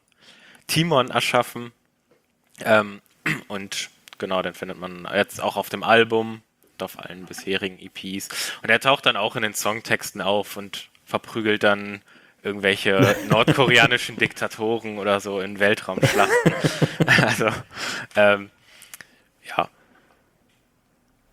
Timon 0.66 1.09
erschaffen. 1.09 1.72
Ähm, 2.66 3.00
und 3.48 3.88
genau, 4.18 4.42
den 4.42 4.52
findet 4.52 4.78
man 4.78 5.09
jetzt 5.14 5.40
auch 5.40 5.56
auf 5.56 5.70
dem 5.70 5.83
Album 5.83 6.42
und 6.74 6.83
auf 6.83 6.98
allen 6.98 7.24
bisherigen 7.24 7.78
EPs. 7.78 8.28
Und 8.62 8.68
er 8.68 8.80
taucht 8.80 9.06
dann 9.06 9.16
auch 9.16 9.37
in 9.37 9.42
den 9.42 9.54
Songtexten 9.54 10.20
auf 10.20 10.59
und 10.59 10.90
verprügelt 11.06 11.62
dann 11.62 12.02
irgendwelche 12.42 13.16
nordkoreanischen 13.31 14.16
Diktatoren 14.16 14.98
oder 14.98 15.20
so 15.20 15.40
in 15.40 15.59
Weltraumschlachten. 15.59 16.55
also, 17.07 17.46
ähm, 18.16 18.50
ja. 19.48 19.68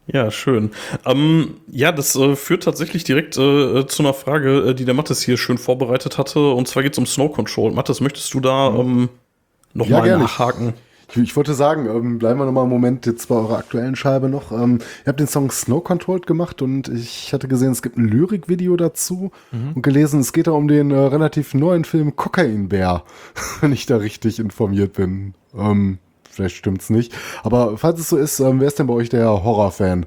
Ja, 0.07 0.31
schön. 0.31 0.71
Ähm, 1.05 1.59
ja, 1.67 1.91
das 1.91 2.15
äh, 2.15 2.35
führt 2.35 2.63
tatsächlich 2.63 3.03
direkt 3.03 3.37
äh, 3.37 3.85
zu 3.87 4.03
einer 4.03 4.13
Frage, 4.13 4.69
äh, 4.69 4.73
die 4.73 4.85
der 4.85 4.93
Mattes 4.93 5.21
hier 5.21 5.37
schön 5.37 5.57
vorbereitet 5.57 6.17
hatte. 6.17 6.51
Und 6.51 6.67
zwar 6.67 6.83
geht 6.83 6.93
es 6.93 6.97
um 6.97 7.05
Snow 7.05 7.31
Control. 7.31 7.71
Mattes, 7.71 7.99
möchtest 7.99 8.33
du 8.33 8.39
da 8.39 8.69
ähm, 8.69 9.09
nochmal 9.73 10.07
ja, 10.07 10.17
nachhaken? 10.17 10.73
Ich, 11.09 11.17
ich 11.17 11.35
wollte 11.35 11.53
sagen, 11.53 11.87
ähm, 11.87 12.19
bleiben 12.19 12.39
wir 12.39 12.45
noch 12.45 12.51
mal 12.51 12.61
einen 12.61 12.69
Moment 12.69 13.05
jetzt 13.05 13.27
bei 13.27 13.35
eurer 13.35 13.57
aktuellen 13.57 13.95
Scheibe 13.95 14.29
noch. 14.29 14.51
Ähm, 14.51 14.79
ihr 15.05 15.07
habt 15.07 15.19
den 15.19 15.27
Song 15.27 15.51
Snow 15.51 15.83
Controlled 15.83 16.27
gemacht 16.27 16.61
und 16.61 16.89
ich 16.89 17.33
hatte 17.33 17.47
gesehen, 17.47 17.71
es 17.71 17.81
gibt 17.81 17.97
ein 17.97 18.07
Lyrikvideo 18.07 18.75
dazu 18.75 19.31
mhm. 19.51 19.73
und 19.75 19.81
gelesen, 19.81 20.19
es 20.19 20.33
geht 20.33 20.47
da 20.47 20.51
um 20.51 20.67
den 20.67 20.91
äh, 20.91 20.97
relativ 20.97 21.53
neuen 21.53 21.85
Film 21.85 22.15
Cocaine 22.15 22.67
Bear, 22.67 23.03
wenn 23.61 23.71
ich 23.71 23.85
da 23.85 23.97
richtig 23.97 24.39
informiert 24.39 24.93
bin. 24.93 25.33
Ähm, 25.55 25.99
vielleicht 26.29 26.57
stimmt's 26.57 26.89
nicht. 26.89 27.13
Aber 27.43 27.77
falls 27.77 27.99
es 27.99 28.09
so 28.09 28.17
ist, 28.17 28.39
ähm, 28.39 28.59
wer 28.59 28.67
ist 28.67 28.79
denn 28.79 28.87
bei 28.87 28.93
euch 28.93 29.09
der 29.09 29.27
Horrorfan? 29.27 30.05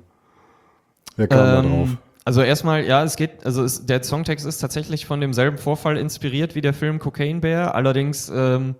Wer 1.17 1.29
kam 1.29 1.39
da 1.39 1.61
ähm, 1.61 1.69
drauf? 1.69 1.89
Also 2.25 2.43
erstmal, 2.43 2.85
ja, 2.85 3.03
es 3.03 3.17
geht, 3.17 3.45
also 3.45 3.65
es, 3.65 3.87
der 3.87 4.03
Songtext 4.03 4.45
ist 4.45 4.59
tatsächlich 4.59 5.07
von 5.07 5.21
demselben 5.21 5.57
Vorfall 5.57 5.97
inspiriert 5.97 6.55
wie 6.55 6.61
der 6.61 6.75
Film 6.75 6.99
Cocaine 6.99 7.41
Bear, 7.41 7.75
allerdings 7.75 8.31
ähm, 8.33 8.77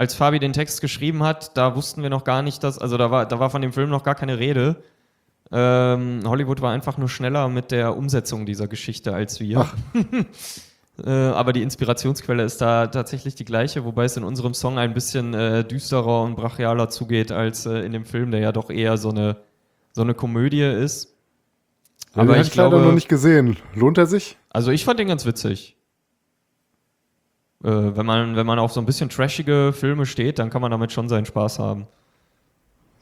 als 0.00 0.14
Fabi 0.14 0.38
den 0.38 0.54
Text 0.54 0.80
geschrieben 0.80 1.22
hat, 1.22 1.58
da 1.58 1.76
wussten 1.76 2.02
wir 2.02 2.08
noch 2.08 2.24
gar 2.24 2.40
nicht, 2.40 2.64
dass, 2.64 2.78
also 2.78 2.96
da 2.96 3.10
war, 3.10 3.26
da 3.26 3.38
war 3.38 3.50
von 3.50 3.60
dem 3.60 3.74
Film 3.74 3.90
noch 3.90 4.02
gar 4.02 4.14
keine 4.14 4.38
Rede. 4.38 4.82
Ähm, 5.52 6.22
Hollywood 6.24 6.62
war 6.62 6.72
einfach 6.72 6.96
nur 6.96 7.10
schneller 7.10 7.50
mit 7.50 7.70
der 7.70 7.94
Umsetzung 7.94 8.46
dieser 8.46 8.66
Geschichte 8.66 9.12
als 9.12 9.40
wir. 9.40 9.68
äh, 11.04 11.10
aber 11.10 11.52
die 11.52 11.60
Inspirationsquelle 11.60 12.42
ist 12.42 12.62
da 12.62 12.86
tatsächlich 12.86 13.34
die 13.34 13.44
gleiche, 13.44 13.84
wobei 13.84 14.04
es 14.04 14.16
in 14.16 14.24
unserem 14.24 14.54
Song 14.54 14.78
ein 14.78 14.94
bisschen 14.94 15.34
äh, 15.34 15.64
düsterer 15.66 16.22
und 16.22 16.34
brachialer 16.34 16.88
zugeht 16.88 17.30
als 17.30 17.66
äh, 17.66 17.80
in 17.80 17.92
dem 17.92 18.06
Film, 18.06 18.30
der 18.30 18.40
ja 18.40 18.52
doch 18.52 18.70
eher 18.70 18.96
so 18.96 19.10
eine, 19.10 19.36
so 19.92 20.00
eine 20.00 20.14
Komödie 20.14 20.62
ist. 20.62 21.14
Ja, 22.16 22.22
aber 22.22 22.40
ich 22.40 22.52
glaube, 22.52 22.78
noch 22.80 22.94
nicht 22.94 23.10
gesehen. 23.10 23.58
Lohnt 23.74 23.98
er 23.98 24.06
sich? 24.06 24.38
Also 24.48 24.70
ich 24.70 24.86
fand 24.86 24.98
den 24.98 25.08
ganz 25.08 25.26
witzig. 25.26 25.76
Äh, 27.62 27.68
wenn, 27.68 28.06
man, 28.06 28.36
wenn 28.36 28.46
man 28.46 28.58
auf 28.58 28.72
so 28.72 28.80
ein 28.80 28.86
bisschen 28.86 29.10
trashige 29.10 29.72
Filme 29.74 30.06
steht, 30.06 30.38
dann 30.38 30.50
kann 30.50 30.62
man 30.62 30.70
damit 30.70 30.92
schon 30.92 31.08
seinen 31.08 31.26
Spaß 31.26 31.58
haben. 31.58 31.86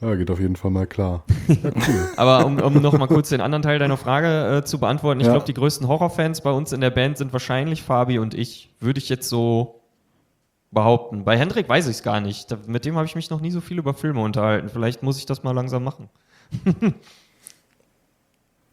Ja, 0.01 0.15
geht 0.15 0.31
auf 0.31 0.39
jeden 0.39 0.55
Fall 0.55 0.71
mal 0.71 0.87
klar. 0.87 1.25
Ja, 1.47 1.55
cool. 1.63 2.09
Aber 2.15 2.45
um, 2.45 2.59
um 2.59 2.81
noch 2.81 2.97
mal 2.97 3.07
kurz 3.07 3.29
den 3.29 3.41
anderen 3.41 3.61
Teil 3.61 3.79
deiner 3.79 3.97
Frage 3.97 4.57
äh, 4.57 4.63
zu 4.63 4.79
beantworten, 4.79 5.19
ich 5.19 5.27
ja. 5.27 5.33
glaube, 5.33 5.45
die 5.45 5.53
größten 5.53 5.87
Horrorfans 5.87 6.41
bei 6.41 6.51
uns 6.51 6.71
in 6.71 6.79
der 6.79 6.89
Band 6.89 7.17
sind 7.17 7.33
wahrscheinlich 7.33 7.83
Fabi 7.83 8.19
und 8.19 8.33
ich, 8.33 8.69
würde 8.79 8.99
ich 8.99 9.09
jetzt 9.09 9.27
so 9.27 9.81
behaupten. 10.71 11.25
Bei 11.25 11.37
Hendrik 11.37 11.67
weiß 11.67 11.87
ich 11.87 11.97
es 11.97 12.03
gar 12.03 12.21
nicht. 12.21 12.51
Da, 12.51 12.57
mit 12.65 12.85
dem 12.85 12.95
habe 12.95 13.05
ich 13.05 13.15
mich 13.15 13.29
noch 13.29 13.41
nie 13.41 13.51
so 13.51 13.59
viel 13.59 13.77
über 13.77 13.93
Filme 13.93 14.21
unterhalten. 14.21 14.69
Vielleicht 14.69 15.03
muss 15.03 15.17
ich 15.17 15.25
das 15.25 15.43
mal 15.43 15.51
langsam 15.51 15.83
machen. 15.83 16.09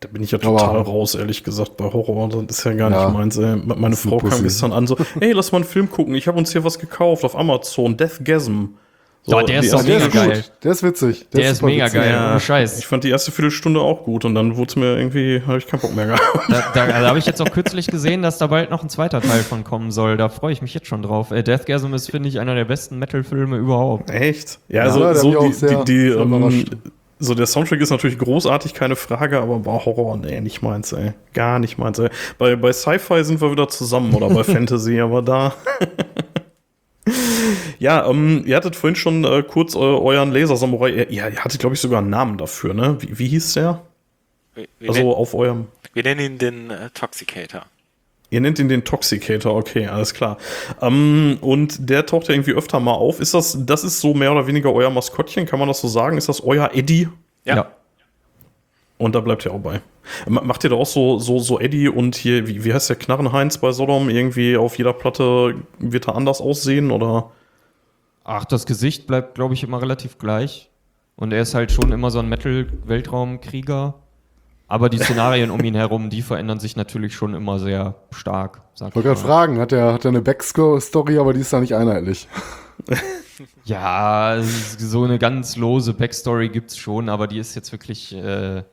Da 0.07 0.12
bin 0.12 0.23
ich 0.23 0.31
ja 0.31 0.38
total 0.38 0.69
Aber, 0.69 0.83
raus, 0.83 1.16
ehrlich 1.16 1.42
gesagt, 1.42 1.77
bei 1.77 1.87
Horror. 1.87 2.29
Das 2.47 2.59
ist 2.59 2.64
ja 2.64 2.73
gar 2.75 2.92
ja, 2.92 3.07
nicht 3.07 3.19
meins. 3.19 3.37
Ey. 3.38 3.57
Meine 3.57 3.97
Frau 3.97 4.19
kam 4.19 4.40
gestern 4.40 4.73
an 4.73 4.87
so, 4.87 4.97
ey, 5.21 5.33
lass 5.33 5.51
mal 5.51 5.59
einen 5.59 5.66
Film 5.66 5.90
gucken. 5.90 6.14
Ich 6.14 6.29
habe 6.29 6.38
uns 6.38 6.53
hier 6.53 6.62
was 6.62 6.79
gekauft 6.79 7.25
auf 7.25 7.37
Amazon. 7.37 7.97
Deathgasm. 7.97 8.66
So, 9.25 9.38
oh, 9.38 9.40
der 9.42 9.59
ist 9.59 9.73
doch 9.73 9.83
mega 9.83 10.07
geil. 10.07 10.45
Der 10.62 10.71
ist 10.71 10.85
witzig. 10.85 11.27
Der, 11.33 11.40
der 11.40 11.51
ist, 11.51 11.57
ist 11.57 11.62
mega 11.62 11.87
witzig. 11.87 11.99
geil. 11.99 12.12
Ja, 12.12 12.38
Scheiß. 12.38 12.79
Ich 12.79 12.87
fand 12.87 13.03
die 13.03 13.11
erste 13.11 13.33
Viertelstunde 13.33 13.81
auch 13.81 14.05
gut 14.05 14.25
und 14.25 14.37
dann 14.37 14.57
wurde 14.57 14.69
es 14.69 14.77
mir 14.77 14.97
irgendwie, 14.97 15.42
habe 15.45 15.59
ich 15.59 15.66
keinen 15.66 15.81
Bock 15.81 15.97
mehr 15.97 16.07
gehabt. 16.07 16.23
Da, 16.49 16.62
da, 16.73 16.87
da 16.87 17.09
habe 17.09 17.19
ich 17.19 17.27
jetzt 17.27 17.42
auch 17.42 17.51
kürzlich 17.51 17.88
gesehen, 17.88 18.23
dass 18.23 18.38
da 18.38 18.47
bald 18.47 18.71
noch 18.71 18.85
ein 18.85 18.88
zweiter 18.88 19.21
Teil 19.21 19.40
von 19.40 19.64
kommen 19.64 19.90
soll. 19.90 20.16
Da 20.16 20.29
freue 20.29 20.53
ich 20.53 20.62
mich 20.62 20.73
jetzt 20.75 20.87
schon 20.87 21.03
drauf. 21.03 21.33
Äh, 21.33 21.42
Deathgasm 21.42 21.92
ist, 21.95 22.09
finde 22.09 22.29
ich, 22.29 22.38
einer 22.38 22.55
der 22.55 22.66
besten 22.66 23.01
Metal-Filme 23.01 23.57
überhaupt. 23.57 24.11
Echt? 24.11 24.61
Ja, 24.69 24.83
also 24.83 25.01
ja, 25.01 25.14
so 25.16 25.49
die, 25.49 25.66
die, 25.66 25.85
die, 25.85 26.07
ähm, 26.11 26.64
so, 27.18 27.35
der 27.35 27.46
Soundtrack 27.46 27.81
ist 27.81 27.90
natürlich 27.90 28.18
großartig, 28.18 28.74
keine 28.74 28.94
Frage, 28.94 29.40
aber 29.40 29.59
bei 29.61 29.72
Horror, 29.72 30.18
nee, 30.18 30.40
nicht 30.40 30.61
meins, 30.61 30.92
ey. 30.92 31.12
Gar 31.33 31.59
nicht 31.59 31.79
meins, 31.79 31.98
ey. 31.98 32.11
Bei, 32.37 32.57
bei 32.57 32.72
Sci-Fi 32.72 33.24
sind 33.24 33.40
wir 33.40 33.50
wieder 33.50 33.68
zusammen 33.68 34.12
oder 34.14 34.29
bei 34.29 34.44
Fantasy, 34.44 35.00
aber 35.00 35.22
da. 35.22 35.55
ja, 37.79 38.07
ähm, 38.07 38.42
ihr 38.44 38.55
hattet 38.55 38.76
vorhin 38.76 38.96
schon 38.96 39.24
äh, 39.24 39.42
kurz 39.42 39.74
äh, 39.74 39.79
euren 39.79 40.31
Laser-Samurai. 40.31 40.90
Ihr, 40.90 41.11
ihr 41.11 41.37
hattet, 41.37 41.61
glaube 41.61 41.74
ich, 41.74 41.81
sogar 41.81 42.00
einen 42.00 42.11
Namen 42.11 42.37
dafür, 42.37 42.74
ne? 42.74 42.98
Wie, 43.00 43.18
wie 43.18 43.29
hieß 43.29 43.55
der? 43.55 43.83
Wir, 44.55 44.66
wir 44.79 44.88
also 44.90 45.00
nennen, 45.00 45.14
auf 45.14 45.35
eurem. 45.35 45.66
Wir 45.94 46.02
nennen 46.02 46.20
ihn 46.20 46.38
den 46.38 46.70
äh, 46.70 46.90
Toxicator. 46.90 47.64
Ihr 48.31 48.41
nennt 48.41 48.59
ihn 48.59 48.69
den 48.69 48.85
Toxicator, 48.85 49.55
okay, 49.55 49.87
alles 49.87 50.12
klar. 50.12 50.37
Ähm, 50.81 51.39
und 51.41 51.89
der 51.89 52.07
taucht 52.07 52.29
ja 52.29 52.35
irgendwie 52.35 52.53
öfter 52.53 52.81
mal 52.81 52.95
auf. 52.95 53.21
Ist 53.21 53.35
das, 53.35 53.57
das 53.65 53.85
ist 53.85 54.01
so 54.01 54.15
mehr 54.15 54.33
oder 54.33 54.47
weniger 54.47 54.73
euer 54.73 54.91
Maskottchen, 54.91 55.47
kann 55.47 55.59
man 55.59 55.69
das 55.69 55.81
so 55.81 55.89
sagen? 55.89 56.19
Ist 56.19 56.29
das 56.29 56.43
euer 56.43 56.71
Eddie? 56.75 57.09
Ja. 57.45 57.57
ja. 57.57 57.71
Und 58.99 59.15
da 59.15 59.21
bleibt 59.21 59.45
ihr 59.45 59.53
auch 59.53 59.61
bei. 59.61 59.81
Macht 60.29 60.65
ihr 60.65 60.71
da 60.71 60.77
auch 60.77 60.87
so, 60.87 61.19
so, 61.19 61.39
so 61.39 61.61
Eddie 61.61 61.89
und 61.89 62.17
hier, 62.17 62.47
wie, 62.47 62.65
wie 62.65 62.73
heißt 62.73 62.89
der 62.89 62.97
Knarrenheinz 62.97 63.59
bei 63.59 63.73
Sodom? 63.73 64.09
Irgendwie 64.09 64.57
auf 64.57 64.79
jeder 64.79 64.93
Platte 64.93 65.55
wird 65.79 66.09
er 66.09 66.15
anders 66.15 66.41
aussehen 66.41 66.91
oder? 66.91 67.31
Ach, 68.25 68.45
das 68.45 68.67
Gesicht 68.67 69.07
bleibt, 69.07 69.35
glaube 69.35 69.55
ich, 69.55 69.62
immer 69.62 69.81
relativ 69.81 70.19
gleich. 70.19 70.71
Und 71.17 71.33
er 71.33 71.43
ist 71.43 71.55
halt 71.55 71.73
schon 71.73 71.93
immer 71.93 72.11
so 72.11 72.19
ein 72.19 72.29
Metal-Weltraumkrieger. 72.29 73.95
Aber 74.68 74.88
die 74.88 74.98
Szenarien 74.98 75.50
um 75.50 75.61
ihn 75.62 75.76
herum, 75.76 76.11
die 76.11 76.22
verändern 76.22 76.59
sich 76.59 76.74
natürlich 76.74 77.14
schon 77.14 77.35
immer 77.35 77.59
sehr 77.61 77.94
stark. 78.11 78.62
ich 78.74 78.81
wollte 78.81 79.02
gerade 79.02 79.20
fragen, 79.20 79.61
hat 79.61 79.72
er, 79.72 79.92
hat 79.92 80.05
er 80.05 80.09
eine 80.09 80.22
Backstory, 80.22 81.18
aber 81.18 81.33
die 81.33 81.40
ist 81.40 81.52
da 81.52 81.61
nicht 81.61 81.74
einheitlich? 81.76 82.26
ja, 83.64 84.38
so 84.40 85.05
eine 85.05 85.18
ganz 85.18 85.57
lose 85.57 85.92
Backstory 85.94 86.48
gibt 86.48 86.70
es 86.70 86.79
schon, 86.79 87.09
aber 87.09 87.29
die 87.29 87.38
ist 87.38 87.55
jetzt 87.55 87.70
wirklich, 87.70 88.12
äh, 88.12 88.64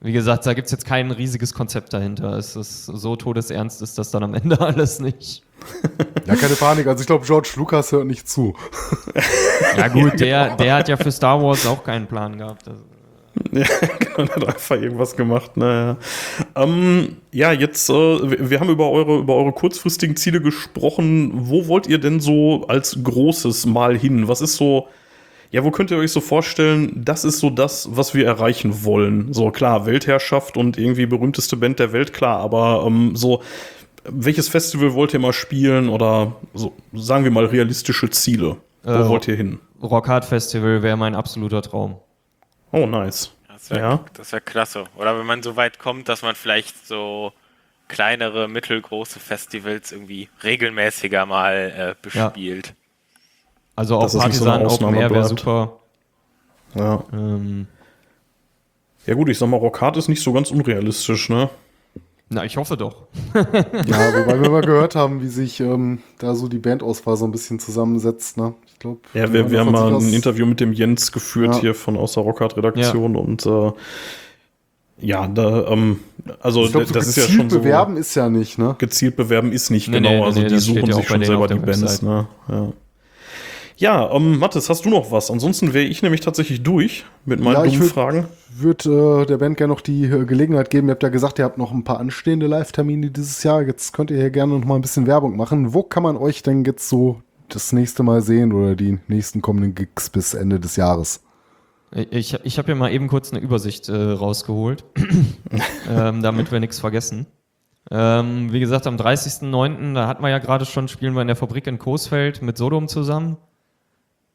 wie 0.00 0.12
gesagt, 0.12 0.44
da 0.44 0.52
gibt 0.52 0.66
es 0.66 0.72
jetzt 0.72 0.84
kein 0.84 1.10
riesiges 1.10 1.54
Konzept 1.54 1.94
dahinter. 1.94 2.36
Es 2.36 2.54
ist 2.54 2.84
so 2.84 3.16
todesernst 3.16 3.80
ist 3.80 3.96
das 3.96 4.10
dann 4.10 4.22
am 4.22 4.34
Ende 4.34 4.60
alles 4.60 5.00
nicht. 5.00 5.42
Ja, 6.26 6.36
keine 6.36 6.54
Panik. 6.56 6.86
Also 6.86 7.00
ich 7.00 7.06
glaube, 7.06 7.24
George 7.24 7.52
Lucas 7.56 7.90
hört 7.92 8.06
nicht 8.06 8.28
zu. 8.28 8.54
Ja 9.76 9.88
gut, 9.88 10.20
der, 10.20 10.56
der 10.56 10.74
hat 10.74 10.88
ja 10.88 10.96
für 10.96 11.12
Star 11.12 11.42
Wars 11.42 11.66
auch 11.66 11.84
keinen 11.84 12.06
Plan 12.06 12.36
gehabt. 12.36 12.68
Also. 12.68 12.82
Ja, 13.52 13.64
genau, 13.98 14.28
hat 14.28 14.46
einfach 14.46 14.76
irgendwas 14.76 15.16
gemacht. 15.16 15.56
Naja. 15.56 15.96
Ähm, 16.54 17.16
ja, 17.32 17.52
jetzt, 17.52 17.88
äh, 17.90 17.92
wir 18.50 18.60
haben 18.60 18.70
über 18.70 18.90
eure, 18.90 19.18
über 19.18 19.36
eure 19.36 19.52
kurzfristigen 19.52 20.16
Ziele 20.16 20.40
gesprochen. 20.40 21.32
Wo 21.34 21.66
wollt 21.66 21.86
ihr 21.86 21.98
denn 21.98 22.20
so 22.20 22.66
als 22.68 22.98
großes 23.02 23.66
Mal 23.66 23.98
hin? 23.98 24.28
Was 24.28 24.40
ist 24.40 24.56
so, 24.56 24.88
ja, 25.50 25.64
wo 25.64 25.70
könnt 25.70 25.90
ihr 25.90 25.98
euch 25.98 26.12
so 26.12 26.20
vorstellen, 26.20 27.02
das 27.04 27.24
ist 27.24 27.40
so 27.40 27.50
das, 27.50 27.88
was 27.92 28.14
wir 28.14 28.26
erreichen 28.26 28.84
wollen? 28.84 29.32
So 29.32 29.50
klar, 29.50 29.84
Weltherrschaft 29.86 30.56
und 30.56 30.78
irgendwie 30.78 31.06
berühmteste 31.06 31.56
Band 31.56 31.78
der 31.78 31.92
Welt, 31.92 32.12
klar, 32.12 32.38
aber 32.38 32.84
ähm, 32.86 33.16
so, 33.16 33.42
welches 34.04 34.48
Festival 34.48 34.94
wollt 34.94 35.12
ihr 35.12 35.18
mal 35.18 35.32
spielen 35.32 35.88
oder 35.88 36.36
so, 36.54 36.72
sagen 36.94 37.24
wir 37.24 37.30
mal 37.30 37.46
realistische 37.46 38.10
Ziele? 38.10 38.58
Wo 38.84 38.90
äh, 38.90 39.08
wollt 39.08 39.28
ihr 39.28 39.36
hin? 39.36 39.58
Rockhard 39.82 40.24
Festival 40.24 40.82
wäre 40.82 40.96
mein 40.96 41.14
absoluter 41.14 41.62
Traum. 41.62 41.96
Oh, 42.72 42.86
nice. 42.86 43.32
Das 43.48 43.70
wäre 43.70 43.80
ja. 43.80 44.04
wär 44.30 44.40
klasse. 44.40 44.84
Oder 44.96 45.18
wenn 45.18 45.26
man 45.26 45.42
so 45.42 45.56
weit 45.56 45.78
kommt, 45.78 46.08
dass 46.08 46.22
man 46.22 46.34
vielleicht 46.34 46.86
so 46.86 47.32
kleinere, 47.88 48.48
mittelgroße 48.48 49.18
Festivals 49.18 49.92
irgendwie 49.92 50.28
regelmäßiger 50.42 51.26
mal 51.26 51.54
äh, 51.54 51.94
bespielt. 52.00 52.68
Ja. 52.68 52.74
Also 53.76 53.96
auch 53.96 54.12
Partisan 54.12 54.68
so 54.68 54.74
Open 54.76 54.94
Air 54.94 55.10
wäre 55.10 55.24
super. 55.24 55.80
Ja. 56.74 57.02
Ähm. 57.12 57.66
Ja 59.06 59.14
gut, 59.14 59.28
ich 59.28 59.38
sag 59.38 59.48
mal, 59.48 59.56
Rockhard 59.56 59.96
ist 59.96 60.08
nicht 60.08 60.22
so 60.22 60.32
ganz 60.32 60.50
unrealistisch, 60.50 61.30
ne? 61.30 61.50
Na, 62.32 62.44
ich 62.44 62.56
hoffe 62.56 62.76
doch. 62.76 63.08
ja, 63.34 63.42
wobei 63.42 64.40
wir 64.40 64.50
mal 64.50 64.62
gehört 64.62 64.94
haben, 64.94 65.20
wie 65.20 65.26
sich 65.26 65.58
ähm, 65.58 65.98
da 66.18 66.36
so 66.36 66.46
die 66.46 66.58
Bandauswahl 66.58 67.16
so 67.16 67.24
ein 67.24 67.32
bisschen 67.32 67.58
zusammensetzt, 67.58 68.36
ne? 68.36 68.54
Ich 68.68 68.78
glaube. 68.78 69.00
Ja, 69.14 69.32
wir, 69.32 69.50
wir 69.50 69.58
haben 69.58 69.72
mal 69.72 69.92
ein 69.92 70.12
Interview 70.12 70.46
mit 70.46 70.60
dem 70.60 70.72
Jens 70.72 71.10
geführt 71.10 71.56
ja. 71.56 71.60
hier 71.60 71.74
von 71.74 71.96
aus 71.96 72.12
der 72.14 72.22
Rockhard 72.22 72.56
Redaktion 72.56 73.14
ja. 73.14 73.20
und 73.20 73.46
äh, 73.46 73.72
ja, 75.00 75.26
da, 75.26 75.66
ähm, 75.72 76.00
also 76.40 76.68
glaub, 76.68 76.86
so 76.86 76.94
das 76.94 77.08
ist 77.08 77.16
ja 77.16 77.24
schon 77.24 77.50
so. 77.50 77.58
bewerben 77.58 77.96
ist 77.96 78.14
ja 78.14 78.28
nicht, 78.28 78.58
ne? 78.58 78.76
Gezielt 78.78 79.16
bewerben 79.16 79.50
ist 79.50 79.70
nicht, 79.70 79.88
nee, 79.88 79.96
genau. 79.96 80.10
Nee, 80.10 80.22
also 80.22 80.40
nee, 80.40 80.48
die 80.48 80.58
suchen 80.58 80.92
sich 80.92 81.08
schon 81.08 81.24
selber 81.24 81.48
die 81.48 81.54
Bands, 81.54 82.02
ne? 82.02 82.28
Ja. 82.48 82.72
Ja, 83.80 84.12
ähm, 84.12 84.38
Mathis, 84.38 84.68
hast 84.68 84.84
du 84.84 84.90
noch 84.90 85.10
was? 85.10 85.30
Ansonsten 85.30 85.72
wäre 85.72 85.86
ich 85.86 86.02
nämlich 86.02 86.20
tatsächlich 86.20 86.62
durch 86.62 87.06
mit 87.24 87.40
meinen 87.40 87.54
ja, 87.54 87.62
dummen 87.62 87.80
würd, 87.80 87.90
Fragen. 87.90 88.26
Ich 88.50 88.62
würde 88.62 89.22
äh, 89.22 89.26
der 89.26 89.38
Band 89.38 89.56
gerne 89.56 89.72
noch 89.72 89.80
die 89.80 90.04
äh, 90.04 90.26
Gelegenheit 90.26 90.68
geben. 90.68 90.88
Ihr 90.88 90.92
habt 90.92 91.02
ja 91.02 91.08
gesagt, 91.08 91.38
ihr 91.38 91.46
habt 91.46 91.56
noch 91.56 91.72
ein 91.72 91.82
paar 91.82 91.98
anstehende 91.98 92.46
Live-Termine 92.46 93.10
dieses 93.10 93.42
Jahr. 93.42 93.62
Jetzt 93.62 93.94
könnt 93.94 94.10
ihr 94.10 94.18
hier 94.18 94.28
gerne 94.28 94.58
noch 94.58 94.66
mal 94.66 94.74
ein 94.74 94.82
bisschen 94.82 95.06
Werbung 95.06 95.34
machen. 95.34 95.72
Wo 95.72 95.82
kann 95.82 96.02
man 96.02 96.18
euch 96.18 96.42
denn 96.42 96.62
jetzt 96.66 96.90
so 96.90 97.22
das 97.48 97.72
nächste 97.72 98.02
Mal 98.02 98.20
sehen 98.20 98.52
oder 98.52 98.76
die 98.76 98.98
nächsten 99.08 99.40
kommenden 99.40 99.74
Gigs 99.74 100.10
bis 100.10 100.34
Ende 100.34 100.60
des 100.60 100.76
Jahres? 100.76 101.22
Ich, 102.10 102.34
ich 102.34 102.58
habe 102.58 102.66
hier 102.66 102.74
mal 102.74 102.92
eben 102.92 103.08
kurz 103.08 103.32
eine 103.32 103.40
Übersicht 103.40 103.88
äh, 103.88 103.94
rausgeholt, 103.96 104.84
ähm, 105.90 106.22
damit 106.22 106.52
wir 106.52 106.60
nichts 106.60 106.80
vergessen. 106.80 107.28
Ähm, 107.90 108.52
wie 108.52 108.60
gesagt, 108.60 108.86
am 108.86 108.96
30.09., 108.96 109.94
da 109.94 110.06
hatten 110.06 110.22
wir 110.22 110.28
ja 110.28 110.38
gerade 110.38 110.66
schon, 110.66 110.86
spielen 110.86 111.14
wir 111.14 111.22
in 111.22 111.28
der 111.28 111.36
Fabrik 111.36 111.66
in 111.66 111.78
Coesfeld 111.78 112.42
mit 112.42 112.58
Sodom 112.58 112.86
zusammen. 112.86 113.38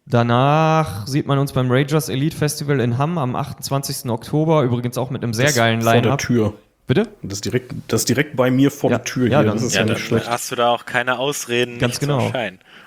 Danach 0.07 1.07
sieht 1.07 1.25
man 1.25 1.39
uns 1.39 1.51
beim 1.51 1.71
Ragers 1.71 2.09
Elite 2.09 2.37
Festival 2.37 2.79
in 2.79 2.99
Hamm 2.99 3.17
am 3.17 3.35
28. 3.35 4.09
Oktober, 4.11 4.61
übrigens 4.61 4.99
auch 4.99 5.09
mit 5.09 5.23
einem 5.23 5.33
sehr 5.33 5.47
das 5.47 5.55
geilen 5.55 5.81
Line-Up. 5.81 6.03
Vor 6.03 6.11
der 6.11 6.17
Tür. 6.17 6.53
Bitte? 6.87 7.07
Das 7.23 7.37
ist 7.37 7.45
direkt, 7.45 7.73
das 7.87 8.01
ist 8.01 8.09
direkt 8.09 8.35
bei 8.35 8.51
mir 8.51 8.69
vor 8.69 8.91
ja, 8.91 8.97
der 8.97 9.05
Tür 9.05 9.27
ja, 9.27 9.39
hier. 9.39 9.47
Dann, 9.47 9.55
das 9.55 9.65
ist 9.65 9.73
ja, 9.73 9.81
ja 9.81 9.93
nicht 9.93 10.05
schlecht. 10.05 10.29
hast 10.29 10.51
du 10.51 10.55
da 10.55 10.69
auch 10.69 10.85
keine 10.85 11.17
Ausreden. 11.17 11.79
Ganz 11.79 11.99
genau. 11.99 12.31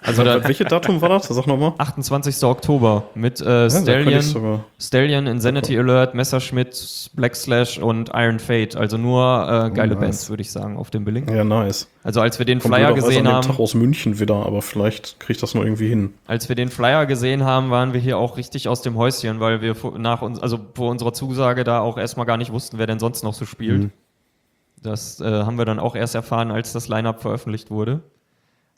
Also 0.02 0.22
da, 0.22 0.44
welche 0.44 0.64
Datum 0.64 1.00
war 1.00 1.08
das? 1.08 1.26
Sag 1.26 1.48
nochmal. 1.48 1.72
28. 1.78 2.44
Oktober 2.44 3.08
mit 3.16 3.40
äh, 3.40 3.68
Stallion, 3.68 4.62
Stallion, 4.78 5.26
Insanity 5.26 5.76
oh. 5.76 5.80
Alert, 5.80 6.14
Messerschmitt, 6.14 7.10
Black 7.14 7.34
Slash 7.34 7.78
und 7.78 8.10
Iron 8.14 8.38
Fate. 8.38 8.76
Also 8.76 8.96
nur 8.96 9.24
äh, 9.24 9.74
geile 9.74 9.96
oh, 9.96 9.98
nice. 9.98 10.00
Bands, 10.00 10.30
würde 10.30 10.42
ich 10.42 10.52
sagen, 10.52 10.76
auf 10.76 10.90
dem 10.90 11.04
Billing. 11.04 11.28
Ja, 11.34 11.42
nice. 11.42 11.88
Also 12.04 12.20
als 12.20 12.38
wir 12.38 12.46
den 12.46 12.60
Kommt 12.60 12.74
Flyer 12.74 12.94
gesehen 12.94 13.26
an 13.26 13.34
haben. 13.34 13.46
Tag 13.48 13.58
aus 13.58 13.74
München 13.74 14.20
wieder, 14.20 14.36
aber 14.46 14.62
vielleicht 14.62 15.18
kriege 15.18 15.32
ich 15.32 15.40
das 15.40 15.54
noch 15.54 15.64
irgendwie 15.64 15.88
hin. 15.88 16.14
Als 16.26 16.48
wir 16.48 16.54
den 16.54 16.68
Flyer 16.68 17.04
gesehen 17.06 17.44
haben, 17.44 17.70
waren 17.70 17.92
wir 17.92 18.00
hier 18.00 18.18
auch 18.18 18.36
richtig 18.36 18.68
aus 18.68 18.82
dem 18.82 18.96
Häuschen, 18.96 19.40
weil 19.40 19.60
wir 19.60 19.74
nach 19.98 20.22
uns, 20.22 20.38
also 20.38 20.60
vor 20.74 20.90
unserer 20.90 21.12
Zusage 21.12 21.64
da 21.64 21.80
auch 21.80 21.98
erstmal 21.98 22.26
gar 22.26 22.36
nicht 22.36 22.52
wussten, 22.52 22.78
wer 22.78 22.86
denn 22.86 23.00
sonst 23.00 23.24
noch 23.24 23.34
so 23.34 23.44
spielt. 23.44 23.82
Mhm. 23.82 23.87
Das 24.82 25.20
äh, 25.20 25.24
haben 25.24 25.58
wir 25.58 25.64
dann 25.64 25.78
auch 25.78 25.96
erst 25.96 26.14
erfahren, 26.14 26.50
als 26.50 26.72
das 26.72 26.88
Line-Up 26.88 27.20
veröffentlicht 27.20 27.70
wurde. 27.70 28.02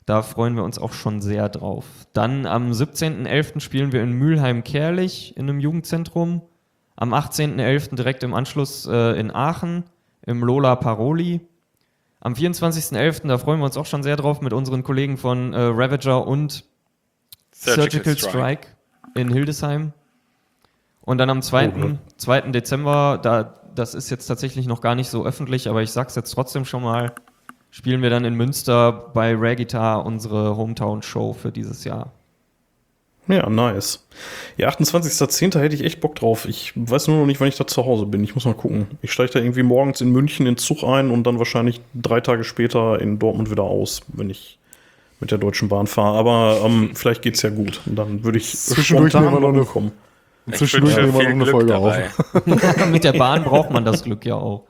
Da 0.05 0.23
freuen 0.23 0.55
wir 0.55 0.63
uns 0.63 0.79
auch 0.79 0.93
schon 0.93 1.21
sehr 1.21 1.47
drauf. 1.49 1.85
Dann 2.13 2.45
am 2.45 2.71
17.11. 2.71 3.59
spielen 3.59 3.91
wir 3.91 4.01
in 4.01 4.13
Mülheim-Kerlich 4.13 5.37
in 5.37 5.47
einem 5.47 5.59
Jugendzentrum. 5.59 6.41
Am 6.95 7.13
18.11. 7.13 7.95
direkt 7.95 8.23
im 8.23 8.33
Anschluss 8.33 8.87
äh, 8.87 9.19
in 9.19 9.33
Aachen 9.33 9.83
im 10.25 10.43
Lola 10.43 10.75
Paroli. 10.75 11.41
Am 12.19 12.33
24.11. 12.33 13.27
da 13.27 13.37
freuen 13.37 13.59
wir 13.59 13.65
uns 13.65 13.77
auch 13.77 13.85
schon 13.85 14.03
sehr 14.03 14.15
drauf 14.15 14.41
mit 14.41 14.53
unseren 14.53 14.83
Kollegen 14.83 15.17
von 15.17 15.53
äh, 15.53 15.59
Ravager 15.59 16.27
und 16.27 16.65
Surgical, 17.51 17.91
Surgical 17.91 18.17
Strike. 18.17 18.31
Strike. 18.31 18.67
in 19.15 19.31
Hildesheim. 19.31 19.93
Und 21.01 21.17
dann 21.17 21.29
am 21.29 21.41
2. 21.41 21.73
Oh, 21.83 21.97
2. 22.17 22.41
Dezember, 22.51 23.19
da, 23.21 23.60
das 23.75 23.93
ist 23.93 24.09
jetzt 24.09 24.27
tatsächlich 24.27 24.67
noch 24.67 24.81
gar 24.81 24.95
nicht 24.95 25.09
so 25.09 25.25
öffentlich, 25.25 25.69
aber 25.69 25.81
ich 25.81 25.91
sag's 25.91 26.15
jetzt 26.15 26.31
trotzdem 26.31 26.65
schon 26.65 26.83
mal, 26.83 27.13
spielen 27.69 28.01
wir 28.01 28.09
dann 28.09 28.25
in 28.25 28.35
Münster 28.35 28.91
bei 29.13 29.33
Rare 29.33 29.55
Guitar 29.55 30.05
unsere 30.05 30.55
Hometown-Show 30.57 31.33
für 31.33 31.51
dieses 31.51 31.83
Jahr. 31.83 32.11
Ja, 33.27 33.49
nice. 33.49 34.05
Ja, 34.57 34.69
28.10. 34.69 35.57
hätte 35.59 35.75
ich 35.75 35.83
echt 35.83 36.01
Bock 36.01 36.15
drauf. 36.15 36.45
Ich 36.47 36.73
weiß 36.75 37.07
nur 37.07 37.17
noch 37.19 37.25
nicht, 37.25 37.39
wann 37.39 37.47
ich 37.47 37.55
da 37.55 37.67
zu 37.67 37.85
Hause 37.85 38.05
bin. 38.05 38.23
Ich 38.23 38.35
muss 38.35 38.45
mal 38.45 38.53
gucken. 38.53 38.87
Ich 39.01 39.11
steige 39.11 39.31
da 39.31 39.39
irgendwie 39.39 39.63
morgens 39.63 40.01
in 40.01 40.11
München 40.11 40.47
in 40.47 40.57
Zug 40.57 40.83
ein 40.83 41.11
und 41.11 41.23
dann 41.23 41.37
wahrscheinlich 41.37 41.81
drei 41.93 42.19
Tage 42.19 42.43
später 42.43 42.99
in 42.99 43.19
Dortmund 43.19 43.51
wieder 43.51 43.63
aus, 43.63 44.01
wenn 44.07 44.29
ich 44.29 44.57
mit 45.19 45.31
der 45.31 45.37
Deutschen 45.37 45.69
Bahn 45.69 45.87
fahre. 45.87 46.17
Aber 46.17 46.61
ähm, 46.65 46.91
vielleicht 46.95 47.25
es 47.25 47.41
ja 47.43 47.51
gut. 47.51 47.79
Und 47.85 47.95
dann 47.95 48.23
würde 48.23 48.39
ich 48.39 48.57
zwischendurch 48.57 49.11
spontan 49.11 49.39
noch 49.39 49.47
eine, 49.47 49.65
kommen. 49.65 49.91
Zwischendurch 50.51 50.95
nehmen 50.95 51.13
wir 51.13 51.23
noch 51.23 51.29
eine 51.29 51.45
Folge 51.45 51.75
auf. 51.77 51.95
mit 52.91 53.03
der 53.03 53.13
Bahn 53.13 53.43
braucht 53.43 53.71
man 53.71 53.85
das 53.85 54.03
Glück 54.03 54.25
ja 54.25 54.35
auch. 54.35 54.65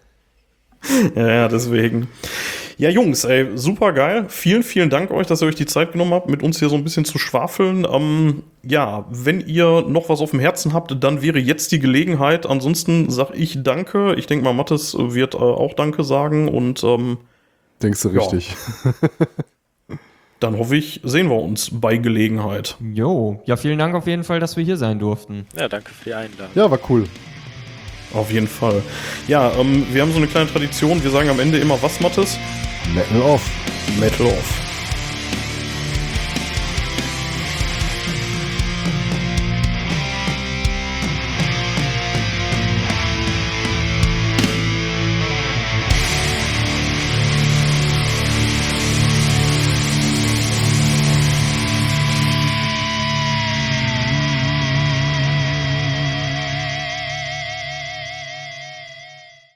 Ja, 1.15 1.27
ja, 1.27 1.47
deswegen. 1.47 2.07
Ja, 2.77 2.89
Jungs, 2.89 3.23
ey, 3.25 3.55
super 3.55 3.93
geil. 3.93 4.25
Vielen, 4.29 4.63
vielen 4.63 4.89
Dank 4.89 5.11
euch, 5.11 5.27
dass 5.27 5.43
ihr 5.43 5.47
euch 5.47 5.55
die 5.55 5.67
Zeit 5.67 5.91
genommen 5.91 6.13
habt, 6.13 6.29
mit 6.29 6.41
uns 6.41 6.57
hier 6.57 6.67
so 6.67 6.75
ein 6.75 6.83
bisschen 6.83 7.05
zu 7.05 7.19
schwafeln. 7.19 7.85
Ähm, 7.89 8.43
ja, 8.63 9.05
wenn 9.11 9.39
ihr 9.41 9.83
noch 9.87 10.09
was 10.09 10.19
auf 10.19 10.31
dem 10.31 10.39
Herzen 10.39 10.73
habt, 10.73 10.95
dann 11.03 11.21
wäre 11.21 11.37
jetzt 11.37 11.71
die 11.71 11.79
Gelegenheit. 11.79 12.47
Ansonsten 12.47 13.11
sag 13.11 13.31
ich 13.35 13.61
Danke. 13.61 14.15
Ich 14.15 14.25
denke 14.25 14.43
mal, 14.43 14.53
Mattes 14.53 14.95
wird 14.97 15.35
äh, 15.35 15.37
auch 15.37 15.75
Danke 15.75 16.03
sagen 16.03 16.47
und 16.47 16.83
ähm, 16.83 17.19
Denkst 17.81 18.01
du 18.01 18.09
richtig. 18.09 18.55
Ja. 18.83 18.91
dann 20.41 20.57
hoffe 20.57 20.75
ich, 20.75 20.99
sehen 21.03 21.29
wir 21.29 21.37
uns 21.37 21.69
bei 21.71 21.97
Gelegenheit. 21.97 22.75
Jo, 22.93 23.41
ja, 23.45 23.55
vielen 23.55 23.77
Dank 23.77 23.95
auf 23.95 24.07
jeden 24.07 24.23
Fall, 24.23 24.39
dass 24.39 24.57
wir 24.57 24.63
hier 24.63 24.77
sein 24.77 24.99
durften. 24.99 25.45
Ja, 25.57 25.69
danke 25.69 25.91
für 25.91 26.05
die 26.05 26.13
Einladung. 26.13 26.51
Ja, 26.55 26.69
war 26.69 26.79
cool. 26.89 27.07
Auf 28.13 28.31
jeden 28.31 28.47
Fall. 28.47 28.81
Ja, 29.27 29.51
ähm, 29.57 29.85
wir 29.91 30.01
haben 30.01 30.11
so 30.11 30.17
eine 30.17 30.27
kleine 30.27 30.49
Tradition. 30.51 31.01
Wir 31.01 31.11
sagen 31.11 31.29
am 31.29 31.39
Ende 31.39 31.59
immer 31.59 31.81
was, 31.81 31.99
Mattes? 32.01 32.37
Metal 32.93 33.21
off. 33.21 33.49
Metal 33.99 34.25
off. 34.25 34.70